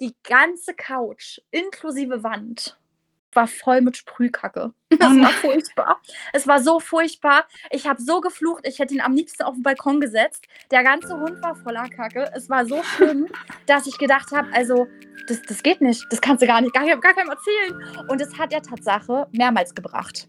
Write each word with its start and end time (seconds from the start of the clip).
Die 0.00 0.14
ganze 0.24 0.74
Couch 0.74 1.40
inklusive 1.50 2.22
Wand 2.22 2.78
war 3.32 3.46
voll 3.46 3.80
mit 3.80 3.96
Sprühkacke. 3.96 4.72
Das 4.98 5.16
war 5.18 5.30
furchtbar. 5.30 6.02
Es 6.32 6.46
war 6.46 6.60
so 6.60 6.78
furchtbar. 6.78 7.46
Ich 7.70 7.86
habe 7.86 8.02
so 8.02 8.20
geflucht, 8.20 8.66
ich 8.66 8.78
hätte 8.80 8.92
ihn 8.92 9.00
am 9.00 9.14
liebsten 9.14 9.44
auf 9.44 9.54
den 9.54 9.62
Balkon 9.62 10.00
gesetzt. 10.00 10.46
Der 10.70 10.82
ganze 10.82 11.18
Hund 11.18 11.42
war 11.42 11.54
voller 11.54 11.88
Kacke. 11.88 12.30
Es 12.34 12.50
war 12.50 12.66
so 12.66 12.82
schlimm, 12.82 13.28
dass 13.66 13.86
ich 13.86 13.96
gedacht 13.96 14.30
habe, 14.32 14.52
also 14.52 14.88
das, 15.26 15.40
das 15.42 15.62
geht 15.62 15.80
nicht. 15.80 16.04
Das 16.10 16.20
kannst 16.20 16.42
du 16.42 16.46
gar 16.46 16.60
nicht, 16.60 16.74
gar, 16.74 16.84
gar 16.84 17.14
keinem 17.14 17.30
erzählen. 17.30 18.08
Und 18.08 18.20
das 18.20 18.36
hat 18.36 18.52
er 18.52 18.62
Tatsache 18.62 19.26
mehrmals 19.32 19.74
gebracht. 19.74 20.28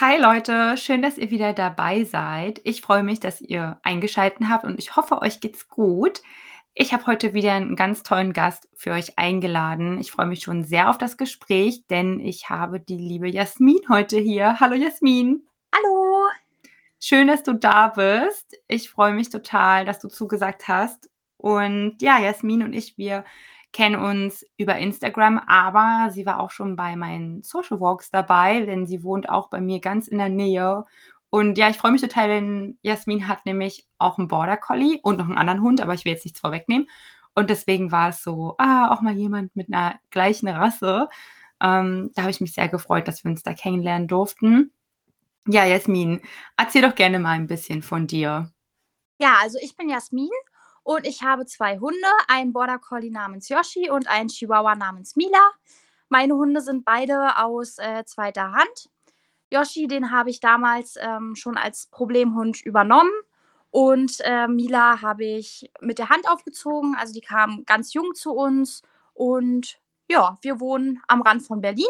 Hi 0.00 0.18
Leute, 0.20 0.76
schön, 0.76 1.02
dass 1.02 1.18
ihr 1.18 1.30
wieder 1.30 1.52
dabei 1.52 2.02
seid. 2.02 2.60
Ich 2.64 2.80
freue 2.80 3.04
mich, 3.04 3.20
dass 3.20 3.40
ihr 3.40 3.78
eingeschaltet 3.84 4.48
habt 4.48 4.64
und 4.64 4.76
ich 4.80 4.96
hoffe, 4.96 5.22
euch 5.22 5.38
geht's 5.38 5.68
gut. 5.68 6.20
Ich 6.74 6.92
habe 6.92 7.06
heute 7.06 7.32
wieder 7.32 7.52
einen 7.52 7.76
ganz 7.76 8.02
tollen 8.02 8.32
Gast 8.32 8.68
für 8.74 8.90
euch 8.90 9.16
eingeladen. 9.20 10.00
Ich 10.00 10.10
freue 10.10 10.26
mich 10.26 10.42
schon 10.42 10.64
sehr 10.64 10.90
auf 10.90 10.98
das 10.98 11.16
Gespräch, 11.16 11.86
denn 11.86 12.18
ich 12.18 12.50
habe 12.50 12.80
die 12.80 12.96
liebe 12.96 13.28
Jasmin 13.28 13.78
heute 13.88 14.18
hier. 14.18 14.58
Hallo 14.58 14.74
Jasmin. 14.74 15.46
Hallo. 15.72 16.26
Schön, 16.98 17.28
dass 17.28 17.44
du 17.44 17.52
da 17.52 17.86
bist. 17.86 18.52
Ich 18.66 18.90
freue 18.90 19.12
mich 19.12 19.30
total, 19.30 19.84
dass 19.84 20.00
du 20.00 20.08
zugesagt 20.08 20.66
hast. 20.66 21.08
Und 21.36 21.98
ja, 22.00 22.18
Jasmin 22.18 22.64
und 22.64 22.72
ich, 22.72 22.98
wir 22.98 23.24
kennen 23.74 23.96
uns 23.96 24.46
über 24.56 24.78
Instagram, 24.78 25.38
aber 25.46 26.10
sie 26.12 26.24
war 26.24 26.38
auch 26.38 26.52
schon 26.52 26.76
bei 26.76 26.94
meinen 26.94 27.42
Social 27.42 27.80
Walks 27.80 28.08
dabei, 28.08 28.60
denn 28.60 28.86
sie 28.86 29.02
wohnt 29.02 29.28
auch 29.28 29.50
bei 29.50 29.60
mir 29.60 29.80
ganz 29.80 30.06
in 30.06 30.18
der 30.18 30.28
Nähe. 30.28 30.84
Und 31.28 31.58
ja, 31.58 31.68
ich 31.68 31.76
freue 31.76 31.90
mich 31.90 32.00
total, 32.00 32.28
denn 32.28 32.78
Jasmin 32.82 33.26
hat 33.26 33.44
nämlich 33.44 33.84
auch 33.98 34.16
einen 34.16 34.28
Border 34.28 34.56
Collie 34.56 35.00
und 35.02 35.18
noch 35.18 35.26
einen 35.26 35.36
anderen 35.36 35.60
Hund, 35.60 35.80
aber 35.80 35.92
ich 35.92 36.04
will 36.04 36.12
jetzt 36.12 36.24
nichts 36.24 36.38
vorwegnehmen. 36.38 36.88
Und 37.34 37.50
deswegen 37.50 37.90
war 37.90 38.10
es 38.10 38.22
so, 38.22 38.54
ah, 38.58 38.94
auch 38.94 39.00
mal 39.00 39.14
jemand 39.14 39.56
mit 39.56 39.66
einer 39.66 39.98
gleichen 40.10 40.48
Rasse. 40.48 41.08
Ähm, 41.60 42.12
da 42.14 42.22
habe 42.22 42.30
ich 42.30 42.40
mich 42.40 42.54
sehr 42.54 42.68
gefreut, 42.68 43.08
dass 43.08 43.24
wir 43.24 43.30
uns 43.32 43.42
da 43.42 43.54
kennenlernen 43.54 44.06
durften. 44.06 44.70
Ja, 45.48 45.64
Jasmin, 45.64 46.22
erzähl 46.56 46.82
doch 46.82 46.94
gerne 46.94 47.18
mal 47.18 47.32
ein 47.32 47.48
bisschen 47.48 47.82
von 47.82 48.06
dir. 48.06 48.52
Ja, 49.18 49.38
also 49.42 49.58
ich 49.60 49.76
bin 49.76 49.88
Jasmin 49.88 50.30
und 50.84 51.06
ich 51.06 51.22
habe 51.22 51.46
zwei 51.46 51.78
Hunde, 51.78 52.06
einen 52.28 52.52
Border 52.52 52.78
Collie 52.78 53.10
namens 53.10 53.48
Yoshi 53.48 53.90
und 53.90 54.06
einen 54.06 54.28
Chihuahua 54.28 54.76
namens 54.76 55.16
Mila. 55.16 55.50
Meine 56.10 56.34
Hunde 56.34 56.60
sind 56.60 56.84
beide 56.84 57.38
aus 57.38 57.78
äh, 57.78 58.04
zweiter 58.04 58.52
Hand. 58.52 58.90
Yoshi, 59.50 59.88
den 59.88 60.10
habe 60.10 60.28
ich 60.28 60.40
damals 60.40 60.96
ähm, 61.00 61.34
schon 61.36 61.56
als 61.56 61.86
Problemhund 61.86 62.60
übernommen. 62.60 63.10
Und 63.70 64.20
äh, 64.20 64.46
Mila 64.46 65.00
habe 65.00 65.24
ich 65.24 65.70
mit 65.80 65.98
der 65.98 66.10
Hand 66.10 66.28
aufgezogen. 66.28 66.94
Also 66.96 67.14
die 67.14 67.22
kam 67.22 67.64
ganz 67.64 67.94
jung 67.94 68.14
zu 68.14 68.32
uns. 68.32 68.82
Und 69.14 69.80
ja, 70.08 70.36
wir 70.42 70.60
wohnen 70.60 71.00
am 71.08 71.22
Rand 71.22 71.42
von 71.42 71.62
Berlin 71.62 71.86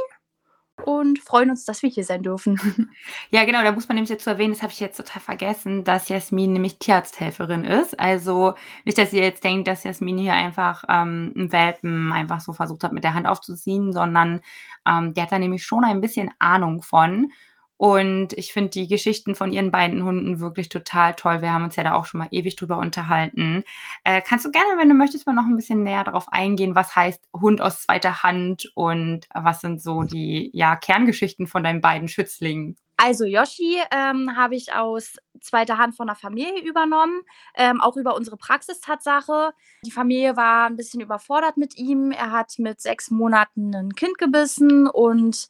und 0.85 1.19
freuen 1.19 1.51
uns, 1.51 1.65
dass 1.65 1.83
wir 1.83 1.91
hier 1.91 2.05
sein 2.05 2.23
dürfen. 2.23 2.59
Ja, 3.31 3.45
genau, 3.45 3.63
da 3.63 3.73
muss 3.73 3.89
man 3.89 3.97
nämlich 3.97 4.11
dazu 4.11 4.31
erwähnen, 4.31 4.53
das 4.53 4.63
habe 4.63 4.73
ich 4.73 4.81
jetzt 4.81 4.97
total 4.97 5.21
vergessen, 5.21 5.85
dass 5.85 6.09
Jasmin 6.09 6.53
nämlich 6.53 6.79
Tierarzthelferin 6.79 7.65
ist. 7.65 7.99
Also 7.99 8.55
nicht, 8.85 8.97
dass 8.99 9.13
ihr 9.13 9.23
jetzt 9.23 9.43
denkt, 9.45 9.67
dass 9.67 9.85
Jasmin 9.85 10.19
hier 10.19 10.35
einfach 10.35 10.85
ähm, 10.89 11.33
einen 11.37 11.53
Welpen 11.53 12.13
einfach 12.13 12.41
so 12.41 12.53
versucht 12.53 12.85
hat, 12.85 12.93
mit 12.93 13.05
der 13.05 13.15
Hand 13.15 13.27
aufzuziehen, 13.27 13.93
sondern 13.93 14.41
ähm, 14.87 15.15
der 15.15 15.25
hat 15.25 15.33
da 15.33 15.39
nämlich 15.39 15.65
schon 15.65 15.85
ein 15.85 16.01
bisschen 16.01 16.31
Ahnung 16.39 16.83
von. 16.83 17.33
Und 17.77 18.33
ich 18.35 18.53
finde 18.53 18.71
die 18.71 18.87
Geschichten 18.87 19.35
von 19.35 19.53
ihren 19.53 19.71
beiden 19.71 20.05
Hunden 20.05 20.39
wirklich 20.41 20.69
total 20.69 21.15
toll. 21.15 21.43
Wir 21.43 21.53
haben 21.53 21.65
uns 21.65 21.77
ja 21.77 21.83
da 21.83 21.95
auch 21.95 22.07
schon 22.07 22.19
mal 22.19 22.29
ewig 22.31 22.57
drüber 22.57 22.79
unterhalten. 22.79 23.65
Äh, 24.05 24.23
kannst 24.23 24.45
du 24.45 24.51
gerne, 24.51 24.79
wenn 24.79 24.89
du 24.89 24.95
möchtest, 24.95 25.27
mal 25.27 25.33
noch 25.33 25.47
ein 25.47 25.57
bisschen 25.57 25.83
näher 25.83 26.05
darauf 26.05 26.33
eingehen, 26.33 26.75
was 26.75 26.95
heißt 26.95 27.29
Hund 27.35 27.61
aus 27.61 27.83
zweiter 27.83 28.23
Hand 28.23 28.71
und 28.75 29.27
was 29.35 29.61
sind 29.61 29.83
so 29.83 30.03
die 30.03 30.51
ja, 30.53 30.77
Kerngeschichten 30.77 31.47
von 31.47 31.65
deinen 31.65 31.81
beiden 31.81 32.09
Schützlingen? 32.09 32.77
Also 32.97 33.25
Yoshi 33.25 33.79
ähm, 33.91 34.37
habe 34.37 34.55
ich 34.55 34.73
aus 34.73 35.17
zweiter 35.41 35.79
Hand 35.79 35.97
von 35.97 36.07
der 36.07 36.17
Familie 36.17 36.63
übernommen, 36.63 37.23
ähm, 37.57 37.81
auch 37.81 37.97
über 37.97 38.15
unsere 38.15 38.37
Praxistatsache. 38.37 39.53
Die 39.85 39.91
Familie 39.91 40.37
war 40.37 40.67
ein 40.67 40.77
bisschen 40.77 41.01
überfordert 41.01 41.57
mit 41.57 41.77
ihm. 41.77 42.13
Er 42.13 42.31
hat 42.31 42.55
mit 42.59 42.81
sechs 42.81 43.11
Monaten 43.11 43.75
ein 43.75 43.95
Kind 43.95 44.17
gebissen 44.19 44.87
und 44.87 45.49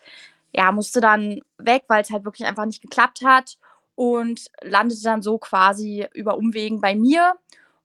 ja, 0.55 0.71
musste 0.73 1.01
dann 1.01 1.41
weg, 1.59 1.85
weil 1.89 2.03
es 2.03 2.11
halt 2.11 2.25
wirklich 2.25 2.47
einfach 2.47 2.65
nicht 2.65 2.81
geklappt 2.81 3.23
hat 3.25 3.57
und 3.97 4.47
landete 4.63 5.03
dann 5.03 5.23
so 5.23 5.39
quasi 5.39 6.07
über 6.15 6.37
Umwegen 6.37 6.81
bei 6.81 6.95
mir. 6.95 7.35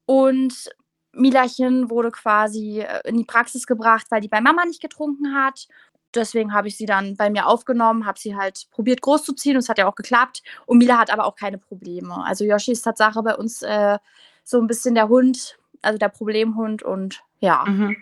Und 0.06 0.69
Milachen 1.12 1.90
wurde 1.90 2.12
quasi 2.12 2.81
äh, 2.81 3.02
in 3.06 3.18
die 3.18 3.25
Praxis 3.25 3.66
gebracht, 3.66 4.08
weil 4.09 4.22
die 4.22 4.28
bei 4.28 4.41
Mama 4.41 4.66
nicht 4.66 4.81
getrunken 4.81 5.34
hat. 5.34 5.68
Deswegen 6.16 6.53
habe 6.53 6.68
ich 6.68 6.78
sie 6.78 6.85
dann 6.85 7.16
bei 7.16 7.29
mir 7.29 7.47
aufgenommen, 7.47 8.06
habe 8.06 8.19
sie 8.19 8.35
halt 8.35 8.68
probiert 8.72 9.02
großzuziehen 9.02 9.56
und 9.56 9.62
es 9.63 9.69
hat 9.69 9.78
ja 9.78 9.88
auch 9.88 9.96
geklappt. 9.96 10.41
Und 10.66 10.79
Mila 10.79 10.97
hat 10.97 11.12
aber 11.12 11.25
auch 11.25 11.35
keine 11.35 11.58
Probleme. 11.58 12.24
Also 12.25 12.46
Yoshi 12.46 12.72
ist 12.72 12.81
Tatsache 12.81 13.22
bei 13.22 13.35
uns 13.35 13.62
äh, 13.62 13.97
so 14.44 14.59
ein 14.59 14.68
bisschen 14.68 14.96
der 14.96 15.08
Hund, 15.08 15.58
also 15.81 16.00
der 16.00 16.09
Problemhund 16.09 16.81
und 16.81 17.22
ja. 17.40 17.63
Mhm. 17.66 17.97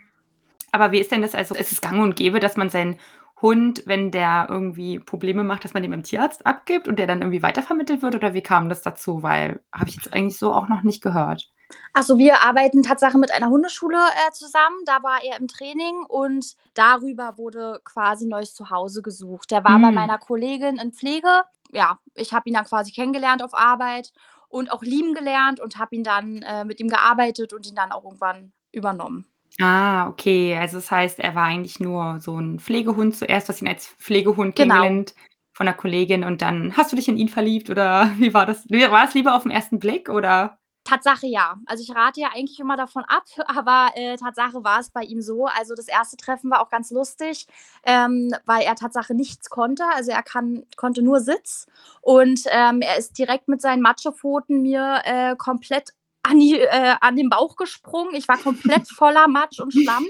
Aber 0.72 0.91
wie 0.91 1.00
ist 1.00 1.11
denn 1.11 1.22
das? 1.22 1.35
Also 1.35 1.56
ist 1.56 1.72
es 1.72 1.81
gang 1.81 2.01
und 2.01 2.16
gäbe, 2.16 2.39
dass 2.39 2.56
man 2.56 2.69
seinen 2.69 2.97
Hund, 3.42 3.84
wenn 3.86 4.12
der 4.12 4.48
irgendwie 4.50 5.00
Probleme 5.00 5.44
macht, 5.44 5.64
dass 5.64 5.74
man 5.74 5.84
den 5.84 5.92
beim 5.92 6.03
Tierarzt 6.03 6.46
abgibt 6.46 6.88
und 6.88 6.98
der 6.98 7.08
dann 7.08 7.22
irgendwie 7.22 7.44
weitervermittelt 7.44 8.02
wird? 8.02 8.16
Oder 8.16 8.34
wie 8.34 8.42
kam 8.42 8.70
das 8.70 8.81
dazu? 8.81 9.22
Weil 9.22 9.62
habe 9.72 9.90
ich 9.90 9.96
jetzt 9.96 10.14
eigentlich 10.14 10.38
so 10.38 10.53
auch 10.53 10.68
noch 10.68 10.81
nicht 10.81 11.03
gehört. 11.03 11.52
Achso, 11.94 12.18
wir 12.18 12.42
arbeiten 12.42 12.81
tatsächlich 12.81 13.20
mit 13.20 13.31
einer 13.31 13.50
Hundeschule 13.50 13.98
äh, 13.98 14.31
zusammen. 14.31 14.78
Da 14.86 15.03
war 15.03 15.20
er 15.24 15.38
im 15.40 15.48
Training 15.48 16.03
und 16.08 16.56
darüber 16.74 17.38
wurde 17.38 17.81
quasi 17.84 18.25
neues 18.25 18.53
Zuhause 18.53 19.02
gesucht. 19.02 19.52
Der 19.52 19.64
war 19.64 19.75
hm. 19.75 19.81
bei 19.81 19.92
meiner 19.92 20.18
Kollegin 20.18 20.78
in 20.78 20.94
Pflege. 20.94 21.44
Ja, 21.72 22.00
ich 22.16 22.34
habe 22.34 22.50
ihn 22.50 22.56
dann 22.56 22.66
quasi 22.66 22.92
kennengelernt 22.92 23.44
auf 23.44 23.54
Arbeit 23.54 24.14
und 24.48 24.72
auch 24.72 24.81
lieben 24.81 25.14
gelernt 25.14 25.59
und 25.59 25.78
habe 25.78 25.96
ihn 25.96 26.04
dann 26.04 26.42
äh, 26.42 26.64
mit 26.64 26.80
ihm 26.80 26.88
gearbeitet 26.88 27.54
und 27.54 27.68
ihn 27.68 27.75
dann 27.75 27.92
auch 27.92 28.06
irgendwann 28.06 28.54
übernommen. 28.72 29.25
Ah, 29.59 30.08
okay. 30.09 30.56
Also 30.58 30.78
das 30.78 30.91
heißt, 30.91 31.19
er 31.19 31.34
war 31.35 31.46
eigentlich 31.46 31.80
nur 31.80 32.19
so 32.19 32.38
ein 32.40 32.59
Pflegehund 32.59 33.16
zuerst, 33.16 33.50
hast 33.50 33.62
ihn 33.62 33.68
als 33.68 33.88
Pflegehund 33.88 34.56
Genau. 34.56 34.75
kennengelernt 34.75 35.16
von 35.53 35.66
'ner 35.66 35.74
Kollegin 35.74 36.24
und 36.24 36.41
dann 36.44 36.78
hast 36.78 36.91
du 36.91 36.96
dich 36.96 37.08
in 37.08 37.18
ihn 37.18 37.30
verliebt 37.30 37.69
oder 37.69 38.12
wie 38.18 38.34
war 38.34 38.46
das? 38.46 38.66
war 38.69 39.06
es 39.07 39.13
lieber 39.16 39.36
auf 39.36 39.44
den 39.44 39.52
ersten 39.52 39.80
Blick 39.80 40.09
oder? 40.09 40.59
Tatsache 40.86 41.28
ja. 41.28 41.56
Also, 41.66 41.84
ich 41.84 41.94
rate 41.96 42.22
ja 42.22 42.30
eigentlich 42.34 42.59
immer 42.59 42.78
davon 42.78 43.03
ab, 43.06 43.24
aber, 43.47 43.91
äh, 43.96 44.16
Tatsache 44.18 44.63
war 44.63 44.80
es 44.80 44.90
bei 44.90 45.02
ihm 45.03 45.22
so. 45.22 45.46
Also, 45.47 45.75
das 45.75 45.88
erste 45.88 46.16
Treffen 46.18 46.50
war 46.50 46.62
auch 46.62 46.69
ganz 46.69 46.91
lustig, 46.91 47.46
ähm, 47.84 48.34
weil 48.46 48.62
er 48.63 48.75
Tatsache 48.75 49.13
nichts 49.13 49.50
konnte. 49.50 49.84
Also, 49.96 50.12
er 50.12 50.24
kann 50.24 50.66
konnte 50.78 51.02
nur 51.02 51.19
Sitz 51.19 51.68
und, 52.02 52.41
ähm, 52.52 52.81
er 52.81 52.97
ist 52.97 53.18
direkt 53.18 53.47
mit 53.50 53.62
seinen 53.62 53.81
Matschepfoten 53.81 54.62
mir, 54.62 55.02
äh, 55.03 55.36
komplett 55.36 55.90
an, 56.27 56.39
die, 56.39 56.59
äh, 56.59 56.95
an 56.99 57.15
den 57.15 57.29
Bauch 57.29 57.55
gesprungen. 57.55 58.15
Ich 58.15 58.27
war 58.27 58.38
komplett 58.38 58.88
voller 58.95 59.27
Matsch 59.27 59.59
und 59.59 59.74
Schlamm. 59.74 60.06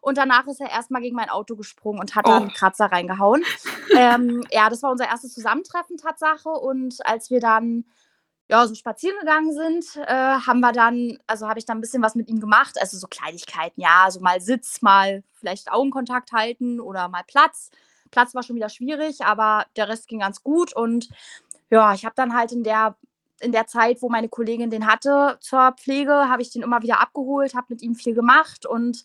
Und 0.00 0.18
danach 0.18 0.46
ist 0.48 0.60
er 0.60 0.70
erstmal 0.70 1.00
gegen 1.00 1.14
mein 1.14 1.30
Auto 1.30 1.54
gesprungen 1.54 2.00
und 2.00 2.16
hat 2.16 2.26
oh. 2.26 2.30
da 2.30 2.36
einen 2.38 2.52
Kratzer 2.52 2.86
reingehauen. 2.86 3.44
ähm, 3.96 4.44
ja, 4.50 4.68
das 4.68 4.82
war 4.82 4.90
unser 4.90 5.06
erstes 5.06 5.32
Zusammentreffen, 5.32 5.96
Tatsache. 5.96 6.48
Und 6.48 6.98
als 7.06 7.30
wir 7.30 7.38
dann 7.38 7.84
ja, 8.48 8.66
so 8.66 8.74
spazieren 8.74 9.18
gegangen 9.20 9.52
sind, 9.52 10.04
äh, 10.04 10.12
haben 10.12 10.60
wir 10.60 10.72
dann, 10.72 11.18
also 11.26 11.48
habe 11.48 11.58
ich 11.58 11.66
dann 11.66 11.78
ein 11.78 11.80
bisschen 11.80 12.02
was 12.02 12.16
mit 12.16 12.28
ihm 12.28 12.40
gemacht. 12.40 12.76
Also 12.80 12.98
so 12.98 13.06
Kleinigkeiten, 13.06 13.80
ja, 13.80 14.08
so 14.10 14.20
mal 14.20 14.40
Sitz, 14.40 14.82
mal 14.82 15.22
vielleicht 15.38 15.70
Augenkontakt 15.70 16.32
halten 16.32 16.80
oder 16.80 17.08
mal 17.08 17.22
Platz. 17.26 17.70
Platz 18.10 18.34
war 18.34 18.42
schon 18.42 18.56
wieder 18.56 18.68
schwierig, 18.68 19.24
aber 19.24 19.66
der 19.76 19.88
Rest 19.88 20.08
ging 20.08 20.18
ganz 20.18 20.42
gut. 20.42 20.74
Und 20.74 21.08
ja, 21.70 21.94
ich 21.94 22.04
habe 22.04 22.14
dann 22.16 22.36
halt 22.36 22.52
in 22.52 22.64
der 22.64 22.96
in 23.42 23.52
der 23.52 23.66
Zeit, 23.66 24.02
wo 24.02 24.08
meine 24.08 24.28
Kollegin 24.28 24.70
den 24.70 24.86
hatte 24.86 25.36
zur 25.40 25.72
Pflege, 25.72 26.12
habe 26.12 26.42
ich 26.42 26.50
den 26.50 26.62
immer 26.62 26.82
wieder 26.82 27.00
abgeholt, 27.00 27.54
habe 27.54 27.66
mit 27.70 27.82
ihm 27.82 27.94
viel 27.94 28.14
gemacht 28.14 28.66
und 28.66 29.04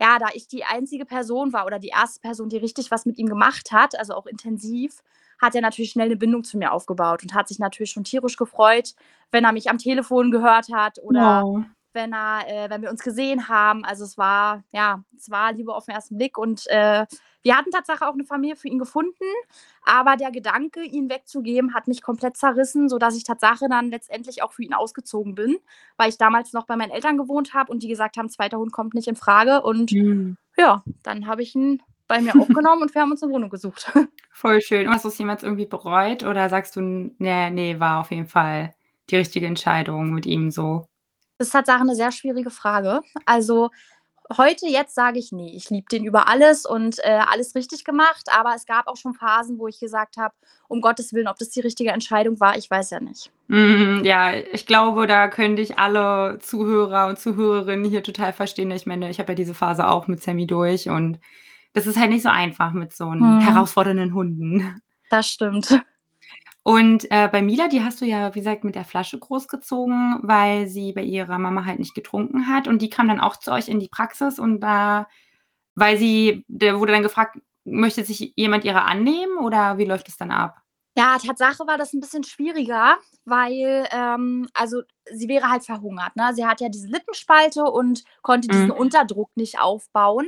ja, 0.00 0.18
da 0.18 0.26
ich 0.34 0.46
die 0.46 0.64
einzige 0.64 1.06
Person 1.06 1.52
war 1.52 1.64
oder 1.64 1.78
die 1.78 1.88
erste 1.88 2.20
Person, 2.20 2.48
die 2.48 2.58
richtig 2.58 2.90
was 2.90 3.06
mit 3.06 3.18
ihm 3.18 3.28
gemacht 3.28 3.72
hat, 3.72 3.98
also 3.98 4.14
auch 4.14 4.26
intensiv, 4.26 5.02
hat 5.40 5.54
er 5.54 5.60
natürlich 5.60 5.90
schnell 5.90 6.06
eine 6.06 6.16
Bindung 6.16 6.44
zu 6.44 6.58
mir 6.58 6.72
aufgebaut 6.72 7.22
und 7.22 7.34
hat 7.34 7.48
sich 7.48 7.58
natürlich 7.58 7.90
schon 7.90 8.04
tierisch 8.04 8.36
gefreut, 8.36 8.94
wenn 9.30 9.44
er 9.44 9.52
mich 9.52 9.70
am 9.70 9.78
Telefon 9.78 10.30
gehört 10.30 10.72
hat 10.72 10.98
oder 11.02 11.42
wow. 11.42 11.64
Wenn 11.96 12.12
er, 12.12 12.46
äh, 12.46 12.70
wenn 12.70 12.82
wir 12.82 12.90
uns 12.90 13.02
gesehen 13.02 13.48
haben. 13.48 13.84
Also 13.84 14.04
es 14.04 14.16
war, 14.16 14.62
ja, 14.70 15.02
es 15.16 15.28
war 15.28 15.52
Liebe 15.52 15.74
auf 15.74 15.86
den 15.86 15.96
ersten 15.96 16.16
Blick 16.16 16.38
und 16.38 16.68
äh, 16.68 17.04
wir 17.42 17.56
hatten 17.56 17.70
tatsächlich 17.70 18.02
auch 18.02 18.14
eine 18.14 18.24
Familie 18.24 18.56
für 18.56 18.68
ihn 18.68 18.78
gefunden, 18.78 19.24
aber 19.84 20.16
der 20.16 20.32
Gedanke, 20.32 20.82
ihn 20.82 21.08
wegzugeben, 21.08 21.74
hat 21.74 21.86
mich 21.86 22.02
komplett 22.02 22.36
zerrissen, 22.36 22.88
sodass 22.88 23.16
ich 23.16 23.22
Tatsache 23.22 23.68
dann 23.68 23.90
letztendlich 23.90 24.42
auch 24.42 24.52
für 24.52 24.64
ihn 24.64 24.74
ausgezogen 24.74 25.36
bin, 25.36 25.58
weil 25.96 26.08
ich 26.08 26.18
damals 26.18 26.52
noch 26.52 26.66
bei 26.66 26.74
meinen 26.74 26.90
Eltern 26.90 27.16
gewohnt 27.16 27.54
habe 27.54 27.70
und 27.70 27.84
die 27.84 27.88
gesagt 27.88 28.16
haben, 28.16 28.28
zweiter 28.28 28.58
Hund 28.58 28.72
kommt 28.72 28.94
nicht 28.94 29.06
in 29.06 29.14
Frage. 29.14 29.62
Und 29.62 29.92
mhm. 29.92 30.36
ja, 30.56 30.82
dann 31.04 31.28
habe 31.28 31.42
ich 31.42 31.54
ihn 31.54 31.82
bei 32.08 32.20
mir 32.20 32.34
aufgenommen 32.34 32.82
und 32.82 32.94
wir 32.94 33.02
haben 33.02 33.12
uns 33.12 33.22
eine 33.22 33.32
Wohnung 33.32 33.50
gesucht. 33.50 33.92
Voll 34.32 34.60
schön. 34.60 34.88
Und 34.88 34.94
hast 34.94 35.04
du 35.04 35.08
es 35.08 35.18
jemals 35.18 35.44
irgendwie 35.44 35.66
bereut 35.66 36.24
oder 36.24 36.48
sagst 36.48 36.74
du, 36.74 36.80
nee, 36.80 37.50
nee, 37.50 37.78
war 37.78 38.00
auf 38.00 38.10
jeden 38.10 38.26
Fall 38.26 38.74
die 39.08 39.16
richtige 39.16 39.46
Entscheidung 39.46 40.10
mit 40.10 40.26
ihm 40.26 40.50
so? 40.50 40.88
Das 41.38 41.48
ist 41.48 41.52
tatsächlich 41.52 41.82
eine 41.82 41.94
sehr 41.96 42.12
schwierige 42.12 42.50
Frage. 42.50 43.00
Also 43.24 43.70
heute, 44.36 44.66
jetzt 44.66 44.94
sage 44.94 45.18
ich, 45.18 45.32
nee, 45.32 45.52
ich 45.54 45.70
liebe 45.70 45.86
den 45.90 46.04
über 46.04 46.28
alles 46.28 46.66
und 46.66 46.98
äh, 47.00 47.20
alles 47.28 47.54
richtig 47.54 47.84
gemacht. 47.84 48.26
Aber 48.32 48.54
es 48.54 48.66
gab 48.66 48.86
auch 48.86 48.96
schon 48.96 49.14
Phasen, 49.14 49.58
wo 49.58 49.68
ich 49.68 49.78
gesagt 49.78 50.16
habe, 50.16 50.34
um 50.68 50.80
Gottes 50.80 51.12
Willen, 51.12 51.28
ob 51.28 51.38
das 51.38 51.50
die 51.50 51.60
richtige 51.60 51.90
Entscheidung 51.90 52.40
war, 52.40 52.56
ich 52.56 52.70
weiß 52.70 52.90
ja 52.90 53.00
nicht. 53.00 53.30
Mm, 53.48 54.04
ja, 54.04 54.32
ich 54.34 54.66
glaube, 54.66 55.06
da 55.06 55.28
könnte 55.28 55.62
ich 55.62 55.78
alle 55.78 56.38
Zuhörer 56.40 57.06
und 57.06 57.18
Zuhörerinnen 57.18 57.88
hier 57.88 58.02
total 58.02 58.32
verstehen. 58.32 58.70
Ich 58.72 58.86
meine, 58.86 59.10
ich 59.10 59.20
habe 59.20 59.32
ja 59.32 59.36
diese 59.36 59.54
Phase 59.54 59.86
auch 59.86 60.08
mit 60.08 60.22
Sammy 60.22 60.46
durch 60.46 60.88
und 60.88 61.20
das 61.72 61.86
ist 61.86 61.98
halt 61.98 62.10
nicht 62.10 62.22
so 62.22 62.30
einfach 62.30 62.72
mit 62.72 62.94
so 62.94 63.12
hm. 63.12 63.40
herausfordernden 63.40 64.14
Hunden. 64.14 64.80
Das 65.10 65.28
stimmt. 65.28 65.80
Und 66.66 67.08
äh, 67.12 67.28
bei 67.30 67.42
Mila, 67.42 67.68
die 67.68 67.84
hast 67.84 68.00
du 68.00 68.06
ja, 68.06 68.34
wie 68.34 68.40
gesagt, 68.40 68.64
mit 68.64 68.74
der 68.74 68.84
Flasche 68.84 69.16
großgezogen, 69.20 70.18
weil 70.22 70.66
sie 70.66 70.92
bei 70.92 71.02
ihrer 71.02 71.38
Mama 71.38 71.64
halt 71.64 71.78
nicht 71.78 71.94
getrunken 71.94 72.48
hat. 72.48 72.66
Und 72.66 72.82
die 72.82 72.90
kam 72.90 73.06
dann 73.06 73.20
auch 73.20 73.36
zu 73.36 73.52
euch 73.52 73.68
in 73.68 73.78
die 73.78 73.86
Praxis 73.86 74.40
und 74.40 74.58
da, 74.58 75.06
weil 75.76 75.96
sie, 75.96 76.44
der 76.48 76.80
wurde 76.80 76.90
dann 76.90 77.04
gefragt, 77.04 77.38
möchte 77.64 78.02
sich 78.02 78.32
jemand 78.34 78.64
ihrer 78.64 78.84
annehmen 78.84 79.38
oder 79.38 79.78
wie 79.78 79.84
läuft 79.84 80.08
es 80.08 80.16
dann 80.16 80.32
ab? 80.32 80.56
Ja, 80.98 81.18
Tatsache 81.24 81.68
war 81.68 81.78
das 81.78 81.92
ein 81.92 82.00
bisschen 82.00 82.24
schwieriger, 82.24 82.96
weil, 83.24 83.86
ähm, 83.92 84.48
also 84.52 84.82
sie 85.12 85.28
wäre 85.28 85.48
halt 85.48 85.64
verhungert. 85.64 86.16
Ne? 86.16 86.32
Sie 86.34 86.46
hat 86.46 86.60
ja 86.60 86.68
diese 86.68 86.88
Lippenspalte 86.88 87.62
und 87.62 88.02
konnte 88.22 88.48
diesen 88.48 88.70
mhm. 88.70 88.72
Unterdruck 88.72 89.30
nicht 89.36 89.60
aufbauen, 89.60 90.26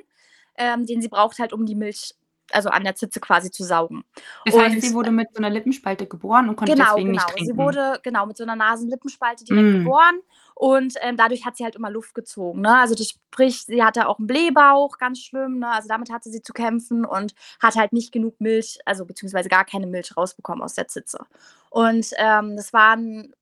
ähm, 0.57 0.87
den 0.87 1.03
sie 1.03 1.09
braucht 1.09 1.41
halt, 1.41 1.53
um 1.53 1.67
die 1.67 1.75
Milch 1.75 2.15
also 2.53 2.69
an 2.69 2.85
der 2.85 2.95
Zitze 2.95 3.21
quasi 3.21 3.51
zu 3.51 3.65
saugen. 3.65 4.05
Das 4.45 4.55
und, 4.55 4.63
heißt, 4.63 4.81
sie 4.81 4.95
wurde 4.95 5.11
mit 5.11 5.29
so 5.33 5.39
einer 5.39 5.51
Lippenspalte 5.51 6.07
geboren 6.07 6.49
und 6.49 6.57
konnte 6.57 6.73
genau, 6.73 6.87
deswegen 6.91 7.11
genau. 7.11 7.23
nicht 7.23 7.35
trinken. 7.35 7.53
Sie 7.53 7.57
wurde 7.57 8.01
genau 8.03 8.27
mit 8.27 8.37
so 8.37 8.45
einer 8.45 8.57
Nasenlippenspalte 8.57 9.45
direkt 9.45 9.69
mm. 9.69 9.79
geboren 9.85 10.21
und 10.55 10.95
ähm, 11.03 11.17
dadurch 11.17 11.45
hat 11.47 11.57
sie 11.57 11.65
halt 11.65 11.77
immer 11.77 11.91
Luft 11.91 12.15
gezogen. 12.15 12.63
Ne? 12.63 12.79
Also 12.79 12.95
das 12.97 13.11
sprich, 13.11 13.63
sie 13.63 13.83
hatte 13.83 14.09
auch 14.09 14.19
einen 14.19 14.27
Blähbauch, 14.27 14.99
ganz 14.99 15.21
schlimm. 15.21 15.61
Ne? 15.61 15.69
Also 15.69 15.89
damit 15.89 16.11
hatte 16.11 16.31
sie 16.31 16.43
zu 16.43 16.53
kämpfen 16.53 17.05
und 17.05 17.35
hat 17.61 17.77
halt 17.77 17.93
nicht 17.93 18.11
genug 18.11 18.41
Milch, 18.41 18.81
also 18.85 19.05
beziehungsweise 19.05 19.49
gar 19.49 19.65
keine 19.65 19.87
Milch 19.87 20.17
rausbekommen 20.17 20.63
aus 20.63 20.75
der 20.75 20.89
Zitze. 20.89 21.19
Und 21.71 22.11
ähm, 22.17 22.57
das 22.57 22.73
war 22.73 22.97
ein 22.97 23.35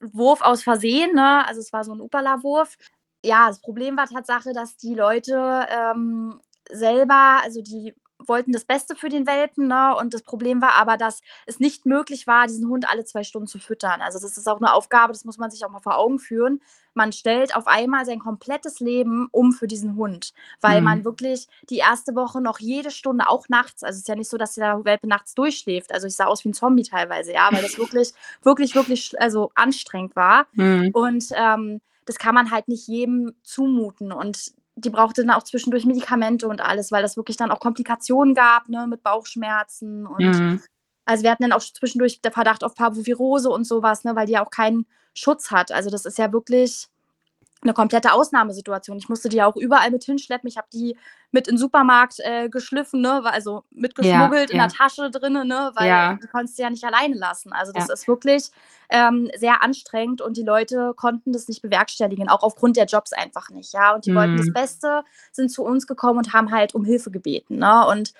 Wurf 0.00 0.42
aus 0.42 0.62
Versehen, 0.62 1.14
ne? 1.14 1.46
also 1.46 1.60
es 1.60 1.72
war 1.72 1.82
so 1.82 1.92
ein 1.92 2.00
Upala-Wurf. 2.00 2.76
Ja, 3.24 3.48
das 3.48 3.60
Problem 3.60 3.96
war 3.96 4.06
Tatsache, 4.06 4.52
dass 4.52 4.76
die 4.76 4.94
Leute 4.94 5.66
ähm, 5.70 6.40
selber, 6.70 7.40
also 7.42 7.62
die 7.62 7.94
wollten 8.26 8.52
das 8.52 8.64
Beste 8.64 8.94
für 8.96 9.08
den 9.08 9.26
Welpen. 9.26 9.68
Ne? 9.68 9.94
Und 9.96 10.14
das 10.14 10.22
Problem 10.22 10.60
war 10.60 10.74
aber, 10.74 10.96
dass 10.96 11.20
es 11.46 11.60
nicht 11.60 11.86
möglich 11.86 12.26
war, 12.26 12.46
diesen 12.46 12.68
Hund 12.68 12.88
alle 12.90 13.04
zwei 13.04 13.24
Stunden 13.24 13.46
zu 13.46 13.58
füttern. 13.58 14.00
Also 14.00 14.18
das 14.18 14.36
ist 14.36 14.48
auch 14.48 14.58
eine 14.60 14.72
Aufgabe, 14.72 15.12
das 15.12 15.24
muss 15.24 15.38
man 15.38 15.50
sich 15.50 15.64
auch 15.64 15.70
mal 15.70 15.80
vor 15.80 15.98
Augen 15.98 16.18
führen. 16.18 16.60
Man 16.94 17.12
stellt 17.12 17.56
auf 17.56 17.66
einmal 17.66 18.06
sein 18.06 18.20
komplettes 18.20 18.78
Leben 18.80 19.28
um 19.32 19.52
für 19.52 19.66
diesen 19.66 19.96
Hund, 19.96 20.32
weil 20.60 20.80
mhm. 20.80 20.84
man 20.84 21.04
wirklich 21.04 21.48
die 21.68 21.78
erste 21.78 22.14
Woche 22.14 22.40
noch 22.40 22.60
jede 22.60 22.92
Stunde, 22.92 23.28
auch 23.28 23.48
nachts, 23.48 23.82
also 23.82 23.96
es 23.96 24.02
ist 24.02 24.08
ja 24.08 24.14
nicht 24.14 24.30
so, 24.30 24.36
dass 24.36 24.54
der 24.54 24.84
Welpe 24.84 25.08
nachts 25.08 25.34
durchschläft. 25.34 25.92
Also 25.92 26.06
ich 26.06 26.14
sah 26.14 26.26
aus 26.26 26.44
wie 26.44 26.50
ein 26.50 26.54
Zombie 26.54 26.84
teilweise, 26.84 27.32
ja, 27.32 27.48
weil 27.50 27.62
das 27.62 27.78
wirklich, 27.78 28.12
wirklich, 28.42 28.74
wirklich 28.74 29.20
also 29.20 29.50
anstrengend 29.54 30.14
war. 30.14 30.46
Mhm. 30.52 30.90
Und 30.92 31.26
ähm, 31.34 31.80
das 32.04 32.18
kann 32.18 32.34
man 32.34 32.50
halt 32.50 32.68
nicht 32.68 32.86
jedem 32.86 33.34
zumuten. 33.42 34.12
Und 34.12 34.52
die 34.76 34.90
brauchte 34.90 35.24
dann 35.24 35.36
auch 35.36 35.44
zwischendurch 35.44 35.84
Medikamente 35.84 36.48
und 36.48 36.60
alles, 36.60 36.90
weil 36.90 37.02
das 37.02 37.16
wirklich 37.16 37.36
dann 37.36 37.50
auch 37.50 37.60
Komplikationen 37.60 38.34
gab, 38.34 38.68
ne, 38.68 38.86
mit 38.86 39.02
Bauchschmerzen 39.02 40.06
und 40.06 40.24
mhm. 40.24 40.62
also 41.04 41.22
wir 41.22 41.30
hatten 41.30 41.44
dann 41.44 41.52
auch 41.52 41.60
zwischendurch 41.60 42.20
der 42.20 42.32
Verdacht 42.32 42.64
auf 42.64 42.74
Parvovirose 42.74 43.50
und 43.50 43.64
sowas, 43.64 44.04
ne, 44.04 44.16
weil 44.16 44.26
die 44.26 44.32
ja 44.32 44.44
auch 44.44 44.50
keinen 44.50 44.86
Schutz 45.14 45.50
hat. 45.50 45.70
Also 45.70 45.90
das 45.90 46.04
ist 46.04 46.18
ja 46.18 46.32
wirklich 46.32 46.88
eine 47.64 47.74
komplette 47.74 48.12
Ausnahmesituation. 48.12 48.98
Ich 48.98 49.08
musste 49.08 49.28
die 49.28 49.38
ja 49.38 49.46
auch 49.46 49.56
überall 49.56 49.90
mit 49.90 50.04
hinschleppen. 50.04 50.48
Ich 50.48 50.56
habe 50.56 50.68
die 50.72 50.96
mit 51.32 51.48
in 51.48 51.54
den 51.54 51.58
Supermarkt 51.58 52.20
äh, 52.20 52.48
geschliffen, 52.48 53.00
ne? 53.00 53.24
also 53.24 53.64
mitgeschmuggelt 53.70 54.50
ja, 54.50 54.54
in 54.54 54.56
ja. 54.58 54.66
der 54.68 54.76
Tasche 54.76 55.10
drin, 55.10 55.32
ne? 55.32 55.72
weil 55.74 55.88
ja. 55.88 56.14
du 56.20 56.28
konntest 56.28 56.56
sie 56.56 56.62
ja 56.62 56.70
nicht 56.70 56.84
alleine 56.84 57.16
lassen. 57.16 57.52
Also 57.52 57.72
das 57.72 57.88
ist 57.88 58.06
wirklich 58.06 58.50
ähm, 58.90 59.30
sehr 59.36 59.62
anstrengend 59.62 60.20
und 60.20 60.36
die 60.36 60.42
Leute 60.42 60.92
konnten 60.94 61.32
das 61.32 61.48
nicht 61.48 61.62
bewerkstelligen, 61.62 62.28
auch 62.28 62.42
aufgrund 62.42 62.76
der 62.76 62.86
Jobs 62.86 63.12
einfach 63.12 63.50
nicht. 63.50 63.72
Ja, 63.72 63.94
und 63.94 64.06
die 64.06 64.12
mhm. 64.12 64.16
wollten 64.16 64.36
das 64.36 64.46
mhm. 64.46 64.52
Beste, 64.52 65.04
sind 65.32 65.50
zu 65.50 65.64
uns 65.64 65.86
gekommen 65.86 66.18
und 66.18 66.32
haben 66.32 66.52
halt 66.52 66.74
um 66.74 66.84
Hilfe 66.84 67.10
gebeten. 67.10 67.58
Ne? 67.58 67.86
Und 67.86 68.14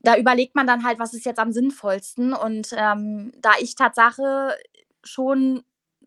da 0.00 0.16
überlegt 0.16 0.54
man 0.54 0.66
dann 0.66 0.84
halt, 0.84 0.98
was 0.98 1.14
ist 1.14 1.26
jetzt 1.26 1.38
am 1.38 1.52
sinnvollsten. 1.52 2.32
Und 2.32 2.70
ähm, 2.76 3.32
da 3.40 3.52
ich 3.58 3.74
Tatsache 3.74 4.54
schon 5.02 5.64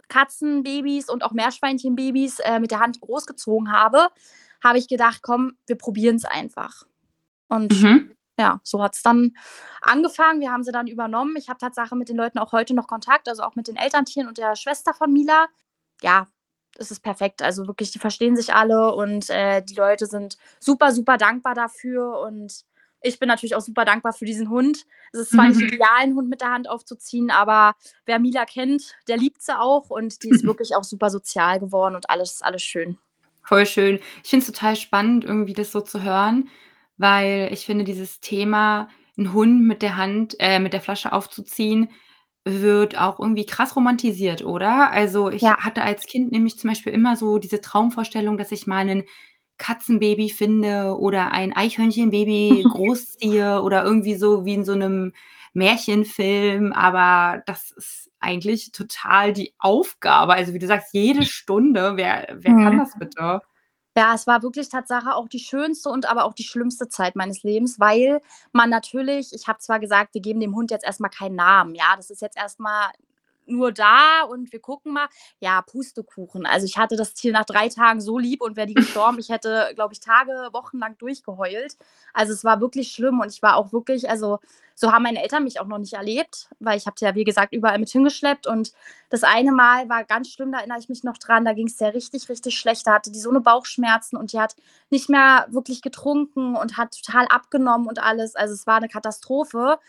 Katzenbabys 0.07 1.09
und 1.09 1.23
auch 1.23 1.31
Meerschweinchenbabys 1.31 2.39
äh, 2.39 2.59
mit 2.59 2.71
der 2.71 2.79
Hand 2.79 3.01
großgezogen 3.01 3.71
habe, 3.71 4.07
habe 4.63 4.77
ich 4.77 4.87
gedacht, 4.87 5.21
komm, 5.21 5.57
wir 5.65 5.77
probieren 5.77 6.15
es 6.15 6.25
einfach. 6.25 6.83
Und 7.47 7.81
mhm. 7.81 8.15
ja, 8.39 8.59
so 8.63 8.81
hat 8.81 8.95
es 8.95 9.03
dann 9.03 9.33
angefangen. 9.81 10.41
Wir 10.41 10.51
haben 10.51 10.63
sie 10.63 10.71
dann 10.71 10.87
übernommen. 10.87 11.35
Ich 11.37 11.49
habe 11.49 11.59
tatsächlich 11.59 11.97
mit 11.97 12.09
den 12.09 12.17
Leuten 12.17 12.39
auch 12.39 12.51
heute 12.51 12.73
noch 12.73 12.87
Kontakt, 12.87 13.29
also 13.29 13.43
auch 13.43 13.55
mit 13.55 13.67
den 13.67 13.75
Elterntieren 13.75 14.27
und 14.27 14.37
der 14.37 14.55
Schwester 14.55 14.93
von 14.93 15.11
Mila. 15.11 15.47
Ja, 16.01 16.27
es 16.77 16.91
ist 16.91 17.01
perfekt. 17.01 17.41
Also 17.41 17.67
wirklich, 17.67 17.91
die 17.91 17.99
verstehen 17.99 18.35
sich 18.35 18.53
alle 18.53 18.93
und 18.93 19.29
äh, 19.29 19.61
die 19.61 19.75
Leute 19.75 20.05
sind 20.05 20.37
super, 20.59 20.91
super 20.91 21.17
dankbar 21.17 21.55
dafür 21.55 22.19
und 22.19 22.65
ich 23.07 23.19
bin 23.19 23.27
natürlich 23.27 23.55
auch 23.55 23.61
super 23.61 23.85
dankbar 23.85 24.13
für 24.13 24.25
diesen 24.25 24.49
Hund. 24.49 24.85
Es 25.11 25.19
ist 25.19 25.31
zwar 25.31 25.47
nicht 25.47 25.61
ideal, 25.61 25.89
einen 25.99 26.15
Hund 26.15 26.29
mit 26.29 26.41
der 26.41 26.51
Hand 26.51 26.69
aufzuziehen, 26.69 27.31
aber 27.31 27.75
wer 28.05 28.19
Mila 28.19 28.45
kennt, 28.45 28.95
der 29.07 29.17
liebt 29.17 29.41
sie 29.41 29.57
auch 29.57 29.89
und 29.89 30.23
die 30.23 30.29
ist 30.29 30.43
wirklich 30.45 30.75
auch 30.75 30.83
super 30.83 31.09
sozial 31.09 31.59
geworden 31.59 31.95
und 31.95 32.09
alles, 32.09 32.41
alles 32.41 32.63
schön. 32.63 32.97
Voll 33.43 33.65
schön. 33.65 33.99
Ich 34.23 34.29
finde 34.29 34.45
es 34.45 34.51
total 34.51 34.75
spannend, 34.75 35.23
irgendwie 35.23 35.53
das 35.53 35.71
so 35.71 35.79
zu 35.81 36.03
hören, 36.03 36.49
weil 36.97 37.49
ich 37.51 37.65
finde, 37.65 37.85
dieses 37.85 38.19
Thema, 38.19 38.89
einen 39.17 39.33
Hund 39.33 39.63
mit 39.63 39.81
der 39.81 39.97
Hand, 39.97 40.35
äh, 40.39 40.59
mit 40.59 40.73
der 40.73 40.81
Flasche 40.81 41.13
aufzuziehen, 41.13 41.89
wird 42.43 42.97
auch 42.97 43.19
irgendwie 43.19 43.45
krass 43.45 43.75
romantisiert, 43.75 44.43
oder? 44.43 44.91
Also 44.91 45.29
ich 45.29 45.41
ja. 45.41 45.57
hatte 45.57 45.81
als 45.81 46.05
Kind 46.05 46.31
nämlich 46.31 46.57
zum 46.57 46.69
Beispiel 46.69 46.93
immer 46.93 47.15
so 47.15 47.39
diese 47.39 47.61
Traumvorstellung, 47.61 48.37
dass 48.37 48.51
ich 48.51 48.67
mal 48.67 48.77
einen 48.77 49.03
Katzenbaby 49.57 50.29
finde 50.29 50.97
oder 50.97 51.31
ein 51.31 51.53
Eichhörnchenbaby 51.53 52.63
großziehe 52.71 53.61
oder 53.61 53.83
irgendwie 53.83 54.15
so 54.15 54.45
wie 54.45 54.53
in 54.53 54.65
so 54.65 54.73
einem 54.73 55.13
Märchenfilm, 55.53 56.71
aber 56.71 57.41
das 57.45 57.71
ist 57.71 58.11
eigentlich 58.19 58.71
total 58.71 59.33
die 59.33 59.53
Aufgabe. 59.59 60.33
Also 60.33 60.53
wie 60.53 60.59
du 60.59 60.67
sagst, 60.67 60.93
jede 60.93 61.25
Stunde, 61.25 61.93
wer, 61.95 62.27
wer 62.31 62.51
mhm. 62.51 62.63
kann 62.63 62.77
das 62.77 62.97
bitte? 62.97 63.41
Ja, 63.97 64.13
es 64.13 64.27
war 64.27 64.43
wirklich 64.43 64.69
Tatsache 64.69 65.15
auch 65.15 65.27
die 65.27 65.39
schönste 65.39 65.89
und 65.89 66.07
aber 66.07 66.25
auch 66.25 66.33
die 66.33 66.43
schlimmste 66.43 66.87
Zeit 66.87 67.15
meines 67.15 67.41
Lebens, 67.41 67.79
weil 67.79 68.21
man 68.51 68.69
natürlich, 68.69 69.33
ich 69.33 69.47
habe 69.47 69.57
zwar 69.57 69.79
gesagt, 69.79 70.13
wir 70.13 70.21
geben 70.21 70.39
dem 70.39 70.55
Hund 70.55 70.69
jetzt 70.69 70.85
erstmal 70.85 71.09
keinen 71.09 71.35
Namen, 71.35 71.73
ja, 71.73 71.95
das 71.95 72.11
ist 72.11 72.21
jetzt 72.21 72.37
erstmal 72.37 72.91
nur 73.47 73.71
da 73.71 74.23
und 74.23 74.51
wir 74.51 74.59
gucken 74.59 74.93
mal. 74.93 75.07
Ja, 75.39 75.61
Pustekuchen. 75.61 76.45
Also 76.45 76.65
ich 76.65 76.77
hatte 76.77 76.95
das 76.95 77.13
Tier 77.13 77.31
nach 77.33 77.45
drei 77.45 77.69
Tagen 77.69 78.01
so 78.01 78.17
lieb 78.17 78.41
und 78.41 78.55
wäre 78.55 78.67
die 78.67 78.73
gestorben. 78.73 79.19
Ich 79.19 79.29
hätte, 79.29 79.71
glaube 79.75 79.93
ich, 79.93 79.99
Tage, 79.99 80.31
Wochen 80.51 80.79
lang 80.79 80.97
durchgeheult. 80.97 81.77
Also 82.13 82.33
es 82.33 82.43
war 82.43 82.61
wirklich 82.61 82.91
schlimm 82.91 83.19
und 83.19 83.31
ich 83.31 83.41
war 83.41 83.55
auch 83.55 83.71
wirklich, 83.71 84.09
also 84.09 84.39
so 84.79 84.91
haben 84.91 85.03
meine 85.03 85.23
Eltern 85.23 85.43
mich 85.43 85.59
auch 85.59 85.65
noch 85.65 85.79
nicht 85.79 85.93
erlebt, 85.93 86.49
weil 86.59 86.77
ich 86.77 86.85
habe 86.85 86.95
ja, 86.99 87.15
wie 87.15 87.23
gesagt, 87.23 87.51
überall 87.51 87.79
mit 87.79 87.89
hingeschleppt 87.89 88.45
und 88.45 88.73
das 89.09 89.23
eine 89.23 89.51
Mal 89.51 89.89
war 89.89 90.03
ganz 90.03 90.29
schlimm, 90.29 90.51
da 90.51 90.59
erinnere 90.59 90.77
ich 90.77 90.87
mich 90.87 91.03
noch 91.03 91.17
dran, 91.17 91.45
da 91.45 91.53
ging 91.53 91.65
es 91.65 91.79
ja 91.79 91.87
richtig, 91.87 92.29
richtig 92.29 92.59
schlecht. 92.59 92.85
Da 92.85 92.93
hatte 92.93 93.11
die 93.11 93.19
so 93.19 93.31
eine 93.31 93.41
Bauchschmerzen 93.41 94.17
und 94.17 94.33
die 94.33 94.39
hat 94.39 94.55
nicht 94.91 95.09
mehr 95.09 95.47
wirklich 95.49 95.81
getrunken 95.81 96.55
und 96.55 96.77
hat 96.77 96.95
total 96.95 97.25
abgenommen 97.27 97.87
und 97.87 97.97
alles. 97.97 98.35
Also 98.35 98.53
es 98.53 98.67
war 98.67 98.75
eine 98.77 98.87
Katastrophe. 98.87 99.79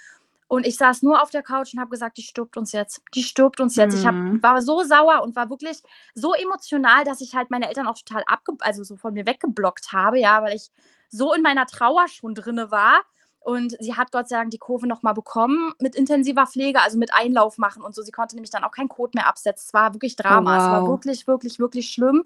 Und 0.49 0.67
ich 0.67 0.77
saß 0.79 1.03
nur 1.03 1.23
auf 1.23 1.29
der 1.31 1.43
Couch 1.43 1.75
und 1.75 1.81
habe 1.81 1.91
gesagt, 1.91 2.17
die 2.17 2.23
stirbt 2.23 2.57
uns 2.57 2.73
jetzt. 2.73 3.03
Die 3.15 3.23
stirbt 3.23 3.61
uns 3.61 3.77
jetzt. 3.77 3.95
Mhm. 3.95 4.01
Ich 4.01 4.07
hab, 4.07 4.15
mhm. 4.15 4.43
war 4.43 4.63
so 4.63 4.83
sauer 4.83 5.23
und 5.23 5.37
war 5.37 5.51
wirklich 5.51 5.83
so 6.15 6.33
emotional, 6.33 7.05
dass 7.05 7.21
ich 7.21 7.35
halt 7.35 7.51
meine 7.51 7.69
Eltern 7.69 7.87
auch 7.87 7.99
total 7.99 8.25
abge 8.27 8.55
also 8.61 8.83
so 8.83 8.97
von 8.97 9.13
mir 9.13 9.27
weggeblockt 9.27 9.93
habe, 9.93 10.19
ja, 10.19 10.43
weil 10.43 10.57
ich 10.57 10.71
so 11.11 11.35
in 11.35 11.43
meiner 11.43 11.67
Trauer 11.67 12.09
schon 12.09 12.35
drinne 12.35 12.71
war. 12.71 13.03
Und 13.41 13.77
sie 13.79 13.95
hat 13.95 14.11
Gott 14.11 14.29
sei 14.29 14.37
Dank 14.37 14.51
die 14.51 14.59
Kurve 14.59 14.87
nochmal 14.87 15.15
bekommen 15.15 15.73
mit 15.81 15.95
intensiver 15.95 16.47
Pflege, 16.47 16.81
also 16.81 16.99
mit 16.99 17.15
Einlauf 17.15 17.59
machen 17.59 17.83
und 17.83 17.95
so. 17.95 18.03
Sie 18.03 18.11
konnte 18.11 18.35
nämlich 18.35 18.51
dann 18.51 18.65
auch 18.65 18.73
keinen 18.73 18.89
Kot 18.89 19.15
mehr 19.15 19.27
absetzen. 19.27 19.67
Es 19.67 19.75
war 19.75 19.95
wirklich 19.95 20.17
Drama. 20.17 20.51
Oh, 20.51 20.59
wow. 20.59 20.63
Es 20.63 20.73
war 20.73 20.89
wirklich, 20.89 21.27
wirklich, 21.27 21.59
wirklich 21.59 21.91
schlimm. 21.91 22.25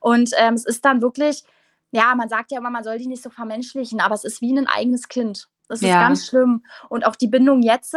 Und 0.00 0.30
ähm, 0.36 0.54
es 0.54 0.64
ist 0.64 0.84
dann 0.84 1.00
wirklich, 1.00 1.44
ja, 1.90 2.14
man 2.14 2.28
sagt 2.28 2.52
ja 2.52 2.58
immer, 2.58 2.70
man 2.70 2.84
soll 2.84 2.98
die 2.98 3.06
nicht 3.06 3.22
so 3.22 3.30
vermenschlichen, 3.30 4.00
aber 4.00 4.14
es 4.14 4.24
ist 4.24 4.40
wie 4.40 4.56
ein 4.56 4.66
eigenes 4.66 5.08
Kind. 5.08 5.48
Das 5.72 5.80
ist 5.80 5.88
ja. 5.88 6.02
ganz 6.02 6.26
schlimm. 6.26 6.62
Und 6.90 7.06
auch 7.06 7.16
die 7.16 7.28
Bindung 7.28 7.62
jetzt, 7.62 7.96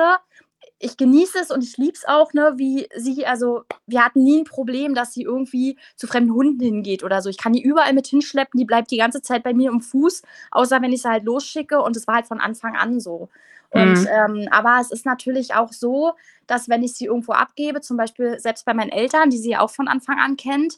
ich 0.80 0.96
genieße 0.96 1.40
es 1.42 1.52
und 1.52 1.62
ich 1.62 1.76
liebe 1.76 1.92
es 1.92 2.06
auch, 2.08 2.32
ne, 2.32 2.54
wie 2.56 2.88
sie, 2.96 3.26
also 3.26 3.64
wir 3.86 4.06
hatten 4.06 4.24
nie 4.24 4.40
ein 4.40 4.46
Problem, 4.46 4.96
dass 4.96 5.14
sie 5.14 5.24
irgendwie 5.24 5.78
zu 5.98 6.08
fremden 6.08 6.34
Hunden 6.34 6.64
hingeht 6.64 7.04
oder 7.04 7.22
so. 7.22 7.30
Ich 7.30 7.38
kann 7.38 7.52
die 7.52 7.62
überall 7.62 7.92
mit 7.92 8.08
hinschleppen, 8.08 8.58
die 8.58 8.64
bleibt 8.64 8.92
die 8.92 8.98
ganze 8.98 9.22
Zeit 9.22 9.44
bei 9.44 9.54
mir 9.54 9.72
im 9.72 9.82
Fuß, 9.82 10.22
außer 10.52 10.82
wenn 10.82 10.94
ich 10.94 11.02
sie 11.02 11.10
halt 11.10 11.26
losschicke 11.26 11.82
und 11.82 11.98
es 11.98 12.08
war 12.08 12.16
halt 12.16 12.28
von 12.28 12.40
Anfang 12.40 12.78
an 12.78 13.02
so. 13.02 13.28
Und 13.72 14.00
mhm. 14.04 14.08
ähm, 14.10 14.48
aber 14.52 14.78
es 14.80 14.90
ist 14.90 15.06
natürlich 15.06 15.54
auch 15.54 15.74
so, 15.74 16.14
dass 16.48 16.70
wenn 16.70 16.82
ich 16.82 16.94
sie 16.94 17.08
irgendwo 17.08 17.34
abgebe, 17.34 17.82
zum 17.82 17.98
Beispiel 17.98 18.40
selbst 18.40 18.64
bei 18.64 18.74
meinen 18.74 18.92
Eltern, 18.92 19.30
die 19.30 19.38
sie 19.38 19.58
auch 19.58 19.72
von 19.72 19.90
Anfang 19.90 20.20
an 20.20 20.38
kennt, 20.38 20.78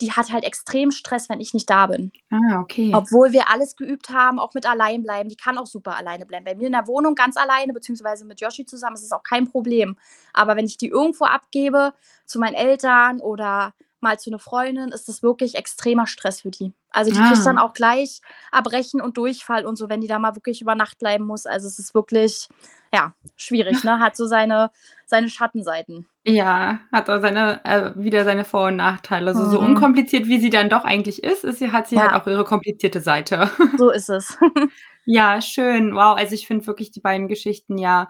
die 0.00 0.12
hat 0.12 0.30
halt 0.30 0.44
extrem 0.44 0.90
Stress, 0.90 1.28
wenn 1.28 1.40
ich 1.40 1.54
nicht 1.54 1.70
da 1.70 1.86
bin. 1.86 2.12
Ah, 2.30 2.60
okay. 2.60 2.92
Obwohl 2.94 3.32
wir 3.32 3.48
alles 3.48 3.76
geübt 3.76 4.10
haben, 4.10 4.38
auch 4.38 4.52
mit 4.52 4.66
allein 4.66 5.02
bleiben. 5.02 5.28
Die 5.28 5.36
kann 5.36 5.56
auch 5.56 5.66
super 5.66 5.96
alleine 5.96 6.26
bleiben. 6.26 6.44
Bei 6.44 6.54
mir 6.54 6.66
in 6.66 6.72
der 6.72 6.86
Wohnung 6.86 7.14
ganz 7.14 7.36
alleine, 7.36 7.72
beziehungsweise 7.72 8.26
mit 8.26 8.40
Yoshi 8.40 8.66
zusammen, 8.66 8.96
ist 8.96 9.04
es 9.04 9.12
auch 9.12 9.22
kein 9.22 9.50
Problem. 9.50 9.96
Aber 10.34 10.56
wenn 10.56 10.66
ich 10.66 10.76
die 10.76 10.88
irgendwo 10.88 11.24
abgebe, 11.24 11.94
zu 12.26 12.38
meinen 12.38 12.54
Eltern 12.54 13.20
oder 13.20 13.72
mal 14.00 14.18
zu 14.18 14.30
einer 14.30 14.38
Freundin, 14.38 14.90
ist 14.90 15.08
das 15.08 15.22
wirklich 15.22 15.54
extremer 15.54 16.06
Stress 16.06 16.42
für 16.42 16.50
die. 16.50 16.72
Also 16.90 17.12
die 17.12 17.18
ah. 17.18 17.30
kriegt 17.30 17.46
dann 17.46 17.58
auch 17.58 17.72
gleich 17.72 18.20
Erbrechen 18.52 19.00
und 19.00 19.16
Durchfall 19.16 19.66
und 19.66 19.76
so, 19.76 19.88
wenn 19.88 20.00
die 20.00 20.06
da 20.06 20.18
mal 20.18 20.34
wirklich 20.36 20.60
über 20.60 20.74
Nacht 20.74 20.98
bleiben 20.98 21.24
muss. 21.24 21.46
Also 21.46 21.66
es 21.66 21.78
ist 21.78 21.94
wirklich, 21.94 22.48
ja, 22.92 23.14
schwierig, 23.36 23.84
ne? 23.84 23.98
Hat 23.98 24.16
so 24.16 24.26
seine, 24.26 24.70
seine 25.06 25.28
Schattenseiten. 25.28 26.06
Ja, 26.24 26.80
hat 26.92 27.10
auch 27.10 27.20
seine, 27.20 27.64
äh, 27.64 27.92
wieder 27.96 28.24
seine 28.24 28.44
Vor- 28.44 28.68
und 28.68 28.76
Nachteile. 28.76 29.28
Also, 29.28 29.48
so 29.50 29.60
mhm. 29.60 29.68
unkompliziert, 29.68 30.26
wie 30.26 30.40
sie 30.40 30.50
dann 30.50 30.68
doch 30.68 30.84
eigentlich 30.84 31.22
ist, 31.22 31.44
ist 31.44 31.58
sie, 31.58 31.72
hat 31.72 31.88
sie 31.88 32.00
halt 32.00 32.12
auch 32.12 32.26
ihre 32.26 32.44
komplizierte 32.44 33.00
Seite. 33.00 33.50
So 33.76 33.90
ist 33.90 34.08
es. 34.08 34.36
Ja, 35.08 35.40
schön. 35.40 35.94
Wow, 35.94 36.16
also 36.18 36.34
ich 36.34 36.48
finde 36.48 36.66
wirklich 36.66 36.90
die 36.90 37.00
beiden 37.00 37.28
Geschichten 37.28 37.78
ja 37.78 38.08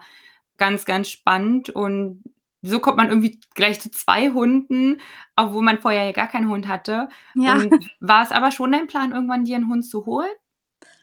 ganz, 0.57 0.83
ganz 0.83 1.09
spannend 1.09 1.69
und 1.69 2.23
so 2.67 2.79
kommt 2.79 2.97
man 2.97 3.09
irgendwie 3.09 3.39
gleich 3.55 3.79
zu 3.79 3.89
zwei 3.91 4.31
Hunden, 4.31 5.01
obwohl 5.35 5.63
man 5.63 5.79
vorher 5.79 6.05
ja 6.05 6.11
gar 6.11 6.27
keinen 6.27 6.49
Hund 6.49 6.67
hatte. 6.67 7.09
Ja. 7.35 7.53
Und 7.53 7.89
war 7.99 8.23
es 8.23 8.31
aber 8.31 8.51
schon 8.51 8.71
dein 8.71 8.87
Plan, 8.87 9.11
irgendwann 9.11 9.45
dir 9.45 9.55
einen 9.55 9.69
Hund 9.69 9.85
zu 9.85 10.05
holen? 10.05 10.29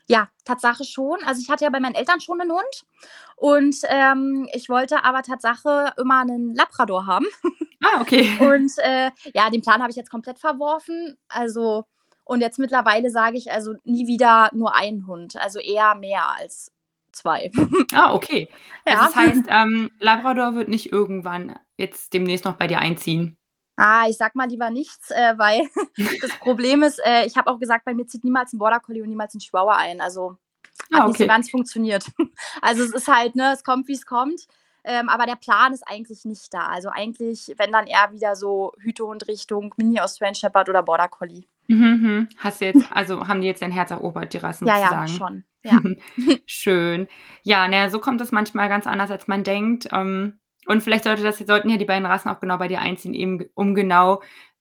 Ja, 0.07 0.29
Tatsache 0.45 0.85
schon. 0.85 1.19
Also 1.25 1.41
ich 1.41 1.49
hatte 1.49 1.65
ja 1.65 1.71
bei 1.71 1.81
meinen 1.81 1.95
Eltern 1.95 2.21
schon 2.21 2.41
einen 2.41 2.53
Hund 2.53 2.85
und 3.37 3.77
ähm, 3.89 4.47
ich 4.53 4.69
wollte 4.69 5.03
aber 5.03 5.23
Tatsache 5.23 5.95
immer 5.97 6.21
einen 6.21 6.55
Labrador 6.55 7.07
haben. 7.07 7.27
Ah, 7.87 8.01
okay. 8.01 8.31
Und 8.41 8.73
äh, 8.79 9.11
ja, 9.35 9.51
den 9.51 9.61
Plan 9.61 9.83
habe 9.83 9.91
ich 9.91 9.97
jetzt 9.97 10.11
komplett 10.11 10.39
verworfen. 10.39 11.19
Also 11.29 11.85
und 12.25 12.41
jetzt 12.41 12.59
mittlerweile 12.59 13.11
sage 13.11 13.37
ich 13.37 13.53
also 13.53 13.75
nie 13.85 14.07
wieder 14.07 14.51
nur 14.55 14.75
einen 14.75 15.07
Hund, 15.07 15.37
also 15.37 15.59
eher 15.61 15.95
mehr 15.95 16.27
als 16.39 16.73
zwei. 17.15 17.51
Ah, 17.93 18.15
okay. 18.15 18.49
Also 18.87 18.99
ja. 19.01 19.07
das 19.07 19.17
heißt, 19.17 19.45
ähm, 19.49 19.91
Labrador 19.99 20.55
wird 20.55 20.69
nicht 20.69 20.93
irgendwann 20.93 21.59
jetzt 21.79 22.13
demnächst 22.13 22.45
noch 22.45 22.57
bei 22.57 22.67
dir 22.67 22.81
einziehen. 22.81 23.39
Ah, 23.77 24.07
ich 24.09 24.19
sag 24.19 24.35
mal 24.35 24.47
lieber 24.47 24.69
nichts, 24.69 25.11
äh, 25.11 25.35
weil 25.39 25.69
das 26.21 26.33
Problem 26.39 26.83
ist, 26.83 27.01
äh, 27.03 27.25
ich 27.25 27.37
habe 27.39 27.51
auch 27.51 27.59
gesagt, 27.59 27.87
bei 27.87 27.95
mir 27.95 28.07
zieht 28.07 28.25
niemals 28.25 28.53
ein 28.53 28.59
Border 28.59 28.81
Collie 28.81 29.03
und 29.03 29.09
niemals 29.09 29.35
ein 29.35 29.39
Chihuahua 29.39 29.77
ein. 29.77 30.03
Also 30.03 30.37
hat 30.93 31.01
ah, 31.01 31.03
okay. 31.03 31.09
nicht 31.09 31.19
so 31.19 31.27
ganz 31.27 31.51
funktioniert. 31.51 32.07
Also 32.63 32.83
es 32.83 32.93
ist 32.93 33.09
halt, 33.09 33.37
ne, 33.37 33.53
es 33.53 33.65
kommt, 33.65 33.89
wie 33.89 33.95
es 33.95 34.07
kommt. 34.07 34.47
Ähm, 34.85 35.09
aber 35.09 35.25
der 35.27 35.37
Plan 35.37 35.73
ist 35.73 35.83
eigentlich 35.87 36.25
nicht 36.25 36.53
da. 36.53 36.67
Also 36.67 36.91
eigentlich, 36.91 37.55
wenn 37.57 37.73
dann 37.73 37.87
eher 37.87 38.13
wieder 38.13 38.37
so 38.37 38.73
Hütehund 38.81 39.27
Richtung 39.29 39.75
Mini 39.79 39.99
Australian 39.99 40.35
Shepherd 40.35 40.69
oder 40.69 40.83
Border 40.83 41.09
Collie. 41.09 41.45
Mhm, 41.67 41.77
mhm. 41.79 42.29
Hast 42.37 42.61
du 42.61 42.67
jetzt, 42.67 42.87
also 42.91 43.27
haben 43.27 43.41
die 43.41 43.47
jetzt 43.47 43.63
dein 43.63 43.73
Herz 43.73 43.91
erobert, 43.91 44.33
die 44.33 44.39
Rassen 44.39 44.67
ja, 44.67 44.75
sozusagen? 44.77 45.07
Ja, 45.07 45.09
schon. 45.09 45.45
Ja. 45.67 45.81
Schön. 46.45 47.09
Ja, 47.43 47.67
naja, 47.69 47.89
so 47.89 47.99
kommt 47.99 48.21
es 48.21 48.33
manchmal 48.33 48.69
ganz 48.69 48.87
anders, 48.87 49.11
als 49.11 49.29
man 49.29 49.45
denkt. 49.45 49.89
Ähm, 49.93 50.39
und 50.67 50.83
vielleicht 50.83 51.05
sollte 51.05 51.23
das, 51.23 51.39
sollten 51.39 51.71
ja 51.71 51.79
die 51.79 51.87
beiden 51.87 52.05
Rassen 52.05 52.29
auch 52.29 52.39
genau 52.39 52.59
bei 52.59 52.69
dir 52.69 52.81
einziehen, 52.83 53.15
eben 53.15 53.47
um 53.55 53.75
genau 53.75 54.21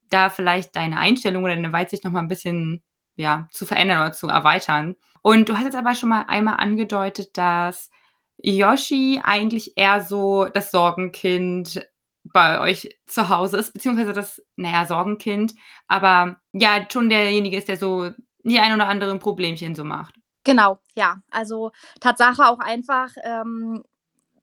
da 0.09 0.29
vielleicht 0.29 0.77
deine 0.77 0.97
Einstellung 0.97 1.43
oder 1.43 1.55
deine 1.55 1.73
Weitsicht 1.73 2.05
nochmal 2.05 2.21
ein 2.21 2.29
bisschen 2.29 2.83
ja, 3.15 3.47
zu 3.51 3.65
verändern 3.65 3.99
oder 3.99 4.13
zu 4.13 4.27
erweitern. 4.29 4.95
Und 5.21 5.49
du 5.49 5.57
hast 5.57 5.65
jetzt 5.65 5.75
aber 5.75 5.93
schon 5.95 6.09
mal 6.09 6.23
einmal 6.29 6.55
angedeutet, 6.57 7.37
dass 7.37 7.89
Yoshi 8.37 9.21
eigentlich 9.23 9.73
eher 9.75 10.01
so 10.01 10.45
das 10.45 10.71
Sorgenkind 10.71 11.85
bei 12.23 12.59
euch 12.61 12.97
zu 13.07 13.29
Hause 13.29 13.57
ist, 13.57 13.73
beziehungsweise 13.73 14.13
das, 14.13 14.41
naja, 14.55 14.85
Sorgenkind, 14.85 15.53
aber 15.87 16.37
ja, 16.53 16.85
schon 16.91 17.09
derjenige 17.09 17.57
ist, 17.57 17.67
der 17.67 17.77
so 17.77 18.11
die 18.43 18.59
ein 18.59 18.73
oder 18.73 18.87
anderen 18.87 19.19
Problemchen 19.19 19.75
so 19.75 19.83
macht. 19.83 20.15
Genau, 20.43 20.79
ja. 20.95 21.17
Also 21.31 21.71
Tatsache 22.01 22.45
auch 22.47 22.59
einfach, 22.59 23.09
ähm, 23.23 23.83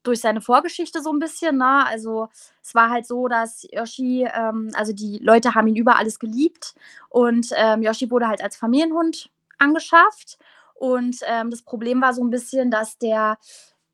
durch 0.03 0.19
seine 0.21 0.41
Vorgeschichte 0.41 1.01
so 1.01 1.11
ein 1.13 1.19
bisschen, 1.19 1.57
ne? 1.57 1.85
Also, 1.85 2.29
es 2.63 2.73
war 2.73 2.89
halt 2.89 3.05
so, 3.05 3.27
dass 3.27 3.67
Yoshi 3.71 4.27
ähm, 4.33 4.71
also 4.73 4.93
die 4.93 5.19
Leute 5.21 5.53
haben 5.55 5.67
ihn 5.67 5.75
über 5.75 5.97
alles 5.97 6.17
geliebt 6.19 6.73
und, 7.09 7.49
ähm, 7.55 7.83
Yoshi 7.83 8.09
wurde 8.09 8.27
halt 8.27 8.41
als 8.43 8.55
Familienhund 8.57 9.29
angeschafft 9.59 10.39
und, 10.73 11.17
ähm, 11.27 11.51
das 11.51 11.61
Problem 11.61 12.01
war 12.01 12.13
so 12.13 12.23
ein 12.23 12.31
bisschen, 12.31 12.71
dass 12.71 12.97
der, 12.97 13.37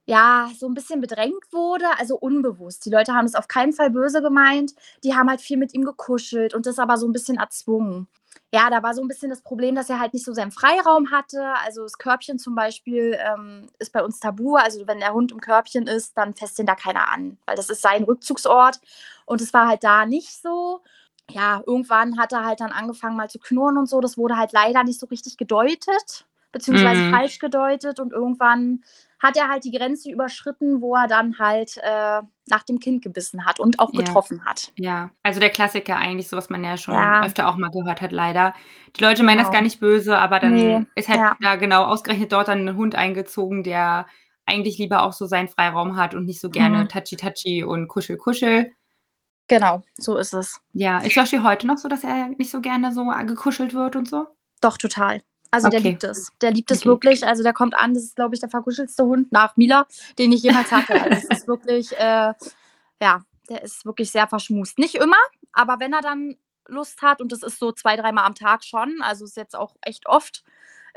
ja, 0.08 0.50
so 0.58 0.68
ein 0.68 0.74
bisschen 0.74 1.02
bedrängt 1.02 1.52
wurde, 1.52 1.86
also 2.00 2.18
unbewusst. 2.18 2.86
Die 2.86 2.90
Leute 2.90 3.14
haben 3.14 3.26
es 3.26 3.36
auf 3.36 3.48
keinen 3.48 3.74
Fall 3.74 3.92
böse 3.92 4.22
gemeint. 4.22 4.74
Die 5.04 5.16
haben 5.16 5.30
halt 5.30 5.42
viel 5.42 5.58
mit 5.58 5.74
ihm 5.74 5.84
gekuschelt 5.84 6.56
und 6.56 6.66
das 6.66 6.80
aber 6.80 6.98
so 6.98 7.08
ein 7.08 7.14
bisschen 7.14 7.38
erzwungen 7.38 8.08
ja, 8.54 8.70
da 8.70 8.82
war 8.82 8.94
so 8.94 9.02
ein 9.02 9.08
bisschen 9.08 9.30
das 9.30 9.42
Problem, 9.42 9.76
dass 9.76 9.90
er 9.90 10.00
halt 10.00 10.14
nicht 10.14 10.26
so 10.26 10.34
seinen 10.34 10.52
Freiraum 10.52 11.12
hatte. 11.12 11.54
Also 11.66 11.84
das 11.84 11.98
Körbchen 11.98 12.40
zum 12.40 12.56
Beispiel 12.56 13.18
ähm, 13.20 13.68
ist 13.80 13.92
bei 13.92 14.04
uns 14.04 14.20
tabu. 14.20 14.56
Also 14.56 14.88
wenn 14.88 15.00
der 15.00 15.14
Hund 15.14 15.32
im 15.32 15.42
Körbchen 15.42 15.88
ist, 15.88 16.18
dann 16.18 16.34
fässt 16.34 16.58
ihn 16.60 16.66
da 16.66 16.76
keiner 16.76 17.10
an, 17.10 17.38
weil 17.46 17.58
das 17.58 17.70
ist 17.70 17.82
sein 17.82 18.04
Rückzugsort. 18.04 18.80
Und 19.26 19.42
es 19.42 19.54
war 19.54 19.68
halt 19.68 19.84
da 19.84 20.06
nicht 20.06 20.42
so. 20.42 20.82
Ja, 21.30 21.62
irgendwann 21.66 22.18
hat 22.18 22.32
er 22.32 22.46
halt 22.46 22.62
dann 22.62 22.72
angefangen 22.72 23.18
mal 23.18 23.30
zu 23.30 23.40
knurren 23.40 23.78
und 23.78 23.88
so. 23.90 24.00
Das 24.00 24.18
wurde 24.18 24.38
halt 24.38 24.54
leider 24.54 24.84
nicht 24.86 25.00
so 25.00 25.08
richtig 25.08 25.36
gedeutet, 25.38 26.26
beziehungsweise 26.58 27.02
mhm. 27.02 27.12
falsch 27.12 27.40
gedeutet. 27.40 28.00
Und 28.00 28.14
irgendwann 28.14 28.82
hat 29.20 29.38
er 29.38 29.48
halt 29.48 29.64
die 29.64 29.72
Grenze 29.72 30.12
überschritten, 30.12 30.82
wo 30.82 30.96
er 30.96 31.08
dann 31.08 31.40
halt 31.40 31.78
äh, 31.78 32.22
nach 32.48 32.64
dem 32.64 32.80
Kind 32.80 33.02
gebissen 33.02 33.46
hat 33.46 33.60
und 33.60 33.80
auch 33.80 33.92
getroffen 33.92 34.42
ja. 34.44 34.50
hat. 34.50 34.72
Ja, 34.76 35.12
also 35.24 35.40
der 35.40 35.50
Klassiker 35.50 35.96
eigentlich, 35.96 36.28
so 36.28 36.38
was 36.38 36.50
man 36.50 36.64
ja 36.64 36.78
schon 36.78 36.94
ja. 36.94 37.24
öfter 37.24 37.48
auch 37.48 37.58
mal 37.58 37.72
gehört 37.72 38.02
hat, 38.02 38.12
leider. 38.12 38.54
Die 38.96 39.04
Leute 39.04 39.24
meinen 39.24 39.38
genau. 39.38 39.50
das 39.50 39.54
gar 39.54 39.64
nicht 39.64 39.80
böse, 39.80 40.18
aber 40.18 40.40
dann 40.40 40.54
nee. 40.54 40.86
ist 40.96 41.10
halt 41.10 41.20
ja. 41.20 41.38
da 41.42 41.56
genau 41.56 41.86
ausgerechnet 41.86 42.32
dort 42.32 42.48
dann 42.48 42.68
ein 42.68 42.76
Hund 42.76 42.96
eingezogen, 42.96 43.64
der 43.64 44.08
eigentlich 44.46 44.78
lieber 44.78 45.04
auch 45.04 45.14
so 45.14 45.26
seinen 45.26 45.50
Freiraum 45.50 45.98
hat 45.98 46.14
und 46.14 46.26
nicht 46.26 46.40
so 46.40 46.50
gerne 46.50 46.84
mhm. 46.84 46.90
touchy-touchy 46.90 47.64
und 47.64 47.88
kuschel-kuschel. 47.88 48.72
Genau, 49.50 49.84
so 49.96 50.18
ist 50.18 50.34
es. 50.34 50.60
Ja, 50.74 51.00
ist 51.00 51.16
Joshi 51.16 51.38
heute 51.38 51.68
noch 51.68 51.78
so, 51.78 51.88
dass 51.88 52.04
er 52.04 52.30
nicht 52.30 52.52
so 52.52 52.60
gerne 52.62 52.92
so 52.94 53.06
gekuschelt 53.26 53.74
wird 53.74 53.96
und 53.96 54.08
so? 54.08 54.28
Doch, 54.62 54.78
total. 54.78 55.22
Also 55.51 55.68
okay. 55.68 55.82
der 55.82 55.92
liebt 55.92 56.04
es. 56.04 56.32
Der 56.42 56.51
liebt 56.51 56.72
es 56.72 56.80
okay. 56.80 56.88
wirklich. 56.88 57.25
Also 57.25 57.44
der 57.44 57.54
kommt 57.54 57.75
an, 57.75 57.94
das 57.94 58.04
ist, 58.04 58.16
glaube 58.16 58.36
ich, 58.36 58.42
der 58.42 58.50
verkuschelste 58.50 59.04
Hund 59.04 59.32
nach 59.32 59.58
Mila, 59.58 59.88
den 60.18 60.32
ich 60.32 60.44
jemals 60.44 60.72
hatte. 60.72 60.94
Also 61.01 61.27
es 61.30 61.39
ist 61.39 61.48
wirklich, 61.48 61.92
äh, 61.98 62.34
ja, 63.01 63.22
der 63.50 63.63
ist 63.63 63.86
wirklich 63.86 64.12
sehr 64.12 64.27
verschmust. 64.27 64.77
Nicht 64.80 64.96
immer, 64.96 65.18
aber 65.54 65.80
wenn 65.80 65.94
er 65.94 66.01
dann 66.01 66.36
Lust 66.68 67.01
hat, 67.01 67.22
und 67.22 67.32
das 67.32 67.44
ist 67.44 67.60
so 67.60 67.72
zwei, 67.72 67.96
dreimal 67.96 68.25
am 68.25 68.36
Tag 68.36 68.63
schon, 68.63 69.01
also 69.01 69.25
ist 69.25 69.38
jetzt 69.38 69.56
auch 69.56 69.75
echt 69.82 70.06
oft, 70.06 70.44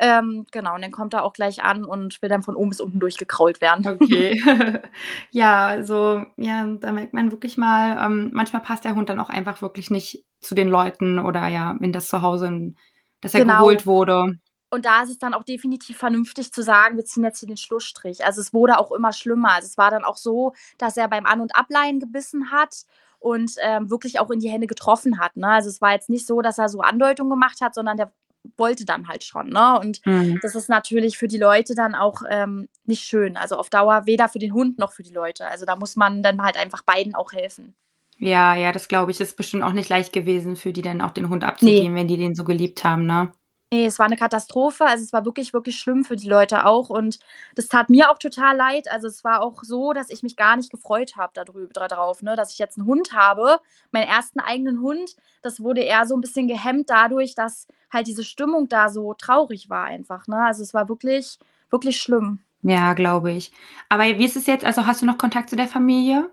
ähm, 0.02 0.46
genau, 0.50 0.74
und 0.74 0.82
dann 0.82 0.92
kommt 0.92 1.12
er 1.12 1.24
auch 1.24 1.34
gleich 1.34 1.62
an 1.62 1.84
und 1.84 2.22
will 2.22 2.30
dann 2.30 2.42
von 2.42 2.56
oben 2.56 2.70
bis 2.70 2.80
unten 2.80 3.00
durchgekrault 3.00 3.60
werden. 3.60 3.86
Okay. 3.86 4.42
ja, 5.30 5.66
also, 5.66 6.24
ja, 6.36 6.66
da 6.66 6.92
merkt 6.92 7.12
man 7.12 7.30
wirklich 7.30 7.58
mal, 7.58 8.04
ähm, 8.04 8.30
manchmal 8.32 8.62
passt 8.62 8.84
der 8.84 8.94
Hund 8.94 9.10
dann 9.10 9.20
auch 9.20 9.28
einfach 9.28 9.60
wirklich 9.60 9.90
nicht 9.90 10.24
zu 10.40 10.54
den 10.54 10.68
Leuten 10.68 11.18
oder 11.18 11.46
ja, 11.48 11.76
in 11.80 11.92
das 11.92 12.08
Zuhause, 12.08 12.72
dass 13.20 13.34
er 13.34 13.40
genau. 13.40 13.58
geholt 13.58 13.86
wurde. 13.86 14.38
Und 14.70 14.84
da 14.84 15.02
ist 15.02 15.10
es 15.10 15.18
dann 15.18 15.34
auch 15.34 15.42
definitiv 15.42 15.98
vernünftig 15.98 16.52
zu 16.52 16.62
sagen, 16.62 16.96
wir 16.96 17.04
ziehen 17.04 17.24
jetzt 17.24 17.40
hier 17.40 17.48
den 17.48 17.56
Schlussstrich. 17.56 18.24
Also 18.24 18.40
es 18.40 18.54
wurde 18.54 18.78
auch 18.78 18.92
immer 18.92 19.12
schlimmer. 19.12 19.52
Also 19.52 19.66
es 19.66 19.76
war 19.76 19.90
dann 19.90 20.04
auch 20.04 20.16
so, 20.16 20.54
dass 20.78 20.96
er 20.96 21.08
beim 21.08 21.26
An- 21.26 21.40
und 21.40 21.56
Ableihen 21.56 21.98
gebissen 21.98 22.52
hat 22.52 22.84
und 23.18 23.52
ähm, 23.62 23.90
wirklich 23.90 24.20
auch 24.20 24.30
in 24.30 24.38
die 24.38 24.48
Hände 24.48 24.68
getroffen 24.68 25.18
hat. 25.18 25.36
Ne? 25.36 25.48
Also 25.48 25.68
es 25.68 25.80
war 25.80 25.92
jetzt 25.92 26.08
nicht 26.08 26.26
so, 26.26 26.40
dass 26.40 26.58
er 26.58 26.68
so 26.68 26.80
Andeutungen 26.80 27.30
gemacht 27.30 27.60
hat, 27.60 27.74
sondern 27.74 27.96
der 27.96 28.12
wollte 28.56 28.84
dann 28.84 29.08
halt 29.08 29.24
schon. 29.24 29.48
Ne? 29.48 29.78
Und 29.80 30.06
mhm. 30.06 30.38
das 30.40 30.54
ist 30.54 30.68
natürlich 30.68 31.18
für 31.18 31.28
die 31.28 31.38
Leute 31.38 31.74
dann 31.74 31.96
auch 31.96 32.22
ähm, 32.28 32.68
nicht 32.84 33.02
schön. 33.02 33.36
Also 33.36 33.56
auf 33.56 33.70
Dauer 33.70 34.06
weder 34.06 34.28
für 34.28 34.38
den 34.38 34.54
Hund 34.54 34.78
noch 34.78 34.92
für 34.92 35.02
die 35.02 35.12
Leute. 35.12 35.48
Also 35.48 35.66
da 35.66 35.74
muss 35.76 35.96
man 35.96 36.22
dann 36.22 36.42
halt 36.42 36.56
einfach 36.56 36.82
beiden 36.82 37.14
auch 37.14 37.32
helfen. 37.32 37.74
Ja, 38.20 38.54
ja, 38.54 38.70
das 38.70 38.86
glaube 38.86 39.10
ich, 39.10 39.20
ist 39.20 39.36
bestimmt 39.36 39.62
auch 39.62 39.72
nicht 39.72 39.88
leicht 39.88 40.12
gewesen 40.12 40.54
für 40.54 40.74
die 40.74 40.82
dann 40.82 41.00
auch 41.00 41.10
den 41.10 41.30
Hund 41.30 41.42
abzugeben, 41.42 41.94
nee. 41.94 42.00
wenn 42.00 42.08
die 42.08 42.18
den 42.18 42.34
so 42.34 42.44
geliebt 42.44 42.84
haben, 42.84 43.06
ne? 43.06 43.32
Nee, 43.72 43.86
es 43.86 43.98
war 43.98 44.06
eine 44.06 44.16
Katastrophe. 44.16 44.84
Also, 44.84 45.04
es 45.04 45.12
war 45.12 45.24
wirklich, 45.24 45.54
wirklich 45.54 45.78
schlimm 45.78 46.04
für 46.04 46.16
die 46.16 46.28
Leute 46.28 46.66
auch 46.66 46.90
und 46.90 47.18
das 47.54 47.68
tat 47.68 47.88
mir 47.88 48.10
auch 48.10 48.18
total 48.18 48.56
leid. 48.56 48.90
Also, 48.90 49.06
es 49.06 49.24
war 49.24 49.40
auch 49.42 49.62
so, 49.62 49.94
dass 49.94 50.10
ich 50.10 50.22
mich 50.22 50.36
gar 50.36 50.56
nicht 50.56 50.70
gefreut 50.70 51.14
habe 51.16 51.32
da 51.34 51.44
drauf, 51.88 52.20
ne, 52.20 52.36
dass 52.36 52.52
ich 52.52 52.58
jetzt 52.58 52.76
einen 52.76 52.86
Hund 52.86 53.12
habe, 53.14 53.58
meinen 53.90 54.08
ersten 54.08 54.40
eigenen 54.40 54.82
Hund. 54.82 55.16
Das 55.40 55.60
wurde 55.62 55.80
eher 55.80 56.04
so 56.04 56.14
ein 56.14 56.20
bisschen 56.20 56.46
gehemmt 56.46 56.90
dadurch, 56.90 57.34
dass 57.34 57.68
halt 57.90 58.06
diese 58.06 58.24
Stimmung 58.24 58.68
da 58.68 58.90
so 58.90 59.14
traurig 59.14 59.70
war 59.70 59.84
einfach, 59.84 60.26
ne? 60.26 60.44
Also, 60.44 60.62
es 60.62 60.74
war 60.74 60.90
wirklich, 60.90 61.38
wirklich 61.70 61.98
schlimm. 61.98 62.40
Ja, 62.62 62.92
glaube 62.92 63.32
ich. 63.32 63.52
Aber 63.88 64.04
wie 64.04 64.24
ist 64.26 64.36
es 64.36 64.46
jetzt? 64.46 64.64
Also, 64.64 64.84
hast 64.86 65.00
du 65.00 65.06
noch 65.06 65.16
Kontakt 65.16 65.48
zu 65.48 65.56
der 65.56 65.68
Familie? 65.68 66.28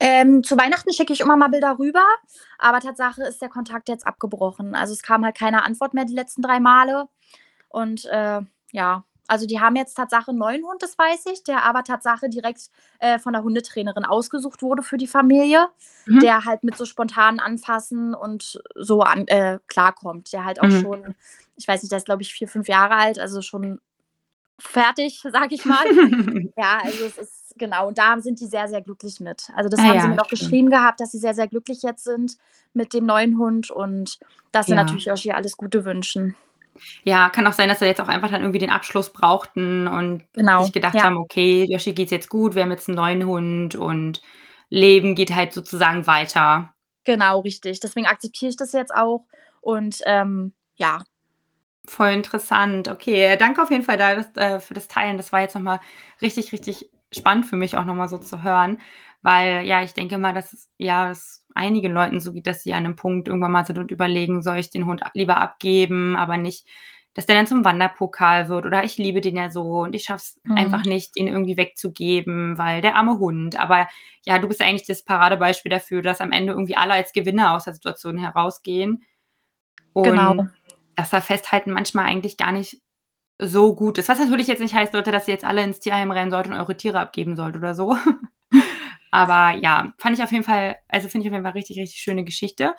Ähm, 0.00 0.44
zu 0.44 0.56
Weihnachten 0.56 0.92
schicke 0.92 1.12
ich 1.12 1.20
immer 1.20 1.36
mal 1.36 1.48
Bilder 1.48 1.78
rüber, 1.78 2.04
aber 2.58 2.80
Tatsache 2.80 3.24
ist 3.24 3.42
der 3.42 3.48
Kontakt 3.48 3.88
jetzt 3.88 4.06
abgebrochen. 4.06 4.74
Also 4.74 4.92
es 4.92 5.02
kam 5.02 5.24
halt 5.24 5.36
keine 5.36 5.64
Antwort 5.64 5.94
mehr 5.94 6.04
die 6.04 6.14
letzten 6.14 6.42
drei 6.42 6.60
Male. 6.60 7.08
Und 7.68 8.04
äh, 8.06 8.40
ja, 8.72 9.04
also 9.28 9.46
die 9.46 9.60
haben 9.60 9.76
jetzt 9.76 9.94
Tatsache 9.94 10.30
einen 10.30 10.38
neuen 10.38 10.64
Hund, 10.64 10.82
das 10.82 10.96
weiß 10.96 11.26
ich, 11.32 11.44
der 11.44 11.64
aber 11.64 11.84
Tatsache 11.84 12.30
direkt 12.30 12.70
äh, 12.98 13.18
von 13.18 13.34
der 13.34 13.42
Hundetrainerin 13.42 14.06
ausgesucht 14.06 14.62
wurde 14.62 14.82
für 14.82 14.96
die 14.96 15.06
Familie, 15.06 15.68
mhm. 16.06 16.20
der 16.20 16.44
halt 16.46 16.64
mit 16.64 16.76
so 16.76 16.86
spontanen 16.86 17.38
Anfassen 17.38 18.14
und 18.14 18.60
so 18.74 19.02
an, 19.02 19.26
äh, 19.28 19.58
klarkommt. 19.66 20.32
Der 20.32 20.44
halt 20.44 20.60
auch 20.60 20.68
mhm. 20.68 20.80
schon, 20.80 21.14
ich 21.56 21.68
weiß 21.68 21.82
nicht, 21.82 21.92
der 21.92 21.98
ist 21.98 22.06
glaube 22.06 22.22
ich 22.22 22.32
vier, 22.32 22.48
fünf 22.48 22.68
Jahre 22.68 22.94
alt, 22.94 23.18
also 23.18 23.42
schon 23.42 23.80
fertig, 24.58 25.22
sag 25.30 25.52
ich 25.52 25.64
mal. 25.66 25.84
ja, 26.56 26.78
also 26.82 27.04
es 27.04 27.18
ist 27.18 27.47
genau, 27.58 27.88
und 27.88 27.98
da 27.98 28.18
sind 28.20 28.40
die 28.40 28.46
sehr, 28.46 28.68
sehr 28.68 28.80
glücklich 28.80 29.20
mit. 29.20 29.50
Also 29.54 29.68
das 29.68 29.80
ah, 29.80 29.84
haben 29.84 29.94
ja, 29.96 30.02
sie 30.02 30.08
mir 30.08 30.14
noch 30.16 30.28
geschrieben 30.28 30.70
gehabt, 30.70 31.00
dass 31.00 31.12
sie 31.12 31.18
sehr, 31.18 31.34
sehr 31.34 31.48
glücklich 31.48 31.82
jetzt 31.82 32.04
sind 32.04 32.36
mit 32.72 32.94
dem 32.94 33.06
neuen 33.06 33.38
Hund 33.38 33.70
und 33.70 34.18
dass 34.52 34.66
sie 34.66 34.72
ja. 34.72 34.82
natürlich 34.82 35.06
Yoshi 35.06 35.32
alles 35.32 35.56
Gute 35.56 35.84
wünschen. 35.84 36.36
Ja, 37.02 37.28
kann 37.28 37.46
auch 37.46 37.52
sein, 37.52 37.68
dass 37.68 37.80
sie 37.80 37.86
jetzt 37.86 38.00
auch 38.00 38.08
einfach 38.08 38.30
dann 38.30 38.42
irgendwie 38.42 38.60
den 38.60 38.70
Abschluss 38.70 39.12
brauchten 39.12 39.88
und 39.88 40.22
genau. 40.32 40.62
sich 40.62 40.72
gedacht 40.72 40.94
ja. 40.94 41.02
haben, 41.02 41.16
okay, 41.16 41.64
Yoshi 41.68 41.92
geht's 41.92 42.12
jetzt 42.12 42.28
gut, 42.28 42.54
wir 42.54 42.62
haben 42.62 42.70
jetzt 42.70 42.88
einen 42.88 42.96
neuen 42.96 43.26
Hund 43.26 43.74
und 43.74 44.22
Leben 44.70 45.14
geht 45.14 45.34
halt 45.34 45.52
sozusagen 45.52 46.06
weiter. 46.06 46.72
Genau, 47.04 47.40
richtig. 47.40 47.80
Deswegen 47.80 48.06
akzeptiere 48.06 48.50
ich 48.50 48.56
das 48.56 48.72
jetzt 48.72 48.94
auch 48.94 49.24
und 49.60 50.00
ähm, 50.06 50.52
ja, 50.76 51.02
Voll 51.88 52.10
interessant. 52.10 52.88
Okay, 52.88 53.34
danke 53.38 53.62
auf 53.62 53.70
jeden 53.70 53.82
Fall 53.82 53.96
da, 53.96 54.16
das, 54.16 54.36
äh, 54.36 54.60
für 54.60 54.74
das 54.74 54.88
Teilen. 54.88 55.16
Das 55.16 55.32
war 55.32 55.40
jetzt 55.40 55.54
nochmal 55.54 55.80
richtig, 56.20 56.52
richtig 56.52 56.90
spannend 57.12 57.46
für 57.46 57.56
mich 57.56 57.76
auch 57.76 57.84
nochmal 57.84 58.08
so 58.08 58.18
zu 58.18 58.42
hören, 58.42 58.78
weil 59.22 59.66
ja, 59.66 59.82
ich 59.82 59.94
denke 59.94 60.18
mal, 60.18 60.34
dass 60.34 60.52
es 60.52 60.70
ja 60.78 61.10
es 61.10 61.44
einigen 61.54 61.92
Leuten 61.92 62.20
so 62.20 62.32
geht, 62.32 62.46
dass 62.46 62.62
sie 62.62 62.72
an 62.72 62.84
einem 62.84 62.96
Punkt 62.96 63.28
irgendwann 63.28 63.52
mal 63.52 63.66
sind 63.66 63.78
und 63.78 63.90
überlegen, 63.90 64.42
soll 64.42 64.58
ich 64.58 64.70
den 64.70 64.86
Hund 64.86 65.02
lieber 65.14 65.38
abgeben, 65.38 66.16
aber 66.16 66.36
nicht, 66.36 66.66
dass 67.14 67.26
der 67.26 67.34
dann 67.34 67.48
zum 67.48 67.64
Wanderpokal 67.64 68.48
wird 68.48 68.64
oder 68.64 68.84
ich 68.84 68.96
liebe 68.96 69.20
den 69.20 69.36
ja 69.36 69.50
so 69.50 69.80
und 69.80 69.94
ich 69.94 70.04
schaff's 70.04 70.38
mhm. 70.44 70.56
einfach 70.56 70.84
nicht, 70.84 71.16
ihn 71.16 71.26
irgendwie 71.26 71.56
wegzugeben, 71.56 72.58
weil 72.58 72.80
der 72.80 72.94
arme 72.94 73.18
Hund. 73.18 73.58
Aber 73.58 73.88
ja, 74.24 74.38
du 74.38 74.46
bist 74.46 74.62
eigentlich 74.62 74.86
das 74.86 75.02
Paradebeispiel 75.02 75.70
dafür, 75.70 76.00
dass 76.00 76.20
am 76.20 76.30
Ende 76.30 76.52
irgendwie 76.52 76.76
alle 76.76 76.92
als 76.92 77.12
Gewinner 77.12 77.54
aus 77.54 77.64
der 77.64 77.74
Situation 77.74 78.18
herausgehen. 78.18 79.04
Und 79.94 80.04
genau. 80.04 80.46
dass 80.94 81.10
da 81.10 81.20
Festhalten 81.20 81.72
manchmal 81.72 82.04
eigentlich 82.04 82.36
gar 82.36 82.52
nicht 82.52 82.80
so 83.38 83.74
gut 83.74 83.98
ist. 83.98 84.08
Was 84.08 84.18
natürlich 84.18 84.48
jetzt 84.48 84.60
nicht 84.60 84.74
heißt 84.74 84.92
sollte, 84.92 85.12
dass 85.12 85.28
ihr 85.28 85.34
jetzt 85.34 85.44
alle 85.44 85.62
ins 85.62 85.80
Tierheim 85.80 86.10
rennen 86.10 86.30
sollt 86.30 86.46
und 86.46 86.54
eure 86.54 86.76
Tiere 86.76 87.00
abgeben 87.00 87.36
sollt 87.36 87.56
oder 87.56 87.74
so. 87.74 87.96
Aber 89.10 89.56
ja, 89.58 89.92
fand 89.98 90.18
ich 90.18 90.22
auf 90.22 90.32
jeden 90.32 90.44
Fall, 90.44 90.76
also 90.88 91.08
finde 91.08 91.24
ich 91.26 91.30
auf 91.30 91.34
jeden 91.34 91.44
Fall 91.44 91.52
richtig, 91.52 91.78
richtig 91.78 92.00
schöne 92.00 92.24
Geschichte. 92.24 92.74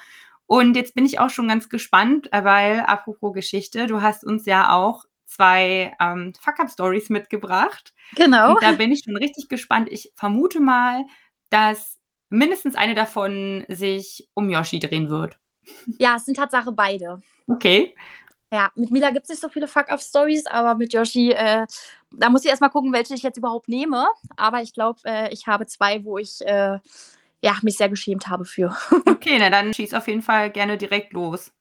Und 0.46 0.76
jetzt 0.76 0.96
bin 0.96 1.06
ich 1.06 1.20
auch 1.20 1.30
schon 1.30 1.48
ganz 1.48 1.70
gespannt, 1.70 2.30
weil 2.32 2.82
apropos 2.82 3.34
Geschichte, 3.34 3.88
du 3.88 4.02
hast 4.02 4.24
uns 4.24 4.46
ja 4.46 4.74
auch 4.74 5.06
zwei 5.26 5.96
ähm, 6.02 6.34
Fuck-Up-Stories 6.40 7.10
mitgebracht. 7.10 7.94
Genau. 8.16 8.52
Und 8.52 8.64
da 8.64 8.72
bin 8.72 8.92
ich 8.92 9.04
schon 9.06 9.16
richtig 9.16 9.48
gespannt. 9.48 9.90
Ich 9.92 10.12
vermute 10.16 10.60
mal, 10.60 11.06
dass 11.50 12.00
mindestens 12.30 12.76
eine 12.76 12.96
davon 12.96 13.64
sich 13.68 14.28
um 14.34 14.50
Yoshi 14.50 14.80
drehen 14.80 15.10
wird. 15.10 15.40
Ja, 16.00 16.16
es 16.16 16.26
sind 16.26 16.38
Tatsache 16.38 16.72
beide. 16.72 17.22
Okay. 17.48 17.96
Ja, 18.52 18.72
mit 18.76 18.90
Mila 18.90 19.12
gibt 19.12 19.24
es 19.24 19.30
nicht 19.30 19.42
so 19.42 19.50
viele 19.50 19.68
Fuck-Up-Stories, 19.68 20.48
aber 20.48 20.76
mit 20.76 20.92
Yoshi, 20.94 21.32
äh, 21.32 21.68
da 22.12 22.30
muss 22.30 22.44
ich 22.44 22.50
erstmal 22.50 22.72
gucken, 22.72 22.92
welche 22.92 23.14
ich 23.14 23.22
jetzt 23.22 23.38
überhaupt 23.38 23.70
nehme. 23.70 24.08
Aber 24.38 24.62
ich 24.62 24.74
glaube, 24.74 25.00
äh, 25.06 25.32
ich 25.32 25.46
habe 25.46 25.68
zwei, 25.68 26.04
wo 26.04 26.18
ich 26.18 26.42
äh, 26.42 26.80
ja, 27.42 27.58
mich 27.62 27.78
sehr 27.78 27.90
geschämt 27.90 28.28
habe 28.28 28.46
für. 28.46 28.76
okay, 29.06 29.38
na 29.40 29.50
dann 29.50 29.74
schieß 29.74 29.94
auf 29.94 30.08
jeden 30.08 30.22
Fall 30.22 30.50
gerne 30.50 30.78
direkt 30.78 31.14
los. 31.14 31.52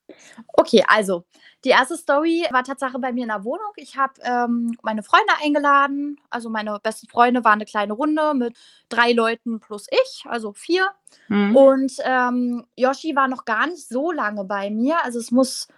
Okay, 0.54 0.82
also 0.88 1.24
die 1.64 1.70
erste 1.70 1.96
Story 1.96 2.46
war 2.50 2.64
Tatsache 2.64 2.98
bei 2.98 3.12
mir 3.12 3.22
in 3.22 3.28
der 3.28 3.44
Wohnung. 3.44 3.72
Ich 3.76 3.96
habe 3.96 4.14
ähm, 4.22 4.76
meine 4.82 5.02
Freunde 5.02 5.32
eingeladen. 5.42 6.18
Also 6.30 6.50
meine 6.50 6.78
besten 6.82 7.08
Freunde 7.08 7.44
waren 7.44 7.54
eine 7.54 7.64
kleine 7.64 7.92
Runde 7.92 8.32
mit 8.34 8.56
drei 8.88 9.12
Leuten 9.12 9.60
plus 9.60 9.86
ich, 9.90 10.24
also 10.26 10.52
vier. 10.52 10.88
Mhm. 11.28 11.56
Und 11.56 11.92
ähm, 12.04 12.64
Yoshi 12.76 13.14
war 13.14 13.28
noch 13.28 13.44
gar 13.44 13.66
nicht 13.66 13.86
so 13.88 14.10
lange 14.12 14.44
bei 14.44 14.70
mir. 14.70 15.04
Also 15.04 15.18
es 15.18 15.30
muss 15.30 15.68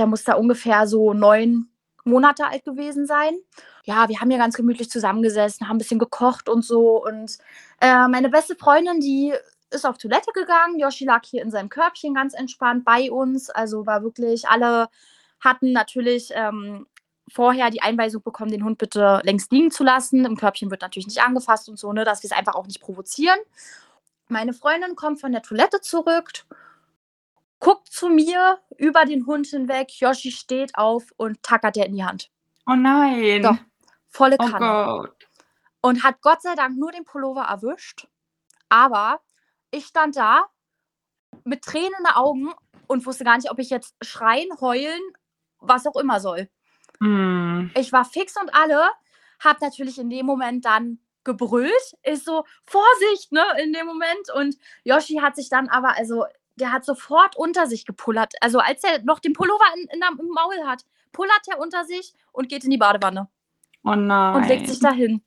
der 0.00 0.06
muss 0.06 0.24
da 0.24 0.34
ungefähr 0.34 0.86
so 0.86 1.12
neun 1.12 1.68
Monate 2.04 2.46
alt 2.46 2.64
gewesen 2.64 3.06
sein. 3.06 3.34
Ja, 3.84 4.08
wir 4.08 4.18
haben 4.18 4.30
ja 4.30 4.38
ganz 4.38 4.56
gemütlich 4.56 4.88
zusammengesessen, 4.88 5.68
haben 5.68 5.76
ein 5.76 5.78
bisschen 5.78 5.98
gekocht 5.98 6.48
und 6.48 6.64
so. 6.64 7.04
Und 7.04 7.36
äh, 7.82 8.08
meine 8.08 8.30
beste 8.30 8.56
Freundin, 8.56 9.00
die 9.00 9.34
ist 9.68 9.84
auf 9.84 9.98
Toilette 9.98 10.32
gegangen. 10.32 10.78
Yoshi 10.78 11.04
lag 11.04 11.20
hier 11.26 11.42
in 11.42 11.50
seinem 11.50 11.68
Körbchen 11.68 12.14
ganz 12.14 12.32
entspannt 12.32 12.86
bei 12.86 13.10
uns. 13.10 13.50
Also 13.50 13.86
war 13.86 14.02
wirklich, 14.02 14.48
alle 14.48 14.88
hatten 15.38 15.72
natürlich 15.72 16.30
ähm, 16.32 16.86
vorher 17.30 17.68
die 17.68 17.82
Einweisung 17.82 18.22
bekommen, 18.22 18.50
den 18.50 18.64
Hund 18.64 18.78
bitte 18.78 19.20
längst 19.22 19.52
liegen 19.52 19.70
zu 19.70 19.84
lassen. 19.84 20.24
Im 20.24 20.38
Körbchen 20.38 20.70
wird 20.70 20.80
natürlich 20.80 21.08
nicht 21.08 21.22
angefasst 21.22 21.68
und 21.68 21.78
so, 21.78 21.92
ne, 21.92 22.06
dass 22.06 22.22
wir 22.22 22.30
es 22.30 22.36
einfach 22.36 22.54
auch 22.54 22.66
nicht 22.66 22.80
provozieren. 22.80 23.38
Meine 24.28 24.54
Freundin 24.54 24.96
kommt 24.96 25.20
von 25.20 25.32
der 25.32 25.42
Toilette 25.42 25.82
zurück 25.82 26.30
guckt 27.60 27.92
zu 27.92 28.08
mir 28.08 28.58
über 28.76 29.04
den 29.04 29.26
Hund 29.26 29.46
hinweg. 29.46 29.90
Yoshi 30.00 30.32
steht 30.32 30.76
auf 30.76 31.12
und 31.16 31.42
tackert 31.42 31.76
er 31.76 31.86
in 31.86 31.94
die 31.94 32.04
Hand. 32.04 32.30
Oh 32.66 32.74
nein. 32.74 33.42
Doch, 33.42 33.58
volle 34.08 34.36
oh 34.38 34.46
Kanne. 34.46 34.66
Oh 34.66 34.98
Gott. 35.02 35.28
Und 35.82 36.02
hat 36.02 36.20
Gott 36.20 36.42
sei 36.42 36.54
Dank 36.54 36.76
nur 36.76 36.90
den 36.90 37.04
Pullover 37.04 37.42
erwischt. 37.42 38.06
Aber 38.68 39.20
ich 39.70 39.86
stand 39.86 40.16
da 40.16 40.46
mit 41.44 41.62
Tränen 41.62 41.92
in 41.98 42.04
den 42.04 42.14
Augen 42.14 42.50
und 42.86 43.06
wusste 43.06 43.24
gar 43.24 43.36
nicht, 43.36 43.50
ob 43.50 43.58
ich 43.58 43.70
jetzt 43.70 43.94
schreien, 44.02 44.48
heulen, 44.60 45.00
was 45.58 45.86
auch 45.86 45.96
immer 45.96 46.20
soll. 46.20 46.48
Mm. 46.98 47.68
Ich 47.76 47.92
war 47.92 48.04
fix 48.04 48.36
und 48.36 48.54
alle, 48.54 48.90
hab 49.42 49.60
natürlich 49.60 49.98
in 49.98 50.10
dem 50.10 50.26
Moment 50.26 50.64
dann 50.64 50.98
gebrüllt, 51.24 51.96
ist 52.02 52.24
so 52.24 52.44
Vorsicht, 52.64 53.32
ne, 53.32 53.44
in 53.62 53.72
dem 53.72 53.86
Moment 53.86 54.30
und 54.34 54.56
Yoshi 54.84 55.16
hat 55.16 55.36
sich 55.36 55.50
dann 55.50 55.68
aber 55.68 55.96
also 55.96 56.24
der 56.60 56.72
hat 56.72 56.84
sofort 56.84 57.36
unter 57.36 57.66
sich 57.66 57.84
gepullert. 57.84 58.34
Also 58.40 58.58
als 58.58 58.84
er 58.84 59.02
noch 59.02 59.18
den 59.18 59.32
Pullover 59.32 59.64
in, 59.76 59.88
in, 59.88 60.00
im 60.18 60.28
Maul 60.28 60.66
hat, 60.66 60.84
pullert 61.12 61.42
er 61.48 61.58
unter 61.58 61.84
sich 61.84 62.14
und 62.32 62.48
geht 62.48 62.64
in 62.64 62.70
die 62.70 62.78
Badewanne. 62.78 63.28
Oh 63.82 63.94
nein. 63.94 64.36
Und 64.36 64.48
legt 64.48 64.68
sich 64.68 64.80
dahin. 64.80 65.22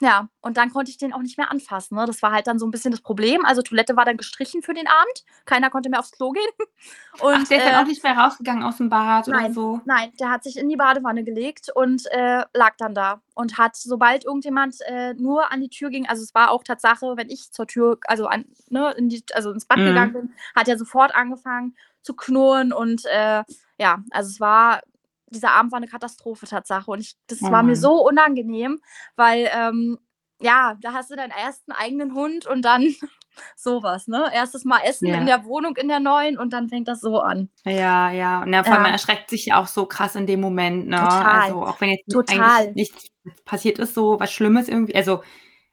Ja, 0.00 0.28
und 0.40 0.56
dann 0.56 0.72
konnte 0.72 0.90
ich 0.90 0.96
den 0.96 1.12
auch 1.12 1.20
nicht 1.20 1.36
mehr 1.36 1.50
anfassen. 1.50 1.96
Ne? 1.96 2.06
Das 2.06 2.22
war 2.22 2.32
halt 2.32 2.46
dann 2.46 2.58
so 2.58 2.66
ein 2.66 2.70
bisschen 2.70 2.90
das 2.90 3.02
Problem. 3.02 3.44
Also 3.44 3.60
Toilette 3.60 3.96
war 3.96 4.06
dann 4.06 4.16
gestrichen 4.16 4.62
für 4.62 4.72
den 4.72 4.86
Abend. 4.86 5.24
Keiner 5.44 5.68
konnte 5.68 5.90
mehr 5.90 6.00
aufs 6.00 6.12
Klo 6.12 6.30
gehen. 6.30 6.48
Und, 7.20 7.34
Ach, 7.34 7.48
der 7.48 7.58
ist 7.58 7.66
äh, 7.66 7.70
dann 7.70 7.84
auch 7.84 7.86
nicht 7.86 8.02
mehr 8.02 8.16
rausgegangen 8.16 8.62
aus 8.62 8.78
dem 8.78 8.88
Bad 8.88 9.28
nein, 9.28 9.44
oder 9.44 9.54
so? 9.54 9.80
Nein, 9.84 10.10
der 10.18 10.30
hat 10.30 10.42
sich 10.42 10.56
in 10.56 10.70
die 10.70 10.76
Badewanne 10.76 11.22
gelegt 11.22 11.70
und 11.74 12.06
äh, 12.12 12.44
lag 12.54 12.76
dann 12.78 12.94
da. 12.94 13.20
Und 13.34 13.58
hat, 13.58 13.76
sobald 13.76 14.24
irgendjemand 14.24 14.76
äh, 14.86 15.12
nur 15.14 15.52
an 15.52 15.60
die 15.60 15.68
Tür 15.68 15.90
ging, 15.90 16.08
also 16.08 16.22
es 16.22 16.34
war 16.34 16.50
auch 16.50 16.64
Tatsache, 16.64 17.16
wenn 17.16 17.28
ich 17.28 17.52
zur 17.52 17.66
Tür, 17.66 17.98
also, 18.06 18.26
an, 18.26 18.46
ne, 18.70 18.92
in 18.96 19.10
die, 19.10 19.22
also 19.34 19.52
ins 19.52 19.66
Bad 19.66 19.78
mhm. 19.78 19.86
gegangen 19.86 20.12
bin, 20.12 20.34
hat 20.54 20.68
er 20.68 20.78
sofort 20.78 21.14
angefangen 21.14 21.76
zu 22.02 22.14
knurren. 22.14 22.72
Und 22.72 23.04
äh, 23.04 23.44
ja, 23.78 24.02
also 24.10 24.30
es 24.30 24.40
war 24.40 24.80
dieser 25.30 25.52
Abend 25.52 25.72
war 25.72 25.78
eine 25.78 25.88
Katastrophe 25.88 26.46
Tatsache 26.46 26.90
und 26.90 27.00
ich, 27.00 27.16
das 27.26 27.42
oh 27.42 27.50
war 27.50 27.62
mir 27.62 27.76
so 27.76 28.06
unangenehm, 28.06 28.80
weil 29.16 29.48
ähm, 29.52 29.98
ja, 30.40 30.76
da 30.80 30.92
hast 30.92 31.10
du 31.10 31.16
deinen 31.16 31.32
ersten 31.32 31.72
eigenen 31.72 32.14
Hund 32.14 32.46
und 32.46 32.62
dann 32.62 32.82
sowas, 33.56 34.08
ne? 34.08 34.30
Erstes 34.32 34.64
Mal 34.64 34.80
Essen 34.84 35.08
ja. 35.08 35.16
in 35.16 35.26
der 35.26 35.44
Wohnung 35.44 35.76
in 35.76 35.88
der 35.88 36.00
neuen 36.00 36.38
und 36.38 36.52
dann 36.52 36.68
fängt 36.68 36.88
das 36.88 37.00
so 37.00 37.20
an. 37.20 37.50
Ja, 37.64 38.10
ja. 38.10 38.42
Und 38.42 38.52
ja, 38.52 38.64
vor 38.64 38.74
allem 38.74 38.82
man 38.82 38.92
erschreckt 38.92 39.30
sich 39.30 39.46
ja 39.46 39.60
auch 39.60 39.66
so 39.66 39.86
krass 39.86 40.16
in 40.16 40.26
dem 40.26 40.40
Moment, 40.40 40.88
ne? 40.88 40.96
Total. 40.96 41.42
Also 41.42 41.66
auch 41.66 41.80
wenn 41.80 41.90
jetzt 41.90 42.10
Total. 42.10 42.40
eigentlich 42.40 42.74
nichts 42.74 43.10
passiert 43.44 43.78
ist, 43.78 43.94
so 43.94 44.18
was 44.18 44.32
Schlimmes 44.32 44.68
irgendwie. 44.68 44.94
Also 44.94 45.22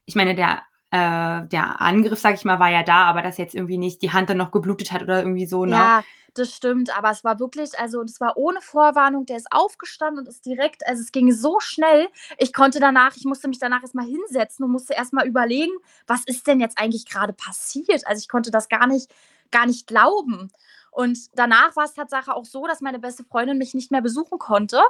ich 0.05 0.15
meine, 0.15 0.35
der 0.35 0.61
äh, 0.91 1.45
der 1.47 1.82
Angriff, 1.82 2.19
sag 2.19 2.36
ich 2.36 2.45
mal, 2.45 2.60
war 2.60 2.69
ja 2.69 2.84
da, 2.84 3.04
aber 3.06 3.21
dass 3.21 3.38
jetzt 3.38 3.56
irgendwie 3.56 3.78
nicht 3.78 4.02
die 4.02 4.12
Hand 4.12 4.30
dann 4.30 4.38
noch 4.38 4.52
geblutet 4.52 4.91
hat 4.91 5.02
oder 5.02 5.19
irgendwie 5.19 5.45
so, 5.45 5.65
ne? 5.65 5.76
Ja, 5.76 6.04
das 6.34 6.54
stimmt, 6.54 6.95
aber 6.95 7.12
es 7.12 7.23
war 7.23 7.39
wirklich, 7.39 7.78
also 7.80 8.02
es 8.04 8.21
war 8.21 8.38
ohne 8.38 8.62
Vorwarnung, 8.62 9.26
der 9.26 9.38
ist 9.38 9.47
aufgestanden 9.52 10.19
und 10.19 10.30
ist 10.30 10.45
direkt, 10.45 10.86
also 10.88 11.02
es 11.02 11.12
ging 11.12 11.32
so 11.32 11.60
schnell. 11.60 12.08
Ich 12.38 12.54
konnte 12.54 12.80
danach, 12.80 13.15
ich 13.15 13.26
musste 13.26 13.47
mich 13.47 13.60
danach 13.60 13.82
erstmal 13.82 14.06
hinsetzen 14.06 14.63
und 14.63 14.71
musste 14.71 14.93
erstmal 14.93 15.28
überlegen, 15.28 15.73
was 16.06 16.23
ist 16.26 16.47
denn 16.47 16.60
jetzt 16.60 16.78
eigentlich 16.78 17.06
gerade 17.06 17.34
passiert? 17.34 18.06
Also 18.06 18.19
ich 18.19 18.30
konnte 18.30 18.52
das 18.52 18.69
gar 18.69 18.88
nicht, 18.88 19.12
gar 19.52 19.65
nicht 19.65 19.88
glauben. 19.88 20.52
Und 20.91 21.17
danach 21.36 21.76
war 21.76 21.86
es 21.86 21.93
Tatsache 21.93 22.36
auch 22.36 22.45
so, 22.45 22.65
dass 22.65 22.82
meine 22.82 23.00
beste 23.00 23.23
Freundin 23.23 23.58
mich 23.58 23.73
nicht 23.73 23.91
mehr 23.91 24.02
besuchen 24.02 24.39
konnte, 24.39 24.82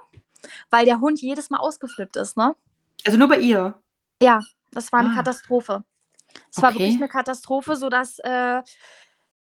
weil 0.69 0.85
der 0.85 0.99
Hund 0.99 1.21
jedes 1.21 1.49
Mal 1.49 1.59
ausgeflippt 1.59 2.17
ist, 2.17 2.37
ne? 2.37 2.55
Also 3.05 3.17
nur 3.17 3.27
bei 3.27 3.39
ihr? 3.39 3.81
Ja, 4.21 4.41
das 4.77 4.91
war 4.93 4.99
eine 5.01 5.09
Ah. 5.09 5.15
Katastrophe. 5.15 5.83
Es 6.51 6.61
war 6.61 6.69
Okay. 6.71 6.79
wirklich 6.79 6.97
eine 6.97 7.09
Katastrophe, 7.09 7.75
sodass 7.75 8.19
äh, 8.19 8.61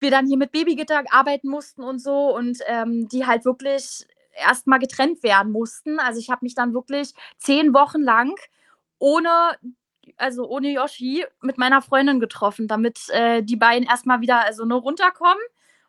wir 0.00 0.10
dann 0.10 0.26
hier 0.26 0.36
mit 0.38 0.52
Babygitter 0.52 1.02
arbeiten 1.10 1.48
mussten 1.48 1.82
und 1.82 2.00
so 2.00 2.34
und 2.36 2.58
ähm, 2.66 3.08
die 3.08 3.26
halt 3.26 3.44
wirklich 3.44 4.06
erstmal 4.34 4.78
getrennt 4.78 5.22
werden 5.22 5.52
mussten. 5.52 5.98
Also 6.00 6.20
ich 6.20 6.30
habe 6.30 6.44
mich 6.44 6.54
dann 6.54 6.74
wirklich 6.74 7.14
zehn 7.38 7.74
Wochen 7.74 8.02
lang 8.02 8.34
ohne, 8.98 9.30
also 10.16 10.48
ohne 10.48 10.70
Yoshi 10.72 11.24
mit 11.42 11.58
meiner 11.58 11.82
Freundin 11.82 12.20
getroffen, 12.20 12.68
damit 12.68 13.08
äh, 13.10 13.42
die 13.42 13.56
beiden 13.56 13.88
erstmal 13.88 14.20
wieder 14.20 14.44
also 14.44 14.64
nur 14.64 14.80
runterkommen. 14.80 15.42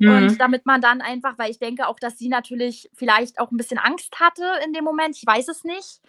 Mhm. 0.04 0.16
Und 0.16 0.38
damit 0.40 0.66
man 0.66 0.82
dann 0.82 1.02
einfach, 1.02 1.38
weil 1.38 1.52
ich 1.52 1.60
denke 1.60 1.88
auch, 1.88 2.00
dass 2.00 2.18
sie 2.18 2.30
natürlich 2.30 2.90
vielleicht 2.94 3.40
auch 3.40 3.52
ein 3.52 3.58
bisschen 3.58 3.78
Angst 3.78 4.20
hatte 4.20 4.46
in 4.66 4.74
dem 4.74 4.84
Moment, 4.84 5.18
ich 5.18 5.26
weiß 5.26 5.48
es 5.48 5.64
nicht. 5.64 6.02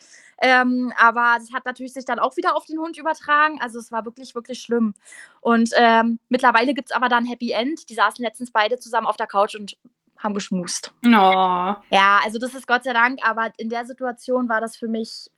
Ähm, 0.43 0.93
aber 0.99 1.37
das 1.39 1.53
hat 1.53 1.65
natürlich 1.65 1.93
sich 1.93 2.05
dann 2.05 2.19
auch 2.19 2.37
wieder 2.37 2.57
auf 2.57 2.67
den 2.67 2.79
Hund 2.79 2.99
übertragen. 2.99 3.61
Also 3.61 3.79
es 3.79 3.93
war 3.93 4.05
wirklich, 4.05 4.35
wirklich 4.35 4.61
schlimm. 4.61 4.95
Und 5.41 5.71
ähm, 5.77 6.19
mittlerweile 6.29 6.75
gibt 6.75 6.91
es 6.91 6.97
aber 6.97 7.09
dann 7.09 7.25
Happy 7.25 7.53
End. 7.53 7.89
Die 7.89 7.95
saßen 7.95 8.25
letztens 8.25 8.51
beide 8.51 8.79
zusammen 8.79 9.07
auf 9.07 9.17
der 9.17 9.27
Couch 9.27 9.55
und 9.55 9.77
haben 10.19 10.35
geschmust. 10.35 10.93
Oh. 11.05 11.09
Ja, 11.11 12.21
also 12.25 12.39
das 12.39 12.55
ist 12.55 12.67
Gott 12.67 12.85
sei 12.85 12.93
Dank, 12.93 13.21
aber 13.23 13.53
in 13.59 13.69
der 13.69 13.85
Situation 13.85 14.49
war 14.49 14.61
das 14.61 14.77
für 14.77 14.89
mich 14.89 15.31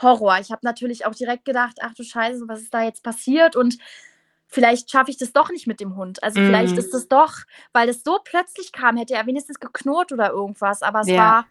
Horror. 0.00 0.38
Ich 0.40 0.50
habe 0.50 0.60
natürlich 0.62 1.04
auch 1.04 1.14
direkt 1.14 1.44
gedacht, 1.44 1.78
ach 1.82 1.94
du 1.94 2.02
Scheiße, 2.02 2.48
was 2.48 2.62
ist 2.62 2.72
da 2.72 2.82
jetzt 2.82 3.02
passiert? 3.02 3.56
Und 3.56 3.76
vielleicht 4.50 4.90
schaffe 4.90 5.10
ich 5.10 5.16
das 5.18 5.32
doch 5.32 5.50
nicht 5.50 5.66
mit 5.66 5.80
dem 5.80 5.96
Hund. 5.96 6.22
Also 6.22 6.40
vielleicht 6.42 6.74
Mhm. 6.74 6.78
ist 6.78 6.94
es 6.94 7.08
doch, 7.08 7.34
weil 7.72 7.88
es 7.88 8.02
so 8.04 8.18
plötzlich 8.24 8.72
kam, 8.72 8.96
hätte 8.96 9.14
er 9.14 9.26
wenigstens 9.26 9.60
geknurrt 9.60 10.12
oder 10.12 10.30
irgendwas. 10.30 10.82
Aber 10.82 11.00
es 11.00 11.08
Ja. 11.08 11.16
war 11.16 11.46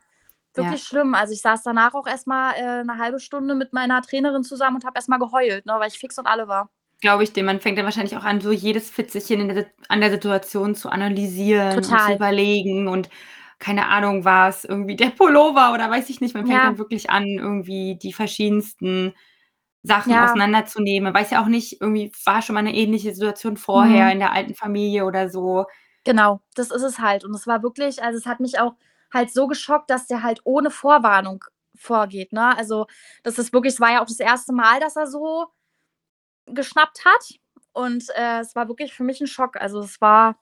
wirklich 0.56 0.84
schlimm. 0.84 1.16
Also 1.16 1.34
ich 1.34 1.42
saß 1.42 1.64
danach 1.64 1.94
auch 1.94 2.08
erstmal 2.08 2.54
äh, 2.56 2.60
eine 2.82 2.98
halbe 2.98 3.20
Stunde 3.20 3.56
mit 3.56 3.74
meiner 3.74 4.02
Trainerin 4.02 4.44
zusammen 4.44 4.78
und 4.78 4.86
habe 4.86 4.98
erstmal 4.98 5.20
geheult, 5.20 5.66
ne, 5.66 5.74
weil 5.80 5.90
ich 5.90 6.00
fix 6.00 6.18
und 6.20 6.28
alle 6.28 6.48
war. 6.48 6.70
Glaube 7.02 7.24
ich 7.24 7.32
dir. 7.32 7.44
Man 7.44 7.62
fängt 7.62 7.78
dann 7.78 7.86
wahrscheinlich 7.86 8.18
auch 8.18 8.26
an, 8.26 8.42
so 8.42 8.52
jedes 8.52 8.90
Fitzelchen 8.90 9.40
in 9.50 9.56
der, 9.56 9.68
an 9.88 10.02
der 10.02 10.12
Situation 10.12 10.76
zu 10.76 10.90
analysieren 10.90 11.86
und 11.86 12.02
zu 12.02 12.12
Total. 12.12 12.16
überlegen 12.16 12.88
und 12.90 13.10
keine 13.58 13.88
Ahnung, 13.88 14.26
war 14.26 14.50
es 14.50 14.66
irgendwie 14.66 14.96
der 14.98 15.10
Pullover 15.12 15.74
oder 15.74 15.90
weiß 15.90 16.10
ich 16.10 16.20
nicht. 16.22 16.34
Man 16.34 16.46
fängt 16.46 16.64
Ja. 16.64 16.70
dann 16.70 16.78
wirklich 16.78 17.10
an, 17.10 17.26
irgendwie 17.26 17.98
die 18.02 18.14
verschiedensten 18.14 19.14
Sachen 19.84 20.12
Ja. 20.14 20.26
auseinanderzunehmen. 20.26 21.12
Man 21.14 21.22
weiß 21.22 21.32
ja 21.32 21.42
auch 21.42 21.48
nicht, 21.48 21.82
irgendwie 21.82 22.12
war 22.26 22.42
schon 22.42 22.54
mal 22.56 22.60
eine 22.62 22.76
ähnliche 22.76 23.14
Situation 23.14 23.58
vorher 23.58 24.06
Mhm. 24.08 24.12
in 24.14 24.20
der 24.20 24.34
alten 24.34 24.56
Familie 24.56 25.06
oder 25.06 25.30
so. 25.30 25.66
Genau, 26.04 26.42
das 26.56 26.72
ist 26.72 26.82
es 26.84 27.00
halt. 27.00 27.24
Und 27.26 27.34
es 27.36 27.48
war 27.48 27.64
wirklich, 27.64 28.02
also 28.04 28.18
es 28.18 28.26
hat 28.26 28.40
mich 28.40 28.60
auch 28.60 28.74
halt 29.14 29.32
so 29.32 29.48
geschockt, 29.48 29.90
dass 29.90 30.08
der 30.08 30.24
halt 30.24 30.42
ohne 30.44 30.70
Vorwarnung 30.72 31.44
vorgeht. 31.76 32.34
Ne? 32.34 32.56
Also 32.58 32.88
das 33.24 33.40
ist 33.40 33.54
wirklich, 33.54 33.74
es 33.76 33.80
war 33.80 33.92
ja 33.94 34.02
auch 34.02 34.06
das 34.08 34.20
erste 34.20 34.54
Mal, 34.54 34.80
dass 34.80 34.96
er 34.98 35.08
so 35.08 35.48
geschnappt 36.48 37.06
hat. 37.06 37.40
Und 37.74 38.06
äh, 38.16 38.40
es 38.40 38.56
war 38.56 38.68
wirklich 38.68 38.94
für 38.94 39.04
mich 39.04 39.22
ein 39.22 39.28
Schock. 39.28 39.56
Also 39.62 39.80
es 39.80 40.02
war 40.02 40.38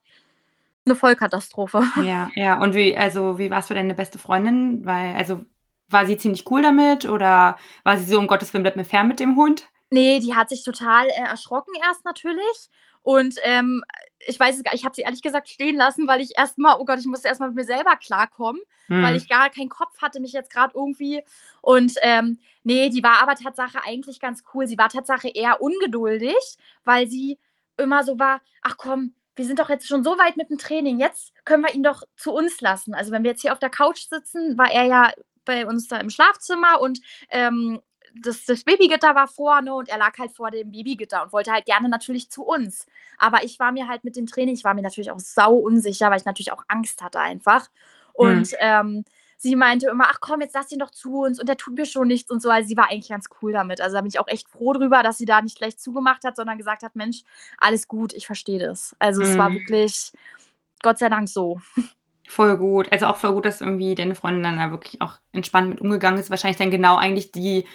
eine 0.86 0.96
Vollkatastrophe. 0.96 1.84
Ja, 2.04 2.30
ja. 2.36 2.62
Und 2.62 2.74
wie, 2.74 2.98
also, 2.98 3.38
wie 3.38 3.52
war 3.52 3.60
es 3.60 3.68
für 3.68 3.74
deine 3.76 3.94
beste 3.94 4.18
Freundin? 4.20 4.86
Weil, 4.86 5.16
also, 5.16 5.44
war 5.90 6.06
sie 6.06 6.18
ziemlich 6.18 6.50
cool 6.50 6.62
damit 6.62 7.06
oder 7.06 7.58
war 7.84 7.98
sie 7.98 8.06
so, 8.06 8.20
um 8.20 8.28
Gottes 8.28 8.54
Willen, 8.54 8.64
bleib 8.64 8.76
mir 8.76 8.86
fern 8.86 9.08
mit 9.08 9.20
dem 9.20 9.36
Hund? 9.36 9.68
Nee, 9.90 10.20
die 10.20 10.36
hat 10.36 10.50
sich 10.50 10.64
total 10.64 11.08
äh, 11.08 11.22
erschrocken 11.30 11.74
erst 11.82 12.04
natürlich. 12.06 12.70
Und 13.04 13.36
ähm, 13.44 13.84
ich 14.28 14.38
weiß 14.38 14.58
es 14.58 14.64
gar 14.64 14.74
ich 14.74 14.84
habe 14.84 14.94
sie 14.94 15.04
ehrlich 15.04 15.22
gesagt 15.22 15.48
stehen 15.48 15.78
lassen, 15.78 16.08
weil 16.08 16.20
ich 16.20 16.38
erstmal, 16.38 16.78
oh 16.78 16.84
Gott, 16.84 17.00
ich 17.00 17.06
musste 17.06 17.30
erstmal 17.30 17.50
mit 17.50 17.56
mir 17.56 17.64
selber 17.64 17.96
klarkommen. 17.96 18.62
weil 18.90 19.12
Hm. 19.12 19.16
ich 19.16 19.30
gar 19.30 19.50
keinen 19.50 19.70
Kopf 19.70 20.02
hatte, 20.02 20.20
mich 20.20 20.34
jetzt 20.34 20.52
gerade 20.52 20.74
irgendwie. 20.76 21.24
Und 21.62 21.94
ähm, 22.02 22.40
nee, 22.64 22.90
die 22.90 23.04
war 23.04 23.22
aber 23.22 23.36
Tatsache 23.36 23.80
eigentlich 23.86 24.20
ganz 24.20 24.44
cool. 24.54 24.68
Sie 24.68 24.78
war 24.78 24.90
Tatsache 24.90 25.30
eher 25.30 25.62
ungeduldig, 25.62 26.36
weil 26.84 27.08
sie 27.08 27.40
immer 27.78 28.04
so 28.04 28.20
war, 28.20 28.42
ach 28.62 28.76
komm, 28.78 29.14
wir 29.38 29.46
sind 29.46 29.60
doch 29.60 29.70
jetzt 29.70 29.88
schon 29.88 30.04
so 30.04 30.18
weit 30.18 30.36
mit 30.36 30.50
dem 30.50 30.58
Training, 30.58 31.00
jetzt 31.00 31.32
können 31.46 31.64
wir 31.64 31.74
ihn 31.74 31.84
doch 31.84 32.04
zu 32.18 32.34
uns 32.34 32.60
lassen. 32.60 32.94
Also 32.94 33.12
wenn 33.12 33.24
wir 33.24 33.32
jetzt 33.32 33.42
hier 33.42 33.54
auf 33.54 33.60
der 33.60 33.70
Couch 33.70 34.08
sitzen, 34.10 34.58
war 34.58 34.72
er 34.72 34.84
ja 34.86 35.12
bei 35.48 35.66
uns 35.66 35.88
da 35.88 35.98
im 35.98 36.12
Schlafzimmer 36.12 36.80
und 36.80 37.02
ähm, 37.32 37.82
das, 38.22 38.46
das 38.46 38.64
Babygitter 38.64 39.16
war 39.16 39.28
vorne 39.28 39.74
und 39.74 39.90
er 39.90 39.98
lag 39.98 40.18
halt 40.18 40.32
vor 40.32 40.50
dem 40.52 40.72
Babygitter 40.72 41.24
und 41.24 41.34
wollte 41.34 41.52
halt 41.52 41.66
gerne 41.66 41.90
natürlich 41.90 42.30
zu 42.30 42.44
uns. 42.44 42.86
Aber 43.18 43.44
ich 43.44 43.60
war 43.60 43.72
mir 43.72 43.88
halt 43.88 44.04
mit 44.04 44.16
dem 44.16 44.26
Training, 44.28 44.56
ich 44.56 44.64
war 44.64 44.74
mir 44.74 44.82
natürlich 44.82 45.12
auch 45.12 45.20
sau 45.20 45.54
unsicher, 45.56 46.10
weil 46.10 46.18
ich 46.20 46.26
natürlich 46.26 46.52
auch 46.52 46.64
Angst 46.68 47.02
hatte 47.02 47.20
einfach. 47.20 47.68
Und 48.14 48.54
ähm, 48.60 49.04
sie 49.38 49.56
meinte 49.56 49.88
immer, 49.88 50.06
ach 50.10 50.20
komm, 50.20 50.42
jetzt 50.42 50.56
lass 50.56 50.72
ihn 50.72 50.80
doch 50.80 50.90
zu 50.90 51.20
uns 51.22 51.40
und 51.40 51.48
der 51.48 51.58
tut 51.58 51.76
mir 51.76 51.86
schon 51.86 52.08
nichts 52.08 52.32
und 52.32 52.42
so. 52.42 52.50
Also 52.50 52.68
sie 52.68 52.78
war 52.78 52.90
eigentlich 52.90 53.10
ganz 53.10 53.28
cool 53.42 53.52
damit. 53.54 53.82
Also 53.82 53.96
da 53.96 54.02
bin 54.02 54.10
ich 54.10 54.20
auch 54.20 54.28
echt 54.28 54.50
froh 54.50 54.74
drüber, 54.74 55.04
dass 55.04 55.20
sie 55.20 55.26
da 55.26 55.42
nicht 55.42 55.58
gleich 55.60 55.78
zugemacht 55.78 56.24
hat, 56.24 56.36
sondern 56.36 56.58
gesagt 56.58 56.82
hat, 56.82 56.96
Mensch, 56.96 57.22
alles 57.60 57.88
gut, 57.88 58.14
ich 58.14 58.26
verstehe 58.26 58.60
das. 58.60 58.96
Also 58.98 59.22
es 59.22 59.38
war 59.38 59.50
Mhm. 59.52 59.56
wirklich, 59.56 60.12
Gott 60.82 60.98
sei 60.98 61.10
Dank 61.10 61.30
so. 61.30 61.62
Voll 62.28 62.58
gut. 62.58 62.92
Also 62.92 63.08
auch 63.08 63.16
voll 63.18 63.34
gut, 63.34 63.46
dass 63.46 63.62
irgendwie 63.62 63.96
deine 63.96 64.14
Freundin 64.16 64.44
dann 64.44 64.58
da 64.58 64.70
wirklich 64.72 65.02
auch 65.02 65.14
entspannt 65.32 65.70
mit 65.70 65.82
umgegangen 65.82 66.20
ist. 66.20 66.30
Wahrscheinlich 66.30 66.58
dann 66.58 66.72
genau 66.72 66.98
eigentlich 66.98 67.32
die 67.32 67.66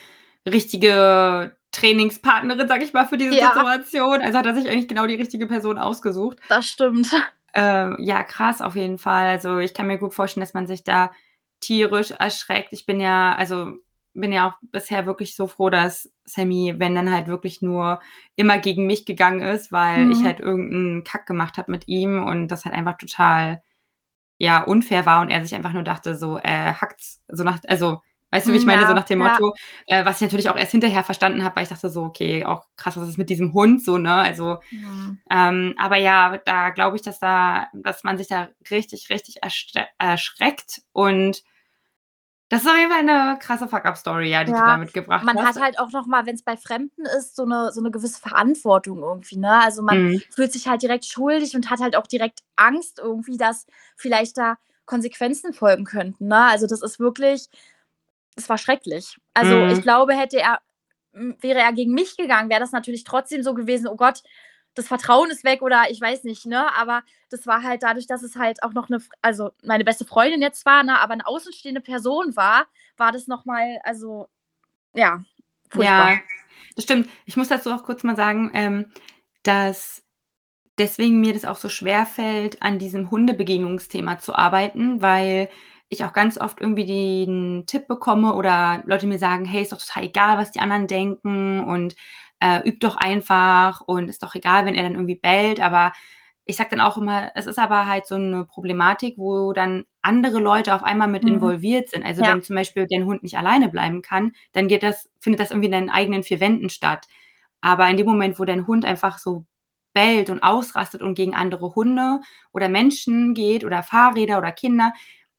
richtige 0.47 1.57
Trainingspartnerin, 1.73 2.69
sag 2.69 2.83
ich 2.83 2.93
mal, 2.93 3.07
für 3.07 3.17
diese 3.17 3.35
Ja. 3.35 3.53
Situation. 3.55 4.21
Also 4.21 4.39
hat 4.39 4.47
er 4.47 4.55
sich 4.55 4.69
eigentlich 4.69 4.89
genau 4.89 5.07
die 5.07 5.15
richtige 5.15 5.47
Person 5.47 5.79
ausgesucht. 5.79 6.39
Das 6.49 6.67
stimmt. 6.67 7.11
Ähm, 7.55 7.97
ja, 7.99 8.23
krass 8.23 8.61
auf 8.61 8.77
jeden 8.77 8.99
Fall. 8.99 9.27
Also 9.27 9.59
ich 9.59 9.75
kann 9.75 9.87
mir 9.87 9.99
gut 9.99 10.15
vorstellen, 10.15 10.43
dass 10.43 10.55
man 10.55 10.67
sich 10.67 10.85
da 10.85 11.13
tierisch 11.61 12.11
erschreckt. 12.11 12.73
Ich 12.73 12.87
bin 12.87 13.01
ja, 13.01 13.35
also 13.35 13.73
bin 14.15 14.33
ja 14.33 14.49
auch 14.49 14.55
bisher 14.63 15.07
wirklich 15.07 15.35
so 15.37 15.47
froh, 15.47 15.71
dass 15.71 16.11
Sammy, 16.25 16.75
wenn 16.79 16.95
dann 16.95 17.11
halt 17.11 17.29
wirklich 17.29 17.63
nur 17.63 18.01
immer 18.37 18.59
gegen 18.59 18.87
mich 18.87 19.07
gegangen 19.07 19.41
ist, 19.41 19.73
weil 19.73 20.07
Mhm. 20.07 20.13
ich 20.13 20.25
halt 20.25 20.41
irgendeinen 20.41 21.05
Kack 21.05 21.27
gemacht 21.27 21.57
habe 21.57 21.71
mit 21.71 21.89
ihm 21.89 22.23
und 22.27 22.49
das 22.49 22.65
halt 22.67 22.75
einfach 22.75 22.99
total 22.99 23.63
ja 24.43 24.63
unfair 24.65 25.07
war 25.07 25.21
und 25.23 25.31
er 25.31 25.43
sich 25.45 25.55
einfach 25.55 25.73
nur 25.73 25.85
dachte 25.85 26.17
so 26.17 26.37
äh, 26.39 26.73
hackt's 26.75 27.23
so 27.29 27.45
nach 27.45 27.61
also 27.69 28.03
weißt 28.33 28.49
du 28.49 28.53
wie 28.53 28.57
ich 28.57 28.67
meine 28.67 28.87
so 28.87 28.93
nach 28.95 29.05
dem 29.05 29.21
ja. 29.21 29.29
Motto 29.31 29.55
äh, 29.87 30.05
was 30.05 30.17
ich 30.17 30.23
natürlich 30.23 30.49
auch 30.51 30.57
erst 30.57 30.73
hinterher 30.73 31.05
verstanden 31.05 31.45
habe 31.45 31.55
weil 31.57 31.63
ich 31.63 31.69
dachte 31.69 31.91
so 31.91 32.03
okay 32.03 32.45
auch 32.45 32.67
krass 32.77 32.97
was 32.97 33.09
ist 33.09 33.19
mit 33.19 33.31
diesem 33.31 33.53
Hund 33.53 33.85
so 33.85 33.99
ne 33.99 34.15
also 34.15 34.59
Mhm. 34.71 35.21
ähm, 35.31 35.75
aber 35.79 35.97
ja, 35.97 36.39
da 36.39 36.71
glaube 36.71 36.97
ich, 36.97 37.03
dass 37.03 37.21
da, 37.21 37.69
dass 37.75 38.03
man 38.05 38.19
sich 38.19 38.27
da 38.29 38.49
richtig, 38.71 39.11
richtig 39.11 39.43
erschre 39.43 39.87
erschreckt 39.99 40.83
und 40.93 41.43
das 42.53 42.63
ist 42.63 42.69
auf 42.69 42.77
jeden 42.77 42.91
Fall 42.91 43.01
eine 43.09 43.39
krasse 43.39 43.67
Fuck-up-Story, 43.67 44.29
ja, 44.31 44.45
die 44.45 44.53
du 44.53 44.59
Ja, 44.59 44.67
da 44.67 44.77
mitgebracht 44.77 45.25
Man 45.25 45.43
hast. 45.43 45.57
hat 45.57 45.63
halt 45.63 45.79
auch 45.79 45.91
noch 45.91 46.07
mal, 46.07 46.27
wenn 46.27 46.35
es 46.35 46.43
bei 46.43 46.57
Fremden 46.57 47.07
ist, 47.19 47.35
so 47.35 47.45
eine, 47.45 47.73
so 47.73 47.81
eine 47.81 47.91
gewisse 47.91 48.21
Verantwortung 48.21 49.03
irgendwie. 49.03 49.39
Ne? 49.39 49.51
Also 49.63 49.83
man 49.83 49.99
Mhm. 50.13 50.23
fühlt 50.31 50.53
sich 50.53 50.69
halt 50.69 50.83
direkt 50.83 51.07
schuldig 51.07 51.57
und 51.57 51.71
hat 51.71 51.81
halt 51.81 51.97
auch 51.97 52.07
direkt 52.07 52.41
Angst 52.57 52.99
irgendwie, 52.99 53.37
dass 53.39 53.67
vielleicht 53.97 54.37
da 54.37 54.59
Konsequenzen 54.85 55.53
folgen 55.53 55.85
könnten. 55.85 56.29
Ne? 56.29 56.37
Also 56.45 56.67
das 56.67 56.83
ist 56.83 57.01
wirklich, 57.01 57.49
es 58.37 58.49
war 58.49 58.59
schrecklich. 58.59 59.17
Also 59.35 59.65
Mhm. 59.65 59.71
ich 59.71 59.83
glaube, 59.83 60.15
hätte 60.15 60.39
er, 60.41 60.61
wäre 61.13 61.61
er 61.61 61.73
gegen 61.73 61.93
mich 61.95 62.17
gegangen, 62.17 62.51
wäre 62.51 62.61
das 62.61 62.73
natürlich 62.73 63.05
trotzdem 63.05 63.43
so 63.43 63.55
gewesen, 63.55 63.89
oh 63.89 63.97
Gott, 63.97 64.23
das 64.75 64.89
Vertrauen 64.89 65.31
ist 65.31 65.45
weg 65.45 65.63
oder 65.63 65.85
ich 65.91 66.01
weiß 66.01 66.25
nicht, 66.25 66.47
ne? 66.47 66.75
Aber 66.77 67.03
das 67.31 67.47
war 67.47 67.63
halt 67.63 67.83
dadurch, 67.83 68.07
dass 68.07 68.23
es 68.23 68.37
halt 68.37 68.63
auch 68.63 68.73
noch 68.73 68.89
eine, 68.89 69.03
also 69.21 69.51
meine 69.63 69.85
beste 69.85 70.05
Freundin 70.05 70.43
jetzt 70.43 70.65
war, 70.65 70.83
ne, 70.83 70.99
aber 71.01 71.13
eine 71.13 71.27
außenstehende 71.27 71.81
Person 71.81 72.37
war, 72.37 72.67
war 72.97 73.13
das 73.13 73.27
nochmal, 73.27 73.79
also 73.85 74.29
ja, 74.95 75.23
furchtbar. 75.71 76.13
Ja, 76.13 76.21
das 76.77 76.85
stimmt. 76.85 77.09
Ich 77.27 77.37
muss 77.37 77.49
dazu 77.49 77.71
auch 77.71 77.85
kurz 77.85 78.03
mal 78.03 78.17
sagen, 78.17 78.51
ähm, 78.55 78.93
dass 79.43 80.03
deswegen 80.79 81.21
mir 81.21 81.35
das 81.35 81.45
auch 81.45 81.57
so 81.57 81.69
schwer 81.69 82.07
fällt, 82.07 82.63
an 82.63 82.79
diesem 82.79 83.11
Hundebegegnungsthema 83.11 84.19
zu 84.19 84.35
arbeiten, 84.35 85.03
weil 85.03 85.49
ich 85.89 86.05
auch 86.05 86.15
ganz 86.15 86.39
oft 86.39 86.61
irgendwie 86.61 86.87
den 86.87 87.65
Tipp 87.67 87.87
bekomme 87.87 88.35
oder 88.35 88.83
Leute 88.87 89.07
mir 89.07 89.19
sagen, 89.19 89.45
hey, 89.45 89.63
ist 89.63 89.73
doch 89.73 89.79
total 89.79 90.05
egal, 90.05 90.39
was 90.39 90.51
die 90.51 90.61
anderen 90.61 90.87
denken 90.87 91.61
und 91.65 91.95
äh, 92.43 92.69
üb 92.69 92.81
doch 92.81 92.97
einfach 92.97 93.83
und 93.83 94.09
ist 94.11 94.23
doch 94.25 94.35
egal, 94.35 94.67
wenn 94.67 94.75
er 94.77 94.85
dann 94.85 94.95
irgendwie 94.95 95.17
bellt, 95.17 95.61
aber 95.61 95.93
ich 96.45 96.57
sage 96.57 96.71
dann 96.71 96.81
auch 96.81 96.97
immer, 96.99 97.31
es 97.37 97.47
ist 97.47 97.59
aber 97.59 97.87
halt 97.87 98.07
so 98.07 98.17
eine 98.17 98.45
Problematik, 98.45 99.17
wo 99.19 99.53
dann 99.53 99.85
andere 100.03 100.41
Leute 100.41 100.75
auf 100.75 100.83
einmal 100.83 101.09
mit 101.09 101.25
Mhm. 101.25 101.35
involviert 101.35 101.91
sind. 101.91 102.05
Also 102.05 102.23
Ja. 102.23 102.27
wenn 102.27 102.43
zum 102.43 102.57
Beispiel 102.57 102.87
dein 102.91 103.05
Hund 103.07 103.23
nicht 103.23 103.39
alleine 103.39 103.69
bleiben 103.69 104.03
kann, 104.03 104.33
dann 104.53 104.69
geht 104.69 104.83
das, 104.83 105.09
findet 105.21 105.41
das 105.41 105.51
irgendwie 105.53 105.67
in 105.67 105.73
deinen 105.73 105.91
eigenen 105.91 106.25
vier 106.25 106.41
Wänden 106.41 106.69
statt. 106.71 107.07
Aber 107.61 107.89
in 107.89 107.97
dem 107.97 108.07
Moment, 108.07 108.39
wo 108.41 108.45
dein 108.45 108.67
Hund 108.67 108.85
einfach 108.85 109.19
so 109.19 109.45
bellt 109.95 110.31
und 110.31 110.43
ausrastet 110.43 111.03
und 111.03 111.15
gegen 111.15 111.35
andere 111.35 111.75
Hunde 111.75 112.21
oder 112.53 112.69
Menschen 112.69 113.35
geht 113.35 113.65
oder 113.65 113.83
Fahrräder 113.83 114.39
oder 114.39 114.51
Kinder, 114.53 114.93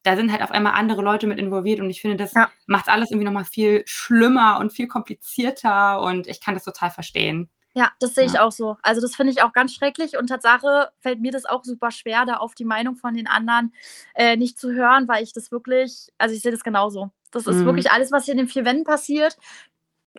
da 0.03 0.15
sind 0.15 0.31
halt 0.31 0.41
auf 0.41 0.51
einmal 0.51 0.73
andere 0.73 1.01
Leute 1.01 1.27
mit 1.27 1.39
involviert 1.39 1.79
und 1.79 1.89
ich 1.89 2.01
finde, 2.01 2.17
das 2.17 2.33
Ja. 2.33 2.49
macht 2.67 2.89
alles 2.89 3.11
irgendwie 3.11 3.25
nochmal 3.25 3.45
viel 3.45 3.83
schlimmer 3.85 4.59
und 4.59 4.71
viel 4.71 4.87
komplizierter 4.87 6.01
und 6.01 6.27
ich 6.27 6.41
kann 6.41 6.53
das 6.53 6.63
total 6.63 6.91
verstehen. 6.91 7.49
Ja, 7.75 7.91
das 7.99 8.13
sehe 8.13 8.25
ich 8.25 8.33
ja. 8.33 8.43
auch 8.43 8.51
so. 8.51 8.77
Also 8.83 9.01
das 9.01 9.15
finde 9.15 9.33
ich 9.33 9.41
auch 9.41 9.51
ganz 9.51 9.73
schrecklich 9.73 10.15
und 10.17 10.27
Tatsache 10.27 10.91
fällt 10.99 11.21
mir 11.21 11.31
das 11.31 11.45
auch 11.45 11.63
super 11.63 11.89
schwer, 11.89 12.25
da 12.25 12.35
auf 12.35 12.53
die 12.53 12.65
Meinung 12.65 12.95
von 12.95 13.15
den 13.15 13.27
anderen 13.27 13.73
äh, 14.13 14.37
nicht 14.37 14.59
zu 14.59 14.71
hören, 14.71 15.07
weil 15.07 15.23
ich 15.23 15.33
das 15.33 15.51
wirklich, 15.51 16.09
also 16.19 16.35
ich 16.35 16.41
sehe 16.41 16.51
das 16.51 16.63
genauso. 16.63 17.09
Das 17.31 17.47
ist 17.47 17.57
mhm. 17.57 17.65
wirklich 17.65 17.91
alles, 17.91 18.11
was 18.11 18.25
hier 18.25 18.33
in 18.33 18.37
den 18.39 18.47
vier 18.47 18.63
Wänden 18.63 18.83
passiert, 18.83 19.37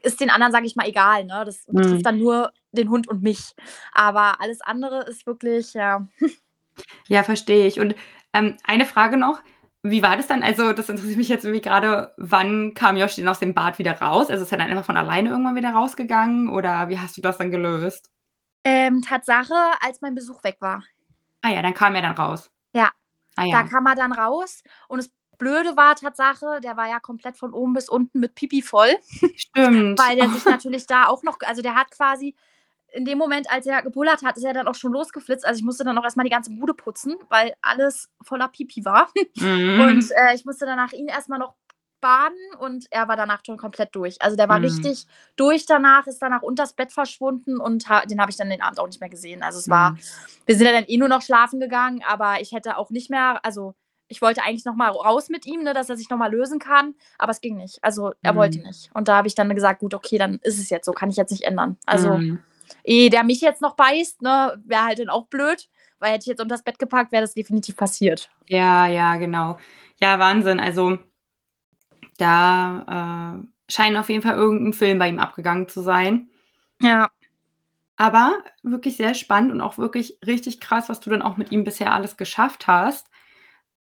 ist 0.02 0.20
den 0.20 0.30
anderen, 0.30 0.52
sage 0.52 0.66
ich 0.66 0.74
mal, 0.74 0.88
egal. 0.88 1.24
Ne? 1.26 1.44
Das 1.46 1.68
mhm. 1.68 1.76
betrifft 1.76 2.06
dann 2.06 2.18
nur 2.18 2.52
den 2.72 2.90
Hund 2.90 3.06
und 3.06 3.22
mich. 3.22 3.54
Aber 3.92 4.40
alles 4.40 4.60
andere 4.60 5.04
ist 5.04 5.26
wirklich, 5.26 5.74
ja. 5.74 6.08
Ja, 7.06 7.22
verstehe 7.22 7.68
ich. 7.68 7.78
Und 7.78 7.94
ähm, 8.32 8.56
eine 8.64 8.84
Frage 8.84 9.16
noch. 9.16 9.40
Wie 9.86 10.02
war 10.02 10.16
das 10.16 10.26
dann? 10.26 10.42
Also, 10.42 10.72
das 10.72 10.88
interessiert 10.88 11.18
mich 11.18 11.28
jetzt 11.28 11.44
irgendwie 11.44 11.60
gerade, 11.60 12.14
wann 12.16 12.72
kam 12.72 12.96
Joshi 12.96 13.20
denn 13.20 13.28
aus 13.28 13.38
dem 13.38 13.52
Bad 13.52 13.78
wieder 13.78 14.00
raus? 14.00 14.30
Also 14.30 14.42
ist 14.42 14.50
er 14.50 14.56
dann 14.56 14.70
einfach 14.70 14.86
von 14.86 14.96
alleine 14.96 15.28
irgendwann 15.28 15.56
wieder 15.56 15.72
rausgegangen 15.72 16.48
oder 16.48 16.88
wie 16.88 16.98
hast 16.98 17.18
du 17.18 17.20
das 17.20 17.36
dann 17.36 17.50
gelöst? 17.50 18.10
Ähm, 18.64 19.02
Tatsache, 19.02 19.54
als 19.80 20.00
mein 20.00 20.14
Besuch 20.14 20.42
weg 20.42 20.56
war. 20.60 20.82
Ah 21.42 21.50
ja, 21.50 21.60
dann 21.60 21.74
kam 21.74 21.94
er 21.94 22.00
dann 22.00 22.16
raus. 22.16 22.50
Ja. 22.72 22.92
Ah, 23.36 23.44
ja. 23.44 23.62
Da 23.62 23.68
kam 23.68 23.86
er 23.86 23.94
dann 23.94 24.12
raus 24.12 24.62
und 24.88 24.96
das 24.98 25.10
Blöde 25.36 25.76
war 25.76 25.94
Tatsache, 25.96 26.60
der 26.62 26.78
war 26.78 26.88
ja 26.88 26.98
komplett 26.98 27.36
von 27.36 27.52
oben 27.52 27.74
bis 27.74 27.90
unten 27.90 28.20
mit 28.20 28.34
Pipi 28.34 28.62
voll. 28.62 28.96
Stimmt. 29.36 29.98
Weil 29.98 30.16
der 30.16 30.30
sich 30.30 30.46
natürlich 30.46 30.86
da 30.86 31.08
auch 31.08 31.22
noch, 31.22 31.36
also 31.44 31.60
der 31.60 31.74
hat 31.74 31.90
quasi 31.90 32.34
in 32.94 33.04
dem 33.04 33.18
Moment, 33.18 33.50
als 33.50 33.66
er 33.66 33.82
gebullert 33.82 34.22
hat, 34.22 34.36
ist 34.36 34.44
er 34.44 34.54
dann 34.54 34.68
auch 34.68 34.74
schon 34.74 34.92
losgeflitzt. 34.92 35.44
Also 35.44 35.58
ich 35.58 35.64
musste 35.64 35.84
dann 35.84 35.98
auch 35.98 36.04
erstmal 36.04 36.24
die 36.24 36.30
ganze 36.30 36.50
Bude 36.50 36.74
putzen, 36.74 37.16
weil 37.28 37.54
alles 37.60 38.08
voller 38.22 38.48
Pipi 38.48 38.84
war. 38.84 39.08
Mhm. 39.36 39.80
Und 39.80 40.10
äh, 40.12 40.34
ich 40.34 40.44
musste 40.44 40.64
danach 40.64 40.92
ihn 40.92 41.08
erstmal 41.08 41.38
noch 41.38 41.54
baden 42.00 42.36
und 42.58 42.86
er 42.90 43.08
war 43.08 43.16
danach 43.16 43.40
schon 43.44 43.56
komplett 43.56 43.94
durch. 43.94 44.20
Also 44.20 44.36
der 44.36 44.48
war 44.48 44.58
mhm. 44.58 44.66
richtig 44.66 45.06
durch 45.36 45.66
danach, 45.66 46.06
ist 46.06 46.20
danach 46.20 46.42
unters 46.42 46.74
Bett 46.74 46.92
verschwunden 46.92 47.58
und 47.58 47.88
ha 47.88 48.04
den 48.04 48.20
habe 48.20 48.30
ich 48.30 48.36
dann 48.36 48.50
den 48.50 48.60
Abend 48.60 48.78
auch 48.78 48.86
nicht 48.86 49.00
mehr 49.00 49.08
gesehen. 49.08 49.42
Also 49.42 49.58
es 49.58 49.68
war, 49.68 49.92
mhm. 49.92 49.98
wir 50.46 50.56
sind 50.56 50.66
ja 50.66 50.72
dann 50.72 50.84
eh 50.86 50.98
nur 50.98 51.08
noch 51.08 51.22
schlafen 51.22 51.60
gegangen, 51.60 52.02
aber 52.06 52.40
ich 52.40 52.52
hätte 52.52 52.76
auch 52.76 52.90
nicht 52.90 53.10
mehr, 53.10 53.44
also 53.44 53.74
ich 54.08 54.20
wollte 54.20 54.42
eigentlich 54.42 54.66
noch 54.66 54.76
mal 54.76 54.90
raus 54.90 55.30
mit 55.30 55.46
ihm, 55.46 55.62
ne, 55.62 55.72
dass 55.72 55.88
er 55.88 55.96
sich 55.96 56.10
noch 56.10 56.18
mal 56.18 56.30
lösen 56.30 56.58
kann, 56.58 56.94
aber 57.18 57.32
es 57.32 57.40
ging 57.40 57.56
nicht. 57.56 57.82
Also 57.82 58.12
er 58.20 58.34
mhm. 58.34 58.36
wollte 58.36 58.58
nicht. 58.58 58.90
Und 58.92 59.08
da 59.08 59.16
habe 59.16 59.26
ich 59.26 59.34
dann 59.34 59.52
gesagt, 59.54 59.80
gut, 59.80 59.94
okay, 59.94 60.18
dann 60.18 60.38
ist 60.42 60.58
es 60.58 60.68
jetzt 60.68 60.84
so, 60.84 60.92
kann 60.92 61.08
ich 61.08 61.16
jetzt 61.16 61.30
nicht 61.30 61.44
ändern. 61.44 61.78
Also 61.86 62.18
mhm 62.18 62.40
ehe 62.82 63.10
der 63.10 63.24
mich 63.24 63.40
jetzt 63.40 63.62
noch 63.62 63.76
beißt, 63.76 64.22
ne, 64.22 64.60
wäre 64.64 64.84
halt 64.84 64.98
dann 64.98 65.08
auch 65.08 65.26
blöd, 65.26 65.68
weil 65.98 66.12
hätte 66.12 66.22
ich 66.22 66.26
jetzt 66.26 66.40
unter 66.40 66.54
das 66.54 66.64
Bett 66.64 66.78
gepackt, 66.78 67.12
wäre 67.12 67.22
das 67.22 67.34
definitiv 67.34 67.76
passiert. 67.76 68.30
Ja, 68.48 68.86
ja, 68.86 69.16
genau. 69.16 69.58
Ja, 70.00 70.18
Wahnsinn. 70.18 70.60
Also 70.60 70.98
da 72.18 73.40
äh, 73.40 73.72
scheint 73.72 73.96
auf 73.96 74.08
jeden 74.08 74.22
Fall 74.22 74.36
irgendein 74.36 74.72
Film 74.72 74.98
bei 74.98 75.08
ihm 75.08 75.18
abgegangen 75.18 75.68
zu 75.68 75.80
sein. 75.80 76.28
Ja. 76.80 77.10
Aber 77.96 78.38
wirklich 78.62 78.96
sehr 78.96 79.14
spannend 79.14 79.52
und 79.52 79.60
auch 79.60 79.78
wirklich 79.78 80.18
richtig 80.26 80.60
krass, 80.60 80.88
was 80.88 81.00
du 81.00 81.10
dann 81.10 81.22
auch 81.22 81.36
mit 81.36 81.52
ihm 81.52 81.64
bisher 81.64 81.92
alles 81.92 82.16
geschafft 82.16 82.66
hast. 82.66 83.08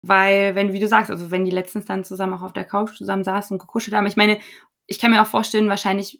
Weil, 0.01 0.55
wenn, 0.55 0.73
wie 0.73 0.79
du 0.79 0.87
sagst, 0.87 1.11
also 1.11 1.29
wenn 1.29 1.45
die 1.45 1.51
letztens 1.51 1.85
dann 1.85 2.03
zusammen 2.03 2.33
auch 2.33 2.41
auf 2.41 2.53
der 2.53 2.65
Couch 2.65 2.97
zusammen 2.97 3.23
saßen 3.23 3.53
und 3.53 3.59
gekuschelt 3.59 3.95
haben, 3.95 4.07
ich 4.07 4.15
meine, 4.15 4.39
ich 4.87 4.99
kann 4.99 5.11
mir 5.11 5.21
auch 5.21 5.27
vorstellen, 5.27 5.69
wahrscheinlich 5.69 6.19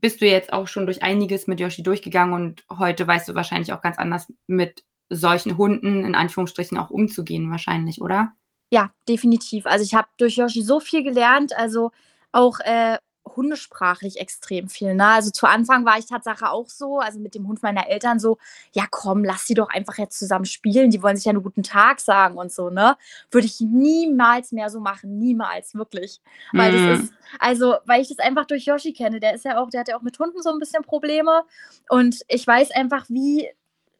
bist 0.00 0.20
du 0.20 0.26
jetzt 0.26 0.52
auch 0.52 0.68
schon 0.68 0.86
durch 0.86 1.02
einiges 1.02 1.46
mit 1.46 1.60
Yoshi 1.60 1.82
durchgegangen 1.82 2.34
und 2.34 2.64
heute 2.78 3.06
weißt 3.06 3.28
du 3.28 3.34
wahrscheinlich 3.34 3.72
auch 3.72 3.82
ganz 3.82 3.98
anders 3.98 4.32
mit 4.46 4.84
solchen 5.08 5.56
Hunden 5.56 6.04
in 6.04 6.14
Anführungsstrichen 6.14 6.78
auch 6.78 6.90
umzugehen, 6.90 7.50
wahrscheinlich, 7.50 8.00
oder? 8.00 8.32
Ja, 8.70 8.92
definitiv. 9.08 9.66
Also 9.66 9.84
ich 9.84 9.94
habe 9.94 10.08
durch 10.16 10.36
Yoshi 10.36 10.62
so 10.62 10.80
viel 10.80 11.02
gelernt, 11.02 11.56
also 11.56 11.90
auch 12.32 12.58
äh, 12.60 12.98
hundesprachlich 13.26 14.20
extrem 14.20 14.68
viel. 14.68 14.94
Ne? 14.94 15.06
Also 15.06 15.30
zu 15.30 15.46
Anfang 15.46 15.84
war 15.84 15.98
ich 15.98 16.06
Tatsache 16.06 16.50
auch 16.50 16.68
so, 16.68 16.98
also 16.98 17.18
mit 17.18 17.34
dem 17.34 17.48
Hund 17.48 17.62
meiner 17.62 17.88
Eltern 17.88 18.18
so, 18.18 18.38
ja 18.72 18.84
komm, 18.90 19.24
lass 19.24 19.46
sie 19.46 19.54
doch 19.54 19.70
einfach 19.70 19.98
jetzt 19.98 20.18
zusammen 20.18 20.44
spielen, 20.44 20.90
die 20.90 21.02
wollen 21.02 21.16
sich 21.16 21.24
ja 21.24 21.30
einen 21.30 21.42
guten 21.42 21.62
Tag 21.62 22.00
sagen 22.00 22.36
und 22.36 22.52
so, 22.52 22.70
ne? 22.70 22.96
Würde 23.30 23.46
ich 23.46 23.60
niemals 23.60 24.52
mehr 24.52 24.70
so 24.70 24.80
machen, 24.80 25.18
niemals, 25.18 25.74
wirklich. 25.74 26.20
Weil 26.52 26.72
mm. 26.72 26.74
das 26.74 26.82
mhm. 26.82 27.04
ist, 27.04 27.14
also, 27.38 27.76
weil 27.86 28.02
ich 28.02 28.08
das 28.08 28.18
einfach 28.18 28.44
durch 28.44 28.66
Yoshi 28.66 28.92
kenne, 28.92 29.20
der 29.20 29.34
ist 29.34 29.44
ja 29.44 29.58
auch, 29.58 29.70
der 29.70 29.80
hat 29.80 29.88
ja 29.88 29.96
auch 29.96 30.02
mit 30.02 30.18
Hunden 30.18 30.42
so 30.42 30.50
ein 30.50 30.58
bisschen 30.58 30.82
Probleme 30.82 31.44
und 31.88 32.20
ich 32.28 32.46
weiß 32.46 32.70
einfach, 32.72 33.06
wie 33.08 33.48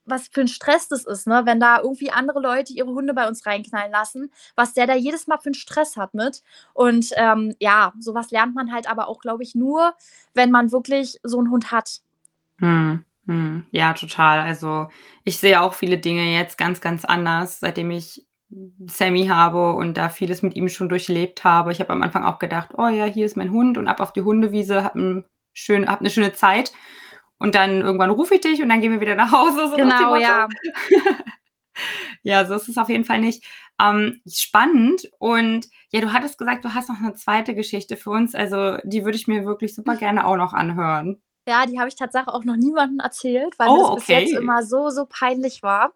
was 0.06 0.28
für 0.28 0.42
ein 0.42 0.48
Stress 0.48 0.88
das 0.88 1.04
ist, 1.04 1.26
ne? 1.26 1.42
wenn 1.44 1.60
da 1.60 1.80
irgendwie 1.80 2.10
andere 2.10 2.40
Leute 2.40 2.72
ihre 2.72 2.90
Hunde 2.90 3.14
bei 3.14 3.26
uns 3.26 3.46
reinknallen 3.46 3.92
lassen, 3.92 4.30
was 4.56 4.74
der 4.74 4.86
da 4.86 4.94
jedes 4.94 5.26
Mal 5.26 5.38
für 5.38 5.46
einen 5.46 5.54
Stress 5.54 5.96
hat 5.96 6.14
mit. 6.14 6.42
Und 6.72 7.10
ähm, 7.16 7.54
ja, 7.60 7.92
sowas 7.98 8.30
lernt 8.30 8.54
man 8.54 8.72
halt 8.72 8.88
aber 8.88 9.08
auch, 9.08 9.20
glaube 9.20 9.42
ich, 9.42 9.54
nur, 9.54 9.94
wenn 10.34 10.50
man 10.50 10.72
wirklich 10.72 11.18
so 11.22 11.38
einen 11.38 11.50
Hund 11.50 11.70
hat. 11.70 12.00
Hm, 12.58 13.04
hm. 13.26 13.66
Ja, 13.70 13.94
total. 13.94 14.40
Also 14.40 14.88
ich 15.24 15.38
sehe 15.38 15.60
auch 15.60 15.74
viele 15.74 15.98
Dinge 15.98 16.32
jetzt 16.32 16.58
ganz, 16.58 16.80
ganz 16.80 17.04
anders, 17.04 17.60
seitdem 17.60 17.90
ich 17.90 18.26
Sammy 18.86 19.26
habe 19.26 19.72
und 19.72 19.96
da 19.96 20.08
vieles 20.08 20.42
mit 20.42 20.54
ihm 20.54 20.68
schon 20.68 20.88
durchlebt 20.88 21.44
habe. 21.44 21.72
Ich 21.72 21.80
habe 21.80 21.92
am 21.92 22.02
Anfang 22.02 22.24
auch 22.24 22.38
gedacht, 22.38 22.70
oh 22.76 22.88
ja, 22.88 23.04
hier 23.06 23.26
ist 23.26 23.36
mein 23.36 23.50
Hund 23.50 23.78
und 23.78 23.88
ab 23.88 24.00
auf 24.00 24.12
die 24.12 24.22
Hundewiese, 24.22 24.84
hab, 24.84 24.94
ein 24.94 25.24
schön, 25.52 25.88
hab 25.88 26.00
eine 26.00 26.10
schöne 26.10 26.32
Zeit. 26.32 26.72
Und 27.38 27.54
dann 27.54 27.80
irgendwann 27.80 28.10
rufe 28.10 28.36
ich 28.36 28.40
dich 28.40 28.62
und 28.62 28.68
dann 28.68 28.80
gehen 28.80 28.92
wir 28.92 29.00
wieder 29.00 29.16
nach 29.16 29.32
Hause. 29.32 29.68
So 29.68 29.76
genau, 29.76 30.16
ja. 30.16 30.48
ja, 32.22 32.44
so 32.44 32.54
ist 32.54 32.68
es 32.68 32.78
auf 32.78 32.88
jeden 32.88 33.04
Fall 33.04 33.20
nicht. 33.20 33.44
Ähm, 33.80 34.20
spannend. 34.26 35.10
Und 35.18 35.68
ja, 35.90 36.00
du 36.00 36.12
hattest 36.12 36.38
gesagt, 36.38 36.64
du 36.64 36.74
hast 36.74 36.88
noch 36.88 37.00
eine 37.00 37.14
zweite 37.14 37.54
Geschichte 37.54 37.96
für 37.96 38.10
uns. 38.10 38.34
Also 38.34 38.78
die 38.84 39.04
würde 39.04 39.16
ich 39.16 39.26
mir 39.26 39.44
wirklich 39.44 39.74
super 39.74 39.96
gerne 39.96 40.26
auch 40.26 40.36
noch 40.36 40.52
anhören. 40.52 41.20
Ja, 41.46 41.66
die 41.66 41.78
habe 41.78 41.88
ich 41.88 41.96
tatsächlich 41.96 42.32
auch 42.32 42.44
noch 42.44 42.56
niemandem 42.56 43.00
erzählt, 43.00 43.58
weil 43.58 43.68
oh, 43.68 43.78
das 43.78 43.88
okay. 43.90 43.98
bis 43.98 44.30
jetzt 44.30 44.40
immer 44.40 44.62
so, 44.62 44.88
so 44.90 45.06
peinlich 45.06 45.62
war. 45.62 45.92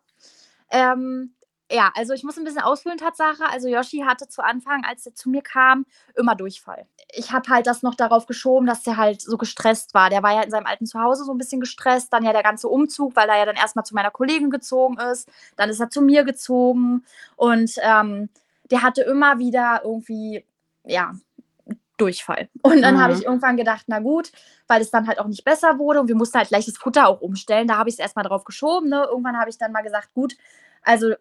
Ähm, 0.70 1.35
ja, 1.71 1.91
also 1.95 2.15
ich 2.15 2.25
muss 2.25 2.39
ein 2.39 2.45
bisschen 2.45 2.63
ausführen, 2.63 2.97
Tatsache. 2.97 3.45
Also 3.51 3.69
Yoshi 3.69 3.99
hatte 4.07 4.27
zu 4.27 4.43
Anfang, 4.43 4.85
als 4.85 5.05
er 5.07 5.15
zu 5.15 5.29
mir 5.29 5.43
kam, 5.43 5.85
immer 6.15 6.35
Durchfall. 6.35 6.87
Ich 7.13 7.33
habe 7.33 7.51
halt 7.51 7.67
das 7.67 7.83
noch 7.83 7.95
darauf 7.95 8.27
geschoben, 8.27 8.67
dass 8.67 8.83
der 8.83 8.97
halt 8.97 9.21
so 9.21 9.37
gestresst 9.37 9.93
war. 9.93 10.09
Der 10.09 10.23
war 10.23 10.35
ja 10.35 10.43
in 10.43 10.51
seinem 10.51 10.67
alten 10.67 10.87
Zuhause 10.87 11.25
so 11.25 11.33
ein 11.33 11.39
bisschen 11.39 11.61
gestresst. 11.61 12.13
Dann 12.13 12.25
ja 12.25 12.33
der 12.33 12.43
ganze 12.43 12.69
Umzug, 12.69 13.17
weil 13.17 13.29
er 13.29 13.39
ja 13.39 13.45
dann 13.45 13.57
erstmal 13.57 13.85
zu 13.85 13.95
meiner 13.95 14.11
Kollegin 14.11 14.51
gezogen 14.51 14.99
ist. 14.99 15.29
Dann 15.57 15.69
ist 15.69 15.81
er 15.81 15.91
zu 15.91 16.01
mir 16.01 16.25
gezogen. 16.25 17.05
Und 17.37 17.73
ähm, 17.83 18.31
der 18.71 18.83
hatte 18.83 19.03
immer 19.03 19.39
wieder 19.39 19.83
irgendwie, 19.85 20.45
ja, 20.85 21.13
Durchfall. 21.99 22.49
Und 22.63 22.81
dann 22.81 22.95
mhm. 22.95 23.01
habe 23.01 23.13
ich 23.15 23.25
irgendwann 23.25 23.57
gedacht, 23.57 23.85
na 23.89 23.99
gut, 23.99 24.33
weil 24.69 24.81
es 24.81 24.91
dann 24.91 25.07
halt 25.07 25.19
auch 25.19 25.27
nicht 25.27 25.45
besser 25.45 25.79
wurde 25.79 26.01
und 26.01 26.09
wir 26.09 26.15
mussten 26.15 26.39
halt 26.39 26.49
gleich 26.49 26.65
das 26.65 26.79
Futter 26.79 27.09
auch 27.09 27.21
umstellen. 27.21 27.67
Da 27.67 27.77
habe 27.77 27.89
ich 27.89 27.97
es 27.97 27.99
erstmal 27.99 28.25
drauf 28.25 28.45
geschoben. 28.45 28.89
Ne? 28.89 29.05
Irgendwann 29.11 29.39
habe 29.39 29.51
ich 29.51 29.59
dann 29.59 29.73
mal 29.73 29.83
gesagt, 29.83 30.15
gut, 30.15 30.37
also 30.83 31.15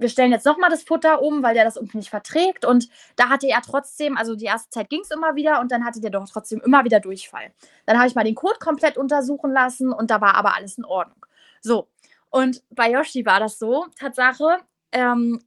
wir 0.00 0.08
stellen 0.08 0.32
jetzt 0.32 0.46
nochmal 0.46 0.70
das 0.70 0.82
Futter 0.82 1.22
um, 1.22 1.42
weil 1.42 1.54
der 1.54 1.64
das 1.64 1.76
irgendwie 1.76 1.98
nicht 1.98 2.10
verträgt. 2.10 2.64
Und 2.64 2.88
da 3.16 3.28
hatte 3.28 3.46
er 3.46 3.60
trotzdem, 3.62 4.16
also 4.16 4.34
die 4.34 4.46
erste 4.46 4.70
Zeit 4.70 4.88
ging 4.88 5.00
es 5.02 5.10
immer 5.10 5.36
wieder 5.36 5.60
und 5.60 5.70
dann 5.70 5.84
hatte 5.84 6.00
der 6.00 6.10
doch 6.10 6.28
trotzdem 6.28 6.60
immer 6.60 6.84
wieder 6.84 7.00
Durchfall. 7.00 7.52
Dann 7.86 7.98
habe 7.98 8.08
ich 8.08 8.14
mal 8.14 8.24
den 8.24 8.34
Code 8.34 8.58
komplett 8.58 8.96
untersuchen 8.96 9.52
lassen 9.52 9.92
und 9.92 10.10
da 10.10 10.20
war 10.20 10.34
aber 10.34 10.56
alles 10.56 10.78
in 10.78 10.84
Ordnung. 10.84 11.26
So, 11.60 11.88
und 12.30 12.62
bei 12.70 12.90
Yoshi 12.90 13.26
war 13.26 13.40
das 13.40 13.58
so, 13.58 13.86
Tatsache, 13.98 14.58
ähm, 14.92 15.40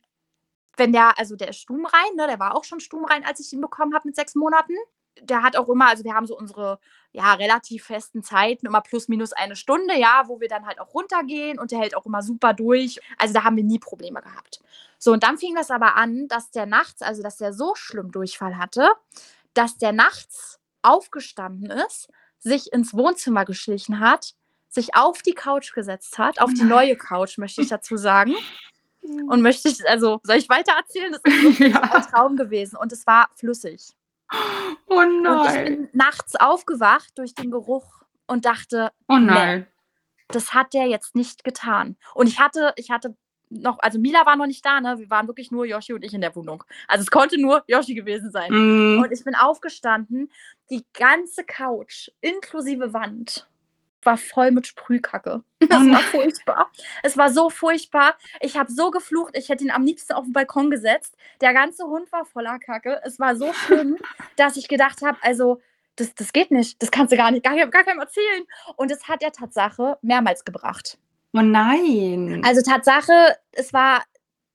wenn 0.78 0.92
der, 0.92 1.18
also 1.18 1.36
der 1.36 1.50
ist 1.50 1.60
stummrein, 1.60 2.16
ne, 2.16 2.28
der 2.28 2.40
war 2.40 2.56
auch 2.56 2.64
schon 2.64 2.80
stummrein, 2.80 3.26
als 3.26 3.40
ich 3.40 3.52
ihn 3.54 3.62
bekommen 3.62 3.94
habe 3.94 4.08
mit 4.08 4.16
sechs 4.16 4.36
Monaten 4.36 4.74
der 5.22 5.44
hat 5.44 5.56
auch 5.56 5.70
immer, 5.70 5.90
also 5.90 6.04
wir 6.04 6.14
haben 6.14 6.26
so 6.26 6.38
unsere 6.38 6.80
ja 7.12 7.34
relativ 7.34 7.86
festen 7.86 8.24
Zeiten, 8.24 8.66
immer 8.66 8.82
plus 8.82 9.08
minus 9.08 9.34
eine 9.34 9.56
Stunde, 9.56 9.98
ja, 9.98 10.24
wo 10.28 10.40
wir 10.40 10.48
dann 10.48 10.66
halt 10.66 10.80
auch 10.80 10.94
runtergehen 10.94 11.60
und 11.60 11.72
der 11.72 11.80
hält 11.80 11.96
auch 11.96 12.06
immer 12.06 12.24
super 12.24 12.54
durch. 12.54 13.00
Also 13.18 13.34
da 13.34 13.44
haben 13.44 13.56
wir 13.56 13.64
nie 13.64 13.80
Probleme 13.80 14.22
gehabt. 14.22 14.62
So, 14.98 15.12
und 15.12 15.24
dann 15.24 15.38
fing 15.38 15.56
das 15.56 15.70
aber 15.70 15.96
an, 15.96 16.28
dass 16.28 16.52
der 16.52 16.66
nachts, 16.66 17.02
also 17.02 17.22
dass 17.22 17.38
der 17.38 17.54
so 17.54 17.76
schlimm 17.76 18.12
Durchfall 18.12 18.58
hatte, 18.58 18.90
dass 19.54 19.78
der 19.78 19.92
nachts 19.92 20.60
aufgestanden 20.82 21.70
ist, 21.70 22.10
sich 22.40 22.74
ins 22.74 22.94
Wohnzimmer 22.94 23.46
geschlichen 23.46 24.00
hat, 24.00 24.34
sich 24.70 24.96
auf 24.96 25.22
die 25.22 25.34
Couch 25.34 25.74
gesetzt 25.74 26.18
hat, 26.18 26.42
auf 26.42 26.54
die 26.54 26.64
neue 26.64 26.98
Couch, 26.98 27.38
möchte 27.38 27.62
ich 27.62 27.70
dazu 27.70 27.96
sagen. 27.98 28.34
Und 29.28 29.42
möchte 29.42 29.68
ich, 29.68 29.88
also, 29.90 30.22
soll 30.24 30.38
ich 30.38 30.48
weiter 30.48 30.72
erzählen? 30.78 31.12
Das 31.12 31.22
ist 31.26 31.60
ja. 31.60 31.82
ein 31.82 32.02
Traum 32.04 32.38
gewesen 32.38 32.78
und 32.78 32.90
es 32.94 33.06
war 33.06 33.30
flüssig. 33.36 33.94
Oh 34.88 35.02
nein. 35.02 35.26
Und 35.26 35.46
ich 35.48 35.64
bin 35.64 35.90
nachts 35.94 36.36
aufgewacht 36.36 37.12
durch 37.18 37.34
den 37.36 37.52
Geruch 37.52 38.04
und 38.28 38.46
dachte, 38.46 38.92
oh 39.08 39.18
nein. 39.18 39.60
Nee, 39.62 39.66
das 40.30 40.54
hat 40.54 40.74
der 40.74 40.88
jetzt 40.88 41.16
nicht 41.16 41.44
getan. 41.44 41.96
Und 42.14 42.28
ich 42.28 42.40
hatte, 42.40 42.74
ich 42.76 42.92
hatte 42.92 43.16
noch, 43.50 43.80
also 43.80 44.00
Mila 44.00 44.26
war 44.26 44.36
noch 44.36 44.48
nicht 44.48 44.66
da, 44.66 44.82
ne? 44.82 44.98
Wir 44.98 45.10
waren 45.10 45.28
wirklich 45.28 45.52
nur 45.52 45.66
Yoshi 45.66 45.94
und 45.94 46.04
ich 46.04 46.14
in 46.14 46.22
der 46.22 46.36
Wohnung. 46.36 46.64
Also 46.88 47.04
es 47.04 47.12
konnte 47.12 47.40
nur 47.40 47.64
Yoshi 47.68 47.94
gewesen 47.94 48.32
sein. 48.32 48.52
Mm. 48.52 49.04
Und 49.04 49.12
ich 49.12 49.24
bin 49.24 49.36
aufgestanden, 49.36 50.32
die 50.70 50.84
ganze 50.94 51.44
Couch 51.44 52.10
inklusive 52.22 52.94
Wand 52.94 53.48
war 54.06 54.18
voll 54.18 54.52
mit 54.52 54.68
Sprühkacke. 54.68 55.44
Das 55.70 55.82
war 55.90 56.00
furchtbar. 56.00 56.72
Es 57.04 57.18
war 57.18 57.32
so 57.32 57.50
furchtbar. 57.50 58.16
Ich 58.42 58.58
habe 58.58 58.72
so 58.72 58.92
geflucht, 58.92 59.36
ich 59.36 59.50
hätte 59.50 59.64
ihn 59.64 59.72
am 59.72 59.86
liebsten 59.86 60.14
auf 60.14 60.26
den 60.26 60.34
Balkon 60.34 60.70
gesetzt. 60.70 61.16
Der 61.42 61.54
ganze 61.54 61.86
Hund 61.86 62.12
war 62.12 62.26
voller 62.26 62.60
Kacke. 62.60 63.00
Es 63.04 63.18
war 63.18 63.36
so 63.36 63.54
schlimm, 63.54 63.98
dass 64.36 64.58
ich 64.58 64.68
gedacht 64.68 65.02
habe, 65.02 65.18
also 65.22 65.62
das, 65.96 66.14
das 66.16 66.34
geht 66.34 66.52
nicht. 66.52 66.82
Das 66.82 66.92
kannst 66.92 67.14
du 67.14 67.18
gar 67.18 67.32
nicht, 67.32 67.44
gar, 67.44 67.56
gar 67.56 67.84
keinem 67.84 68.00
erzählen. 68.00 68.44
Und 68.76 68.92
das 68.92 69.08
hat 69.08 69.24
er 69.24 69.32
Tatsache 69.32 69.98
mehrmals 70.02 70.44
gebracht. 70.44 70.98
Oh 71.34 71.42
nein. 71.42 72.42
Also 72.46 72.62
Tatsache, 72.62 73.38
es 73.54 73.74
war, 73.74 74.04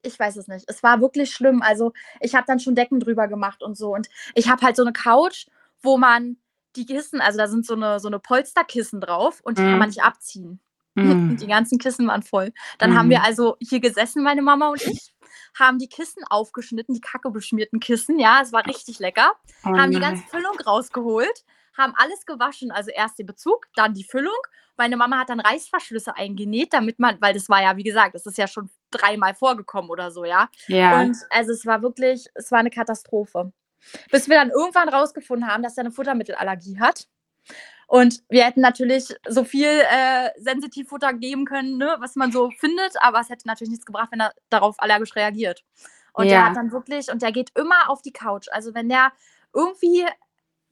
ich 0.03 0.19
weiß 0.19 0.37
es 0.37 0.47
nicht, 0.47 0.65
es 0.69 0.83
war 0.83 1.01
wirklich 1.01 1.33
schlimm. 1.33 1.63
Also 1.63 1.93
ich 2.21 2.35
habe 2.35 2.45
dann 2.47 2.61
schon 2.61 2.75
Decken 2.75 3.01
drüber 3.01 3.29
gemacht 3.29 3.63
und 3.63 3.77
so. 3.77 3.95
Und 3.95 4.09
ich 4.35 4.49
habe 4.49 4.65
halt 4.65 4.77
so 4.77 4.83
eine 4.83 4.93
Couch, 4.93 5.47
wo 5.83 5.97
man 5.97 6.37
die 6.79 6.87
Kissen, 6.87 7.21
also 7.21 7.38
da 7.38 7.49
sind 7.49 7.67
so 7.67 7.75
eine, 7.75 8.01
so 8.01 8.09
eine 8.09 8.19
Polsterkissen 8.19 9.01
drauf 9.01 9.41
und 9.43 9.59
die 9.59 9.62
mm. 9.62 9.64
kann 9.64 9.79
man 9.79 9.88
mhm. 9.88 9.95
nicht 9.95 10.03
abziehen. 10.03 10.61
Mm. 10.99 11.37
Die 11.37 11.47
ganzen 11.47 11.79
Kissen 11.79 12.09
waren 12.09 12.25
voll. 12.25 12.53
Dann 12.79 12.99
haben 12.99 13.09
wir 13.09 13.21
mhm. 13.21 13.25
also 13.25 13.57
hier 13.61 13.79
gesessen, 13.79 14.25
meine 14.25 14.43
Mama 14.43 14.71
und 14.71 14.85
ich, 14.85 15.14
haben 15.57 15.79
die 15.79 15.88
Kissen 15.88 16.25
aufgeschnitten, 16.29 16.95
die 16.95 17.01
kacke 17.01 17.31
beschmierten 17.31 17.81
Kissen, 17.81 18.19
ja, 18.19 18.41
es 18.43 18.53
war 18.53 18.67
richtig 18.67 18.99
lecker. 18.99 19.33
Oh 19.64 19.77
haben 19.77 19.93
die 19.93 20.01
ganze 20.01 20.25
Füllung 20.27 20.59
rausgeholt, 20.67 21.45
haben 21.77 21.95
alles 21.97 22.27
gewaschen, 22.27 22.71
also 22.71 22.91
erst 22.91 23.19
den 23.19 23.27
Bezug, 23.27 23.67
dann 23.75 23.95
die 23.95 24.05
Füllung. 24.05 24.35
Meine 24.77 24.97
Mama 24.97 25.19
hat 25.19 25.29
dann 25.29 25.41
Reißverschlüsse 25.41 26.17
eingenäht, 26.17 26.73
damit 26.73 26.99
man, 26.99 27.21
weil 27.21 27.35
das 27.35 27.49
war 27.49 27.62
ja, 27.62 27.77
wie 27.77 27.83
gesagt, 27.85 28.14
das 28.14 28.27
ist 28.27 28.38
ja 28.38 28.47
schon 28.47 28.71
dreimal 28.91 29.35
vorgekommen 29.35 29.91
oder 29.91 30.11
so, 30.11 30.25
ja. 30.25 30.49
Ja. 30.67 31.01
Und 31.01 31.17
also 31.31 31.53
es 31.53 31.67
war 31.67 31.83
wirklich, 31.83 32.27
es 32.35 32.51
war 32.51 32.61
eine 32.61 32.71
Katastrophe. 32.71 33.53
Bis 34.11 34.29
wir 34.29 34.37
dann 34.37 34.51
irgendwann 34.51 34.88
rausgefunden 34.88 35.49
haben, 35.49 35.62
dass 35.62 35.77
er 35.77 35.83
eine 35.83 35.93
Futtermittelallergie 35.93 36.79
hat. 36.81 37.07
Und 37.87 38.23
wir 38.29 38.45
hätten 38.45 38.61
natürlich 38.61 39.14
so 39.27 39.45
viel 39.45 39.67
äh, 39.67 40.31
Sensitivfutter 40.37 41.14
geben 41.14 41.47
können, 41.47 41.79
ne, 41.79 41.97
was 42.01 42.17
man 42.17 42.31
so 42.31 42.51
findet, 42.51 42.93
aber 43.01 43.21
es 43.21 43.31
hätte 43.31 43.47
natürlich 43.47 43.71
nichts 43.71 43.87
gebracht, 43.87 44.09
wenn 44.11 44.21
er 44.21 44.35
darauf 44.51 44.75
allergisch 44.79 45.17
reagiert. 45.17 45.64
Und 46.12 46.27
ja. 46.27 46.33
der 46.33 46.45
hat 46.47 46.57
dann 46.57 46.71
wirklich, 46.71 47.11
und 47.11 47.23
der 47.23 47.33
geht 47.33 47.51
immer 47.57 47.88
auf 47.88 48.03
die 48.03 48.12
Couch. 48.12 48.49
Also 48.51 48.75
wenn 48.75 48.91
der 48.91 49.12
irgendwie 49.55 50.05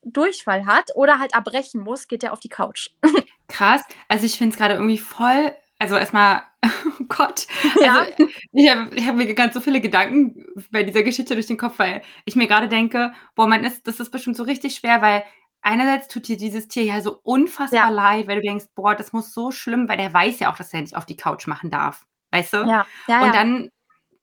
Durchfall 0.03 0.67
hat 0.67 0.95
oder 0.95 1.19
halt 1.19 1.35
erbrechen 1.35 1.81
muss, 1.81 2.07
geht 2.07 2.23
er 2.23 2.33
auf 2.33 2.41
die 2.41 2.49
Couch. 2.49 2.91
Krass. 3.49 3.83
Also 4.09 4.27
ich 4.27 4.37
finde 4.37 4.53
es 4.53 4.59
gerade 4.59 4.75
irgendwie 4.75 4.99
voll, 4.99 5.55
also 5.79 5.97
erstmal, 5.97 6.43
oh 6.65 7.05
Gott, 7.09 7.47
ja. 7.81 8.01
also 8.01 8.29
ich 8.53 8.71
habe 8.71 8.97
hab 9.05 9.17
mir 9.17 9.35
ganz 9.35 9.55
so 9.55 9.61
viele 9.61 9.81
Gedanken 9.81 10.47
bei 10.71 10.83
dieser 10.83 11.03
Geschichte 11.03 11.35
durch 11.35 11.47
den 11.47 11.59
Kopf, 11.59 11.79
weil 11.79 12.03
ich 12.25 12.37
mir 12.37 12.47
gerade 12.47 12.69
denke, 12.69 13.13
boah, 13.35 13.47
man 13.47 13.65
ist, 13.65 13.87
das 13.87 14.01
ist 14.01 14.11
bestimmt 14.11 14.37
so 14.37 14.43
richtig 14.43 14.77
schwer, 14.77 15.03
weil 15.03 15.25
einerseits 15.61 16.09
tut 16.09 16.29
dir 16.29 16.37
dieses 16.37 16.69
Tier 16.69 16.85
ja 16.85 17.01
so 17.01 17.19
unfassbar 17.23 17.89
ja. 17.89 17.89
leid, 17.89 18.29
weil 18.29 18.37
du 18.37 18.43
denkst, 18.43 18.67
boah, 18.75 18.95
das 18.95 19.13
muss 19.13 19.35
so 19.35 19.51
schlimm, 19.51 19.89
weil 19.89 19.99
der 19.99 20.13
weiß 20.13 20.41
ja 20.41 20.51
auch, 20.51 20.57
dass 20.57 20.73
er 20.73 20.81
nicht 20.81 20.97
auf 20.97 21.07
die 21.07 21.17
Couch 21.17 21.47
machen 21.47 21.71
darf. 21.71 22.07
Weißt 22.31 22.53
du? 22.53 22.59
Ja. 22.59 22.87
ja 23.09 23.25
und 23.25 23.35
dann 23.35 23.71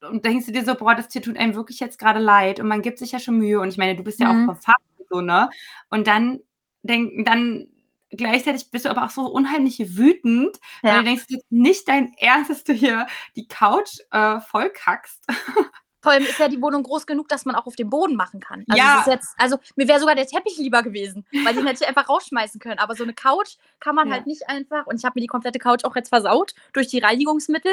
und 0.10 0.26
denkst 0.26 0.48
du 0.48 0.52
dir 0.52 0.66
so, 0.66 0.76
boah, 0.76 0.96
das 0.96 1.08
Tier 1.08 1.22
tut 1.22 1.38
einem 1.38 1.56
wirklich 1.56 1.80
jetzt 1.80 1.98
gerade 1.98 2.20
leid 2.20 2.60
und 2.60 2.68
man 2.68 2.82
gibt 2.82 3.00
sich 3.00 3.14
ja 3.14 3.20
schon 3.20 3.38
Mühe 3.38 3.60
und 3.60 3.70
ich 3.70 3.78
meine, 3.78 3.96
du 3.96 4.04
bist 4.04 4.20
ja 4.20 4.32
mhm. 4.34 4.50
auch 4.50 4.54
verfasst 4.54 4.94
so, 5.10 5.22
ne? 5.22 5.50
Und 5.90 6.08
dann 6.08 6.40
denk, 6.82 7.26
dann 7.26 7.68
gleichzeitig 8.16 8.72
bist 8.72 8.86
du 8.86 8.90
aber 8.90 9.06
auch 9.06 9.10
so 9.10 9.26
unheimlich 9.28 9.98
wütend, 9.98 10.60
ja. 10.82 10.90
weil 10.90 10.98
du 11.00 11.04
denkst, 11.06 11.26
nicht 11.50 11.88
dein 11.88 12.14
Ernst, 12.18 12.50
dass 12.50 12.64
du 12.64 12.74
hier 12.74 13.08
die 13.36 13.48
Couch 13.48 14.00
äh, 14.12 14.40
vollkackst. 14.40 15.26
Vor 16.04 16.12
allem 16.12 16.24
ist 16.24 16.38
ja 16.38 16.50
die 16.50 16.62
Wohnung 16.62 16.84
groß 16.84 17.08
genug, 17.08 17.30
dass 17.30 17.46
man 17.46 17.56
auch 17.56 17.66
auf 17.66 17.78
dem 17.78 17.90
Boden 17.90 18.18
machen 18.18 18.42
kann. 18.42 18.66
Also, 18.68 18.84
ja. 18.84 19.06
Jetzt, 19.08 19.34
also 19.38 19.58
mir 19.78 19.88
wäre 19.88 20.02
sogar 20.02 20.16
der 20.16 20.28
Teppich 20.28 20.58
lieber 20.58 20.84
gewesen, 20.84 21.26
weil 21.46 21.56
den 21.56 21.66
hätte 21.66 21.82
ich 21.82 21.88
einfach 21.88 22.10
rausschmeißen 22.10 22.60
können. 22.60 22.78
Aber 22.78 22.94
so 22.94 23.04
eine 23.04 23.14
Couch 23.14 23.56
kann 23.80 23.96
man 23.96 24.10
ja. 24.10 24.16
halt 24.16 24.28
nicht 24.28 24.50
einfach. 24.50 24.86
Und 24.86 24.98
ich 24.98 25.06
habe 25.06 25.14
mir 25.16 25.22
die 25.22 25.28
komplette 25.28 25.60
Couch 25.60 25.86
auch 25.86 25.96
jetzt 25.96 26.10
versaut 26.10 26.56
durch 26.74 26.88
die 26.88 27.00
Reinigungsmittel. 27.00 27.72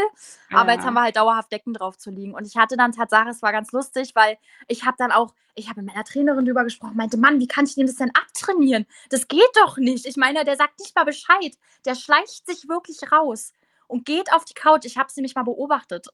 Aber 0.52 0.68
ja. 0.68 0.76
jetzt 0.76 0.86
haben 0.86 0.94
wir 0.94 1.02
halt 1.02 1.16
dauerhaft 1.16 1.50
Decken 1.50 1.74
drauf 1.74 1.98
zu 1.98 2.12
liegen. 2.12 2.32
Und 2.32 2.46
ich 2.46 2.56
hatte 2.56 2.76
dann 2.76 2.92
Tatsache, 2.92 3.30
es 3.30 3.42
war 3.42 3.50
ganz 3.50 3.72
lustig, 3.72 4.12
weil 4.14 4.38
ich 4.68 4.84
habe 4.86 4.94
dann 4.96 5.10
auch, 5.10 5.34
ich 5.56 5.68
habe 5.68 5.82
mit 5.82 5.92
meiner 5.92 6.04
Trainerin 6.04 6.44
drüber 6.44 6.62
gesprochen, 6.62 6.96
meinte, 6.96 7.16
Mann, 7.16 7.40
wie 7.40 7.48
kann 7.48 7.64
ich 7.64 7.74
dem 7.74 7.88
das 7.88 7.96
denn 7.96 8.12
abtrainieren? 8.14 8.86
Das 9.08 9.26
geht 9.26 9.50
doch 9.56 9.76
nicht. 9.76 10.06
Ich 10.06 10.16
meine, 10.16 10.44
der 10.44 10.54
sagt 10.56 10.78
nicht 10.78 10.94
mal 10.94 11.02
Bescheid. 11.02 11.56
Der 11.84 11.96
schleicht 11.96 12.46
sich 12.46 12.68
wirklich 12.68 13.10
raus 13.10 13.54
und 13.88 14.04
geht 14.04 14.32
auf 14.32 14.44
die 14.44 14.54
Couch. 14.54 14.84
Ich 14.84 14.98
habe 14.98 15.10
sie 15.10 15.20
mich 15.20 15.34
mal 15.34 15.42
beobachtet 15.42 16.06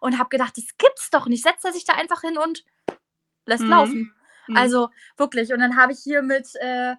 und 0.00 0.18
habe 0.18 0.28
gedacht, 0.28 0.56
das 0.56 0.66
gibt's 0.78 1.10
doch 1.10 1.26
nicht. 1.26 1.42
Setzt 1.42 1.64
er 1.64 1.72
sich 1.72 1.84
da 1.84 1.94
einfach 1.94 2.20
hin 2.20 2.38
und 2.38 2.64
lässt 3.46 3.62
mhm. 3.62 3.70
laufen. 3.70 4.14
Mhm. 4.46 4.56
Also 4.56 4.90
wirklich. 5.16 5.52
Und 5.52 5.60
dann 5.60 5.76
habe 5.76 5.92
ich 5.92 6.00
hier 6.00 6.22
mit 6.22 6.54
äh, 6.56 6.94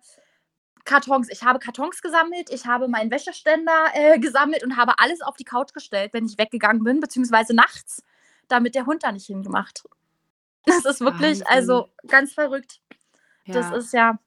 Kartons, 0.86 1.30
ich 1.30 1.44
habe 1.44 1.60
Kartons 1.60 2.02
gesammelt, 2.02 2.50
ich 2.50 2.66
habe 2.66 2.88
meinen 2.88 3.12
Wäscheständer 3.12 3.88
äh, 3.94 4.20
gesammelt 4.20 4.64
und 4.64 4.78
habe 4.78 4.94
alles 4.98 5.22
auf 5.22 5.36
die 5.36 5.44
Couch 5.44 5.74
gestellt, 5.74 6.14
wenn 6.14 6.26
ich 6.26 6.38
weggegangen 6.38 6.84
bin, 6.84 7.00
beziehungsweise 7.00 7.54
nachts, 7.54 8.04
damit 8.48 8.76
der 8.76 8.86
Hund 8.86 9.04
da 9.04 9.12
nicht 9.12 9.28
hingemacht. 9.28 9.84
Das 10.64 10.86
ist 10.86 11.02
wirklich, 11.02 11.40
Wahnsinn. 11.40 11.48
also 11.48 11.90
ganz 12.08 12.34
verrückt. 12.34 12.82
Ja. 13.46 13.56
Das 13.56 13.72
ist 13.72 13.94
ja. 13.94 14.20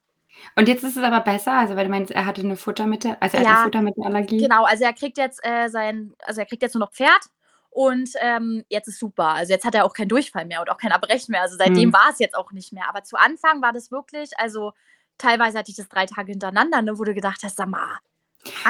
Und 0.57 0.67
jetzt 0.67 0.83
ist 0.83 0.97
es 0.97 1.01
aber 1.01 1.21
besser, 1.21 1.53
also 1.53 1.77
weil 1.77 1.85
du 1.85 1.89
meinst, 1.89 2.11
er 2.11 2.25
hatte 2.25 2.41
eine 2.41 2.57
Futtermittel, 2.57 3.15
also 3.21 3.37
er 3.37 3.43
ja, 3.43 3.49
hat 3.49 3.55
eine 3.55 3.63
Futtermittelallergie. 3.63 4.39
Genau, 4.39 4.65
also 4.65 4.83
er 4.83 4.91
kriegt 4.91 5.17
jetzt 5.17 5.39
äh, 5.45 5.69
sein, 5.69 6.13
also 6.25 6.41
er 6.41 6.45
kriegt 6.45 6.61
jetzt 6.61 6.73
nur 6.73 6.81
noch 6.81 6.91
Pferd 6.91 7.29
und 7.75 8.11
ähm, 8.21 8.63
jetzt 8.69 8.87
ist 8.87 8.99
super. 8.99 9.27
Also 9.27 9.51
jetzt 9.51 9.65
hat 9.65 9.75
er 9.75 9.83
auch 9.83 9.93
keinen 9.93 10.07
Durchfall 10.07 10.45
mehr 10.45 10.61
und 10.61 10.69
auch 10.69 10.77
kein 10.77 10.91
Erbrechen 10.91 11.33
mehr. 11.33 11.41
Also 11.41 11.57
seitdem 11.57 11.89
mhm. 11.89 11.93
war 11.93 12.09
es 12.09 12.19
jetzt 12.19 12.33
auch 12.33 12.53
nicht 12.53 12.71
mehr. 12.71 12.87
Aber 12.87 13.03
zu 13.03 13.17
Anfang 13.17 13.61
war 13.61 13.73
das 13.73 13.91
wirklich, 13.91 14.29
also 14.37 14.71
teilweise 15.17 15.59
hatte 15.59 15.71
ich 15.71 15.75
das 15.75 15.89
drei 15.89 16.05
Tage 16.05 16.31
hintereinander, 16.31 16.81
ne, 16.81 16.97
wo 16.97 17.03
du 17.03 17.13
gedacht 17.13 17.41
hast, 17.43 17.57
sag 17.57 17.67
mal, 17.67 17.97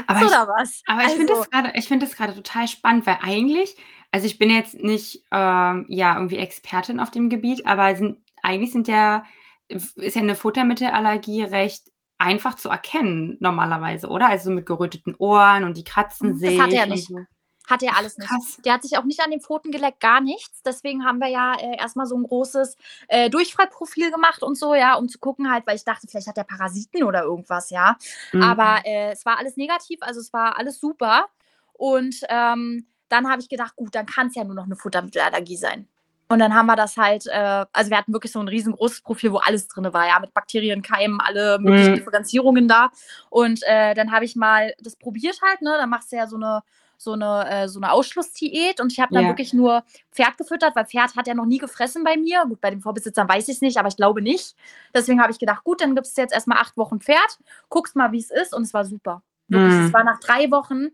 aber 0.08 0.22
ich, 0.22 0.26
oder 0.26 0.48
was? 0.48 0.82
Aber 0.88 1.04
ich 1.04 1.12
finde 1.12 1.34
das 1.34 1.52
gerade, 1.52 1.72
ich 1.76 1.88
finde 1.88 2.08
das 2.08 2.15
gerade 2.15 2.34
total 2.34 2.68
spannend, 2.68 3.06
weil 3.06 3.20
eigentlich, 3.22 3.76
also 4.12 4.26
ich 4.26 4.39
bin 4.39 4.50
jetzt 4.50 4.74
nicht 4.74 5.24
ähm, 5.32 5.86
ja 5.88 6.15
irgendwie 6.15 6.38
Expertin 6.38 7.00
auf 7.00 7.12
dem 7.12 7.30
Gebiet, 7.30 7.68
aber 7.68 7.96
sind, 7.96 8.18
eigentlich 8.41 8.72
sind 8.72 8.88
ja 8.88 9.24
ist 9.68 10.15
ja 10.15 10.22
eine 10.22 10.36
Futtermittelallergie 10.36 11.44
recht 11.44 11.91
einfach 12.18 12.56
zu 12.56 12.70
erkennen 12.70 13.38
normalerweise, 13.39 14.08
oder? 14.08 14.30
Also 14.30 14.50
mit 14.50 14.65
geröteten 14.65 15.13
Ohren 15.20 15.63
und 15.63 15.78
die 15.78 15.84
kratzen 15.84 16.39
sich. 16.39 16.58
Das 16.58 16.65
hat 16.65 16.74
er 16.74 16.88
nicht. 16.88 17.08
So. 17.08 17.20
Hat 17.67 17.82
er 17.84 17.97
alles 17.97 18.17
nicht. 18.17 18.30
Krass. 18.30 18.58
Der 18.63 18.73
hat 18.73 18.84
sich 18.84 18.97
auch 18.97 19.04
nicht 19.04 19.21
an 19.23 19.32
den 19.32 19.41
Pfoten 19.41 19.71
geleckt, 19.71 19.99
gar 19.99 20.21
nichts. 20.21 20.62
Deswegen 20.63 21.06
haben 21.06 21.19
wir 21.19 21.28
ja 21.28 21.56
äh, 21.56 21.78
erstmal 21.78 22.06
so 22.06 22.15
ein 22.15 22.23
großes 22.23 22.75
äh, 23.08 23.30
Durchfallprofil 23.30 24.12
gemacht 24.12 24.43
und 24.43 24.58
so, 24.58 24.75
ja, 24.75 24.95
um 24.95 25.10
zu 25.10 25.19
gucken 25.19 25.51
halt, 25.51 25.65
weil 25.65 25.75
ich 25.75 25.84
dachte, 25.84 26.08
vielleicht 26.08 26.28
hat 26.28 26.38
er 26.38 26.43
Parasiten 26.43 27.04
oder 27.04 27.23
irgendwas, 27.23 27.69
ja. 27.69 27.97
Mhm. 28.34 28.43
Aber 28.43 28.82
äh, 28.86 29.12
es 29.12 29.25
war 29.25 29.39
alles 29.39 29.58
negativ, 29.58 29.99
also 30.01 30.19
es 30.19 30.32
war 30.34 30.58
alles 30.58 30.80
super. 30.80 31.28
Und 31.73 32.15
ähm, 32.30 32.86
dann 33.10 33.30
habe 33.30 33.41
ich 33.41 33.49
gedacht, 33.49 33.75
gut, 33.75 33.95
dann 33.95 34.06
kann 34.06 34.28
es 34.28 34.36
ja 34.36 34.43
nur 34.43 34.56
noch 34.56 34.65
eine 34.65 34.75
Futtermittelallergie 34.75 35.58
sein. 35.58 35.88
Und 36.28 36.39
dann 36.39 36.56
haben 36.56 36.65
wir 36.65 36.75
das 36.75 36.97
halt, 36.97 37.28
äh, 37.28 37.65
also 37.71 37.91
wir 37.91 37.97
hatten 37.97 38.13
wirklich 38.13 38.32
so 38.32 38.39
ein 38.39 38.47
riesengroßes 38.47 39.01
Profil, 39.01 39.32
wo 39.32 39.38
alles 39.38 39.67
drin 39.67 39.91
war, 39.93 40.08
ja, 40.08 40.19
mit 40.19 40.34
Bakterien, 40.34 40.82
Keimen, 40.82 41.21
alle 41.21 41.60
möglichen 41.60 41.91
mhm. 41.91 41.95
Differenzierungen 41.97 42.67
da. 42.67 42.89
Und 43.30 43.62
äh, 43.63 43.93
dann 43.93 44.12
habe 44.12 44.25
ich 44.25 44.36
mal 44.36 44.73
das 44.80 44.95
probiert 44.95 45.39
halt, 45.43 45.62
ne? 45.62 45.75
Dann 45.78 45.89
machst 45.89 46.12
du 46.12 46.15
ja 46.15 46.25
so 46.25 46.38
eine 46.38 46.63
so 47.06 47.13
eine, 47.13 47.50
äh, 47.50 47.68
so 47.70 47.80
eine 47.80 47.94
Ausschlussdiät 47.94 48.82
und 48.82 48.91
ich 48.91 49.00
habe 49.00 49.13
dann 49.13 49.24
ja. 49.24 49.30
wirklich 49.30 49.54
nur 49.54 49.84
Pferd 50.12 50.38
gefüttert, 50.38 50.76
weil 50.76 50.86
Pferd 50.86 51.15
hat 51.15 51.28
ja 51.28 51.34
noch 51.34 51.46
nie 51.46 51.60
gefressen 51.60 52.04
bei 52.04 52.18
mir. 52.18 52.44
Gut, 52.46 52.60
bei 52.60 52.72
den 52.72 52.82
Vorbesitzern 52.82 53.30
weiß 53.30 53.48
ich 53.48 53.56
es 53.56 53.62
nicht, 53.62 53.78
aber 53.78 53.88
ich 53.88 53.96
glaube 53.96 54.22
nicht. 54.22 54.56
Deswegen 54.94 55.22
habe 55.22 55.32
ich 55.32 55.39
gedacht, 55.39 55.63
gut, 55.63 55.80
dann 55.80 55.96
gibt 55.96 56.08
es 56.08 56.15
jetzt 56.18 56.34
erstmal 56.34 56.58
acht 56.58 56.76
Wochen 56.76 57.00
Pferd, 57.00 57.39
guckst 57.70 57.96
mal, 57.96 58.12
wie 58.12 58.20
es 58.20 58.32
ist 58.32 58.54
und 58.54 58.63
es 58.63 58.74
war 58.74 58.84
super. 58.84 59.24
Wirklich, 59.48 59.74
mhm. 59.74 59.86
es 59.86 59.94
war 59.94 60.04
nach 60.04 60.20
drei 60.20 60.52
Wochen, 60.52 60.89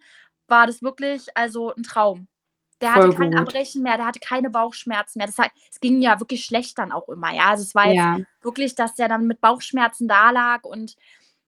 war 0.47 0.67
das 0.67 0.83
wirklich 0.83 1.35
also 1.35 1.73
ein 1.73 1.83
Traum. 1.83 2.27
Der 2.81 2.93
Voll 2.93 3.03
hatte 3.03 3.15
kein 3.15 3.31
gut. 3.31 3.39
Abbrechen 3.39 3.83
mehr, 3.83 3.97
der 3.97 4.07
hatte 4.07 4.19
keine 4.19 4.49
Bauchschmerzen 4.49 5.19
mehr. 5.19 5.27
Das 5.27 5.37
heißt, 5.37 5.51
es 5.71 5.79
ging 5.79 6.01
ja 6.01 6.19
wirklich 6.19 6.43
schlecht 6.43 6.77
dann 6.77 6.91
auch 6.91 7.07
immer, 7.09 7.33
ja. 7.33 7.49
Also 7.49 7.63
es 7.63 7.73
war 7.73 7.87
ja. 7.87 8.17
jetzt 8.17 8.27
wirklich, 8.41 8.75
dass 8.75 8.95
der 8.95 9.07
dann 9.07 9.27
mit 9.27 9.39
Bauchschmerzen 9.39 10.07
da 10.07 10.31
lag 10.31 10.63
und 10.63 10.95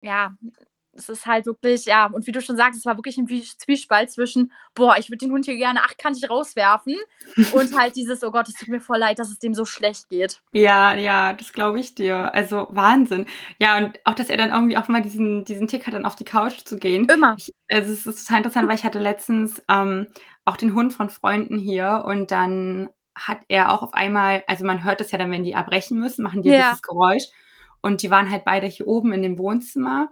ja, 0.02 0.36
es 0.94 1.10
ist 1.10 1.26
halt 1.26 1.46
wirklich, 1.46 1.86
ja, 1.86 2.08
und 2.08 2.28
wie 2.28 2.32
du 2.32 2.42
schon 2.42 2.58
sagst, 2.58 2.80
es 2.80 2.86
war 2.86 2.98
wirklich 2.98 3.18
ein 3.18 3.28
Zwiespalt 3.28 4.12
zwischen, 4.12 4.52
boah, 4.76 4.96
ich 4.98 5.10
würde 5.10 5.26
den 5.26 5.32
Hund 5.32 5.46
hier 5.46 5.56
gerne 5.56 5.84
achtkantig 5.84 6.30
rauswerfen 6.30 6.96
und 7.54 7.78
halt 7.78 7.96
dieses, 7.96 8.24
oh 8.24 8.32
Gott, 8.32 8.50
es 8.50 8.56
tut 8.56 8.68
mir 8.68 8.82
voll 8.82 8.98
leid, 8.98 9.20
dass 9.20 9.30
es 9.30 9.40
dem 9.40 9.54
so 9.54 9.66
schlecht 9.66 10.10
geht. 10.10 10.42
Ja, 10.52 10.94
ja, 10.94 11.34
das 11.34 11.54
glaube 11.54 11.80
ich 11.80 11.96
dir. 11.96 12.34
Also 12.34 12.68
Wahnsinn. 12.72 13.26
Ja, 13.60 13.78
und 13.78 14.00
auch, 14.04 14.16
dass 14.16 14.30
er 14.30 14.38
dann 14.38 14.52
irgendwie 14.52 14.78
auch 14.78 14.88
mal 14.88 15.02
diesen, 15.02 15.46
diesen 15.46 15.68
Tick 15.68 15.88
hat, 15.88 15.94
dann 15.94 16.06
auf 16.06 16.16
die 16.16 16.26
Couch 16.26 16.66
zu 16.66 16.78
gehen. 16.78 17.08
Immer. 17.08 17.36
Ich, 17.38 17.54
also 17.70 17.92
es 17.92 18.06
ist 18.06 18.26
total 18.26 18.40
interessant, 18.40 18.68
weil 18.68 18.76
ich 18.76 18.84
hatte 18.84 19.00
letztens 19.00 19.62
ähm, 19.70 20.08
auch 20.46 20.58
den 20.58 20.74
Hund 20.74 20.94
von 20.94 21.10
Freunden 21.10 21.58
hier 21.58 22.04
und 22.06 22.32
dann 22.32 22.90
hat 23.16 23.40
er 23.48 23.72
auch 23.72 23.84
auf 23.84 23.94
einmal, 23.94 24.44
also 24.48 24.66
man 24.66 24.84
hört 24.84 25.02
es 25.02 25.12
ja 25.12 25.18
dann, 25.18 25.32
wenn 25.32 25.44
die 25.44 25.56
abbrechen 25.56 26.00
müssen, 26.00 26.24
machen 26.24 26.42
die 26.42 26.50
ja. 26.50 26.70
dieses 26.70 26.82
Geräusch. 26.82 27.24
Und 27.82 28.04
die 28.04 28.12
waren 28.12 28.30
halt 28.30 28.46
beide 28.46 28.68
hier 28.68 28.88
oben 28.88 29.12
in 29.12 29.24
dem 29.24 29.38
Wohnzimmer. 29.38 30.12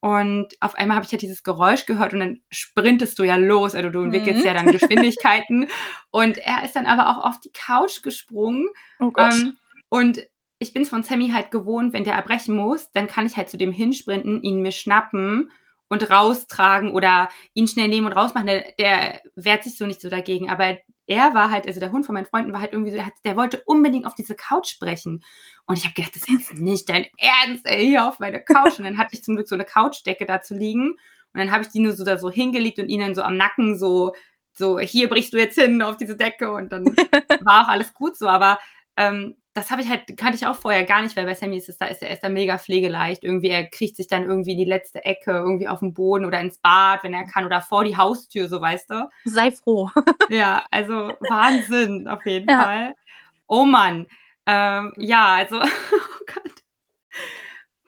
Und 0.00 0.54
auf 0.60 0.74
einmal 0.74 0.96
habe 0.96 1.06
ich 1.06 1.12
ja 1.12 1.18
dieses 1.18 1.42
Geräusch 1.42 1.86
gehört 1.86 2.12
und 2.12 2.20
dann 2.20 2.40
sprintest 2.50 3.18
du 3.18 3.24
ja 3.24 3.36
los, 3.36 3.74
also 3.74 3.88
du 3.90 4.02
entwickelst 4.02 4.40
mhm. 4.40 4.46
ja 4.46 4.54
dann 4.54 4.66
Geschwindigkeiten. 4.72 5.68
und 6.10 6.38
er 6.38 6.64
ist 6.64 6.76
dann 6.76 6.86
aber 6.86 7.08
auch 7.10 7.24
auf 7.24 7.40
die 7.40 7.52
Couch 7.52 8.02
gesprungen. 8.02 8.68
Oh 9.00 9.10
Gott. 9.10 9.32
Ähm, 9.32 9.56
und 9.88 10.26
ich 10.58 10.72
bin 10.72 10.82
es 10.82 10.88
von 10.88 11.02
Sammy 11.02 11.30
halt 11.30 11.50
gewohnt, 11.50 11.92
wenn 11.92 12.04
der 12.04 12.14
erbrechen 12.14 12.56
muss, 12.56 12.90
dann 12.92 13.06
kann 13.06 13.26
ich 13.26 13.36
halt 13.36 13.50
zu 13.50 13.56
dem 13.56 13.72
hinsprinten, 13.72 14.42
ihn 14.42 14.62
mir 14.62 14.72
schnappen 14.72 15.50
und 15.88 16.10
raustragen 16.10 16.92
oder 16.92 17.28
ihn 17.54 17.68
schnell 17.68 17.88
nehmen 17.88 18.06
und 18.06 18.12
rausmachen. 18.12 18.46
Der, 18.46 18.72
der 18.78 19.20
wehrt 19.34 19.64
sich 19.64 19.76
so 19.76 19.86
nicht 19.86 20.00
so 20.00 20.08
dagegen. 20.08 20.50
Aber 20.50 20.78
er 21.06 21.34
war 21.34 21.50
halt, 21.50 21.66
also 21.66 21.80
der 21.80 21.92
Hund 21.92 22.04
von 22.04 22.14
meinen 22.14 22.26
Freunden 22.26 22.52
war 22.52 22.60
halt 22.60 22.72
irgendwie 22.72 22.90
so, 22.90 22.96
der, 22.96 23.10
der 23.24 23.36
wollte 23.36 23.62
unbedingt 23.64 24.06
auf 24.06 24.14
diese 24.14 24.34
Couch 24.34 24.68
sprechen. 24.68 25.24
Und 25.66 25.78
ich 25.78 25.84
habe 25.84 25.94
gedacht, 25.94 26.16
das 26.16 26.28
ist 26.28 26.54
nicht 26.54 26.88
dein 26.88 27.06
Ernst, 27.16 27.66
ey, 27.66 27.86
hier 27.86 28.06
auf 28.06 28.18
meine 28.18 28.42
Couch. 28.42 28.78
Und 28.78 28.84
dann 28.84 28.98
hatte 28.98 29.14
ich 29.14 29.22
zum 29.22 29.36
Glück 29.36 29.48
so 29.48 29.54
eine 29.54 29.64
Couchdecke 29.64 30.26
da 30.26 30.42
zu 30.42 30.54
liegen. 30.54 30.90
Und 30.90 31.40
dann 31.40 31.52
habe 31.52 31.62
ich 31.62 31.68
die 31.68 31.80
nur 31.80 31.92
so 31.92 32.04
da 32.04 32.18
so 32.18 32.30
hingelegt 32.30 32.78
und 32.78 32.88
ihn 32.88 33.00
dann 33.00 33.14
so 33.14 33.22
am 33.22 33.36
Nacken 33.36 33.78
so, 33.78 34.14
so, 34.52 34.78
hier 34.78 35.08
brichst 35.08 35.32
du 35.32 35.38
jetzt 35.38 35.58
hin 35.58 35.82
auf 35.82 35.96
diese 35.96 36.16
Decke. 36.16 36.50
Und 36.50 36.72
dann 36.72 36.84
war 37.42 37.64
auch 37.64 37.68
alles 37.68 37.94
gut 37.94 38.16
so. 38.16 38.26
Aber 38.26 38.58
ähm, 38.96 39.36
das 39.56 39.70
habe 39.70 39.80
ich 39.80 39.88
halt, 39.88 40.16
kannte 40.18 40.36
ich 40.36 40.46
auch 40.46 40.54
vorher 40.54 40.84
gar 40.84 41.00
nicht, 41.00 41.16
weil 41.16 41.24
bei 41.24 41.34
Sammy 41.34 41.56
ist 41.56 41.70
es 41.70 41.78
da, 41.78 41.86
ist 41.86 42.02
er, 42.02 42.10
ist 42.10 42.22
er 42.22 42.28
mega 42.28 42.58
pflegeleicht. 42.58 43.24
Irgendwie, 43.24 43.48
er 43.48 43.66
kriegt 43.66 43.96
sich 43.96 44.06
dann 44.06 44.24
irgendwie 44.24 44.52
in 44.52 44.58
die 44.58 44.66
letzte 44.66 45.02
Ecke, 45.02 45.30
irgendwie 45.30 45.66
auf 45.66 45.80
den 45.80 45.94
Boden 45.94 46.26
oder 46.26 46.40
ins 46.40 46.58
Bad, 46.58 47.02
wenn 47.02 47.14
er 47.14 47.24
kann, 47.24 47.46
oder 47.46 47.62
vor 47.62 47.82
die 47.82 47.96
Haustür, 47.96 48.50
so 48.50 48.60
weißt 48.60 48.90
du. 48.90 49.08
Sei 49.24 49.50
froh. 49.50 49.90
ja, 50.28 50.62
also 50.70 51.14
Wahnsinn, 51.20 52.06
auf 52.06 52.26
jeden 52.26 52.50
ja. 52.50 52.62
Fall. 52.62 52.94
Oh 53.46 53.64
Mann. 53.64 54.06
Ähm, 54.44 54.92
ja, 54.98 55.36
also, 55.36 55.56
oh 55.62 56.24
Gott. 56.34 56.52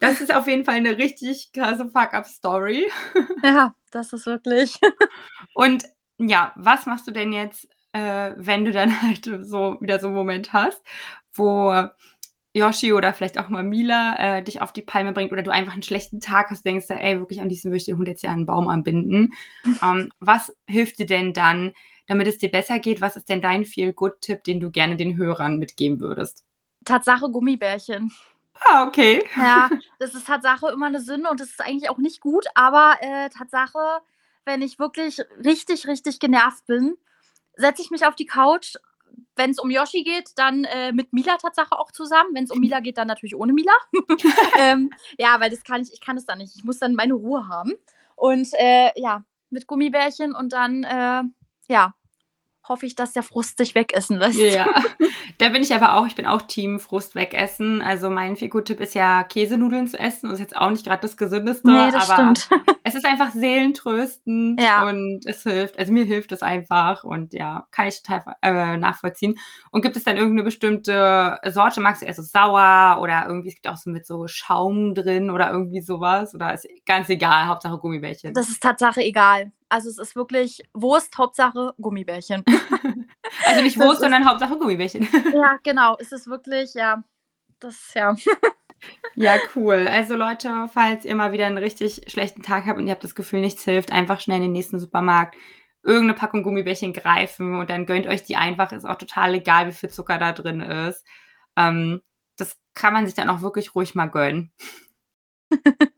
Das 0.01 0.23
ist 0.23 0.35
auf 0.35 0.47
jeden 0.47 0.65
Fall 0.65 0.77
eine 0.77 0.97
richtig 0.97 1.53
krasse 1.53 1.91
Fuck-Up-Story. 1.91 2.91
Ja, 3.45 3.75
das 3.91 4.15
ist 4.15 4.25
wirklich. 4.25 4.79
Und 5.53 5.85
ja, 6.17 6.53
was 6.57 6.87
machst 6.87 7.07
du 7.07 7.11
denn 7.11 7.33
jetzt, 7.33 7.69
äh, 7.93 8.33
wenn 8.37 8.65
du 8.65 8.73
dann 8.73 9.03
halt 9.03 9.31
so 9.43 9.77
wieder 9.81 10.01
so 10.01 10.07
einen 10.07 10.17
Moment 10.17 10.53
hast, 10.53 10.83
wo 11.39 11.89
Yoshi 12.55 12.93
oder 12.93 13.13
vielleicht 13.13 13.39
auch 13.39 13.49
mal 13.49 13.63
Mila 13.63 14.17
äh, 14.19 14.43
dich 14.43 14.61
auf 14.61 14.73
die 14.73 14.83
Palme 14.83 15.13
bringt 15.13 15.33
oder 15.33 15.43
du 15.43 15.53
einfach 15.53 15.73
einen 15.73 15.83
schlechten 15.83 16.21
Tag 16.21 16.51
hast, 16.51 16.65
denkst 16.65 16.87
du, 16.89 16.95
ey, 16.95 17.19
wirklich 17.19 17.41
am 17.41 17.49
liebsten 17.49 17.69
würde 17.69 17.79
ich 17.79 17.85
den 17.85 17.99
Hund 17.99 18.09
jetzt 18.09 18.23
ja 18.23 18.31
an 18.31 18.37
einen 18.37 18.47
Baum 18.47 18.69
anbinden. 18.69 19.35
ähm, 19.83 20.11
was 20.21 20.55
hilft 20.67 20.99
dir 20.99 21.07
denn 21.07 21.33
dann, 21.33 21.73
damit 22.07 22.27
es 22.27 22.39
dir 22.39 22.51
besser 22.51 22.79
geht? 22.79 23.01
Was 23.01 23.17
ist 23.17 23.29
denn 23.29 23.43
dein 23.43 23.65
Feel-Good-Tipp, 23.65 24.45
den 24.45 24.61
du 24.61 24.71
gerne 24.71 24.97
den 24.97 25.17
Hörern 25.17 25.59
mitgeben 25.59 26.01
würdest? 26.01 26.45
Tatsache 26.85 27.31
Gummibärchen. 27.31 28.13
Ah, 28.61 28.87
okay. 28.87 29.23
Ja, 29.37 29.69
das 29.99 30.15
ist 30.15 30.27
Tatsache 30.27 30.71
immer 30.73 30.87
eine 30.87 31.01
Sünde 31.01 31.31
und 31.31 31.41
das 31.41 31.51
ist 31.51 31.61
eigentlich 31.61 31.91
auch 31.91 31.99
nicht 31.99 32.21
gut, 32.21 32.47
aber 32.55 32.97
äh, 33.01 33.29
Tatsache, 33.29 34.01
wenn 34.45 34.63
ich 34.63 34.79
wirklich 34.79 35.21
richtig, 35.45 35.87
richtig 35.87 36.19
genervt 36.19 36.67
bin, 36.67 36.97
setze 37.55 37.83
ich 37.83 37.91
mich 37.91 38.07
auf 38.07 38.15
die 38.15 38.27
Couch, 38.27 38.77
wenn 39.39 39.51
es 39.51 39.59
um 39.59 39.71
Yoshi 39.71 40.03
geht, 40.03 40.33
dann 40.37 40.65
äh, 40.65 40.93
mit 40.93 41.13
Mila 41.13 41.37
Tatsache 41.39 41.79
auch 41.79 41.91
zusammen. 41.93 42.31
Wenn 42.35 42.45
es 42.45 42.51
um 42.51 42.59
Mila 42.59 42.81
geht, 42.81 42.99
dann 42.99 43.09
natürlich 43.09 43.37
ohne 43.37 43.53
Mila. 43.53 43.73
ähm, 44.59 44.91
ja, 45.17 45.41
weil 45.41 45.51
das 45.51 45.63
kann 45.63 45.81
ich, 45.81 45.93
ich 45.93 46.01
kann 46.01 46.17
es 46.17 46.27
dann 46.27 46.39
nicht. 46.39 46.57
Ich 46.57 46.65
muss 46.65 46.79
dann 46.79 46.95
meine 46.95 47.15
Ruhe 47.15 47.49
haben. 47.49 47.73
Und 48.17 48.49
äh, 48.55 48.91
ja, 48.97 49.25
mit 49.51 49.67
Gummibärchen 49.67 50.35
und 50.35 50.53
dann, 50.53 50.85
äh, 50.85 51.23
ja, 51.69 51.95
hoffe 52.69 52.87
ich, 52.87 52.95
dass 52.95 53.13
der 53.13 53.23
Frust 53.23 53.59
sich 53.59 53.75
wegessen 53.75 54.19
lässt. 54.19 54.39
Ja, 54.39 54.67
da 55.39 55.49
bin 55.49 55.63
ich 55.63 55.75
aber 55.75 55.95
auch, 55.95 56.07
ich 56.07 56.15
bin 56.15 56.27
auch 56.27 56.43
Team 56.43 56.81
Frust 56.81 57.15
wegessen. 57.15 57.83
Also 57.83 58.11
mein 58.11 58.37
Figur-Tipp 58.37 58.81
ist 58.81 58.95
ja 58.95 59.25
Käsenudeln 59.25 59.87
zu 59.87 59.99
essen. 59.99 60.29
Das 60.29 60.35
ist 60.35 60.41
jetzt 60.41 60.57
auch 60.57 60.71
nicht 60.71 60.85
gerade 60.85 61.03
das 61.03 61.17
Gesündeste, 61.17 61.69
nee, 61.69 61.91
das 61.91 62.11
aber 62.11 62.35
stimmt. 62.35 62.49
es 62.85 62.95
ist 62.95 63.05
einfach 63.05 63.31
seelentröstend 63.33 64.61
ja. 64.61 64.87
und 64.89 65.27
es 65.27 65.43
hilft. 65.43 65.79
Also 65.79 65.93
mir 65.93 66.05
hilft 66.05 66.33
es 66.33 66.43
einfach 66.43 67.05
und 67.05 67.33
ja, 67.35 67.67
kann 67.71 67.87
ich 67.87 68.03
total 68.03 68.37
äh, 68.43 68.77
nachvollziehen. 68.77 69.39
Und 69.71 69.83
gibt 69.83 69.97
es 69.97 70.05
dann 70.05 70.17
irgendeine 70.17 70.45
bestimmte 70.45 71.39
Sorte? 71.47 71.81
Magst 71.81 72.03
du 72.03 72.07
eher 72.07 72.15
so 72.15 72.23
sauer 72.23 72.99
oder 73.01 73.25
irgendwie, 73.27 73.49
es 73.49 73.55
gibt 73.55 73.69
auch 73.69 73.77
so 73.77 73.91
mit 73.91 74.07
so 74.07 74.27
Schaum 74.27 74.95
drin 74.95 75.31
oder 75.31 75.51
irgendwie 75.51 75.81
sowas? 75.81 76.35
Oder 76.35 76.55
ist 76.55 76.69
ganz 76.87 77.09
egal, 77.09 77.47
Hauptsache 77.47 77.79
Gummibärchen? 77.79 78.35
Das 78.35 78.49
ist 78.49 78.63
Tatsache 78.63 79.03
egal. 79.03 79.53
Also 79.69 79.91
es 79.91 79.99
ist 79.99 80.17
wirklich 80.17 80.63
Wurst, 80.73 81.17
Hauptsache 81.19 81.75
Gummibärchen. 81.81 82.45
also 83.47 83.63
nicht 83.63 83.79
Wurst, 83.79 84.01
sondern 84.01 84.25
Hauptsache 84.25 84.59
Gummibärchen. 84.59 85.09
ja, 85.35 85.59
genau. 85.63 85.97
Es 85.99 86.13
ist 86.13 86.27
wirklich, 86.27 86.75
ja, 86.75 87.03
das, 87.61 87.93
ja. 87.95 88.17
ja, 89.15 89.37
cool. 89.55 89.87
Also 89.89 90.17
Leute, 90.17 90.69
falls 90.73 91.05
ihr 91.05 91.15
mal 91.15 91.33
wieder 91.33 91.47
einen 91.47 91.59
richtig 91.59 92.03
schlechten 92.09 92.43
Tag 92.43 92.67
habt 92.67 92.79
und 92.79 92.87
ihr 92.87 92.93
habt 92.93 93.05
das 93.05 93.15
Gefühl, 93.15 93.41
nichts 93.41 93.65
hilft, 93.65 93.93
einfach 93.93 94.21
schnell 94.21 94.39
in 94.39 94.45
den 94.45 94.53
nächsten 94.53 94.79
Supermarkt 94.79 95.37
irgendeine 95.83 96.15
Packung 96.15 96.43
Gummibärchen 96.43 96.93
greifen 96.93 97.55
und 97.55 97.71
dann 97.71 97.87
gönnt 97.87 98.07
euch 98.07 98.25
die 98.25 98.37
einfach. 98.37 98.73
Ist 98.73 98.85
auch 98.85 98.99
total 98.99 99.35
egal, 99.35 99.69
wie 99.69 99.73
viel 99.73 99.91
Zucker 99.91 100.19
da 100.19 100.33
drin 100.33 100.61
ist. 100.61 101.05
Ähm, 101.57 102.03
das 102.37 102.57
kann 102.75 102.93
man 102.93 103.07
sich 103.07 103.15
dann 103.15 103.31
auch 103.31 103.43
wirklich 103.43 103.75
ruhig 103.75 103.95
mal 103.95 104.07
gönnen. 104.07 104.53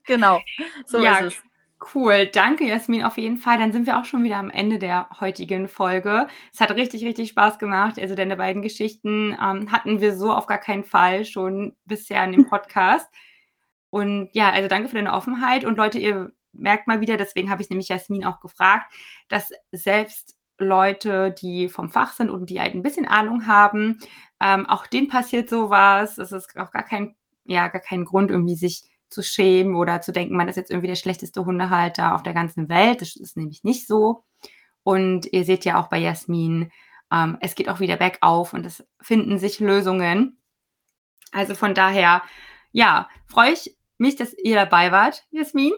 genau, 0.04 0.40
so 0.86 1.02
ja, 1.02 1.18
ist 1.18 1.34
es. 1.34 1.49
Cool, 1.82 2.26
danke 2.26 2.66
Jasmin 2.66 3.04
auf 3.04 3.16
jeden 3.16 3.38
Fall. 3.38 3.58
Dann 3.58 3.72
sind 3.72 3.86
wir 3.86 3.98
auch 3.98 4.04
schon 4.04 4.22
wieder 4.22 4.36
am 4.36 4.50
Ende 4.50 4.78
der 4.78 5.08
heutigen 5.18 5.66
Folge. 5.66 6.26
Es 6.52 6.60
hat 6.60 6.70
richtig, 6.72 7.04
richtig 7.04 7.30
Spaß 7.30 7.58
gemacht. 7.58 7.98
Also 7.98 8.14
deine 8.14 8.36
beiden 8.36 8.60
Geschichten 8.60 9.32
ähm, 9.42 9.72
hatten 9.72 10.00
wir 10.00 10.14
so 10.14 10.30
auf 10.30 10.46
gar 10.46 10.58
keinen 10.58 10.84
Fall 10.84 11.24
schon 11.24 11.74
bisher 11.86 12.22
in 12.24 12.32
dem 12.32 12.46
Podcast. 12.50 13.08
Und 13.88 14.28
ja, 14.34 14.50
also 14.50 14.68
danke 14.68 14.88
für 14.90 14.96
deine 14.96 15.14
Offenheit. 15.14 15.64
Und 15.64 15.78
Leute, 15.78 15.98
ihr 15.98 16.32
merkt 16.52 16.86
mal 16.86 17.00
wieder, 17.00 17.16
deswegen 17.16 17.50
habe 17.50 17.62
ich 17.62 17.70
nämlich 17.70 17.88
Jasmin 17.88 18.26
auch 18.26 18.40
gefragt, 18.40 18.92
dass 19.28 19.50
selbst 19.72 20.36
Leute, 20.58 21.32
die 21.32 21.70
vom 21.70 21.90
Fach 21.90 22.12
sind 22.12 22.28
und 22.28 22.50
die 22.50 22.60
halt 22.60 22.74
ein 22.74 22.82
bisschen 22.82 23.06
Ahnung 23.06 23.46
haben, 23.46 23.98
ähm, 24.40 24.66
auch 24.66 24.86
denen 24.86 25.08
passiert 25.08 25.48
sowas. 25.48 26.18
Es 26.18 26.30
ist 26.32 26.58
auch 26.58 26.72
gar 26.72 26.84
kein, 26.84 27.16
ja, 27.44 27.68
gar 27.68 27.80
kein 27.80 28.04
Grund, 28.04 28.30
irgendwie 28.30 28.56
sich 28.56 28.82
zu 29.10 29.22
schämen 29.22 29.74
oder 29.74 30.00
zu 30.00 30.12
denken, 30.12 30.36
man 30.36 30.48
ist 30.48 30.56
jetzt 30.56 30.70
irgendwie 30.70 30.88
der 30.88 30.96
schlechteste 30.96 31.44
Hundehalter 31.44 32.14
auf 32.14 32.22
der 32.22 32.32
ganzen 32.32 32.68
Welt. 32.68 33.00
Das 33.00 33.16
ist 33.16 33.36
nämlich 33.36 33.64
nicht 33.64 33.86
so. 33.86 34.24
Und 34.82 35.26
ihr 35.32 35.44
seht 35.44 35.64
ja 35.64 35.80
auch 35.80 35.88
bei 35.88 35.98
Jasmin, 35.98 36.70
ähm, 37.12 37.36
es 37.40 37.54
geht 37.54 37.68
auch 37.68 37.80
wieder 37.80 37.96
bergauf 37.96 38.52
und 38.54 38.64
es 38.64 38.84
finden 39.00 39.38
sich 39.38 39.60
Lösungen. 39.60 40.40
Also 41.32 41.54
von 41.54 41.74
daher, 41.74 42.22
ja, 42.72 43.08
freue 43.26 43.52
ich 43.52 43.76
mich, 43.98 44.16
dass 44.16 44.32
ihr 44.34 44.54
dabei 44.54 44.92
wart, 44.92 45.24
Jasmin. 45.30 45.72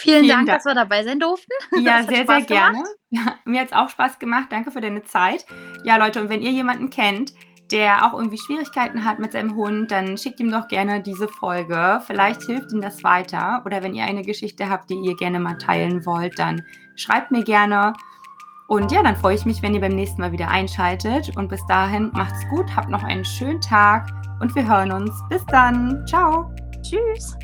Vielen, 0.00 0.20
Vielen 0.20 0.28
Dank, 0.28 0.46
Dank, 0.46 0.58
dass 0.58 0.64
wir 0.64 0.74
dabei 0.74 1.02
sein 1.02 1.18
durften. 1.18 1.50
Ja, 1.82 2.04
sehr, 2.04 2.24
sehr 2.24 2.42
gerne. 2.42 2.84
Ja, 3.10 3.38
mir 3.44 3.62
hat 3.62 3.68
es 3.68 3.72
auch 3.72 3.88
Spaß 3.88 4.18
gemacht. 4.18 4.46
Danke 4.50 4.70
für 4.70 4.80
deine 4.80 5.02
Zeit. 5.02 5.44
Ja, 5.84 5.96
Leute, 5.96 6.20
und 6.20 6.28
wenn 6.28 6.42
ihr 6.42 6.52
jemanden 6.52 6.90
kennt, 6.90 7.32
der 7.70 8.06
auch 8.06 8.14
irgendwie 8.14 8.38
Schwierigkeiten 8.38 9.04
hat 9.04 9.18
mit 9.18 9.32
seinem 9.32 9.54
Hund, 9.54 9.90
dann 9.90 10.16
schickt 10.16 10.40
ihm 10.40 10.50
doch 10.50 10.68
gerne 10.68 11.02
diese 11.02 11.28
Folge. 11.28 12.00
Vielleicht 12.06 12.42
hilft 12.42 12.72
ihm 12.72 12.80
das 12.80 13.04
weiter. 13.04 13.62
Oder 13.64 13.82
wenn 13.82 13.94
ihr 13.94 14.04
eine 14.04 14.22
Geschichte 14.22 14.68
habt, 14.68 14.90
die 14.90 14.94
ihr 14.94 15.16
gerne 15.16 15.38
mal 15.40 15.58
teilen 15.58 16.06
wollt, 16.06 16.38
dann 16.38 16.62
schreibt 16.96 17.30
mir 17.30 17.44
gerne. 17.44 17.92
Und 18.68 18.92
ja, 18.92 19.02
dann 19.02 19.16
freue 19.16 19.34
ich 19.34 19.46
mich, 19.46 19.62
wenn 19.62 19.74
ihr 19.74 19.80
beim 19.80 19.94
nächsten 19.94 20.20
Mal 20.20 20.32
wieder 20.32 20.48
einschaltet. 20.48 21.36
Und 21.36 21.48
bis 21.48 21.64
dahin 21.66 22.10
macht's 22.12 22.46
gut, 22.50 22.74
habt 22.74 22.90
noch 22.90 23.02
einen 23.02 23.24
schönen 23.24 23.60
Tag 23.60 24.10
und 24.40 24.54
wir 24.54 24.66
hören 24.66 24.92
uns. 24.92 25.12
Bis 25.28 25.44
dann. 25.46 26.06
Ciao. 26.06 26.50
Tschüss. 26.82 27.36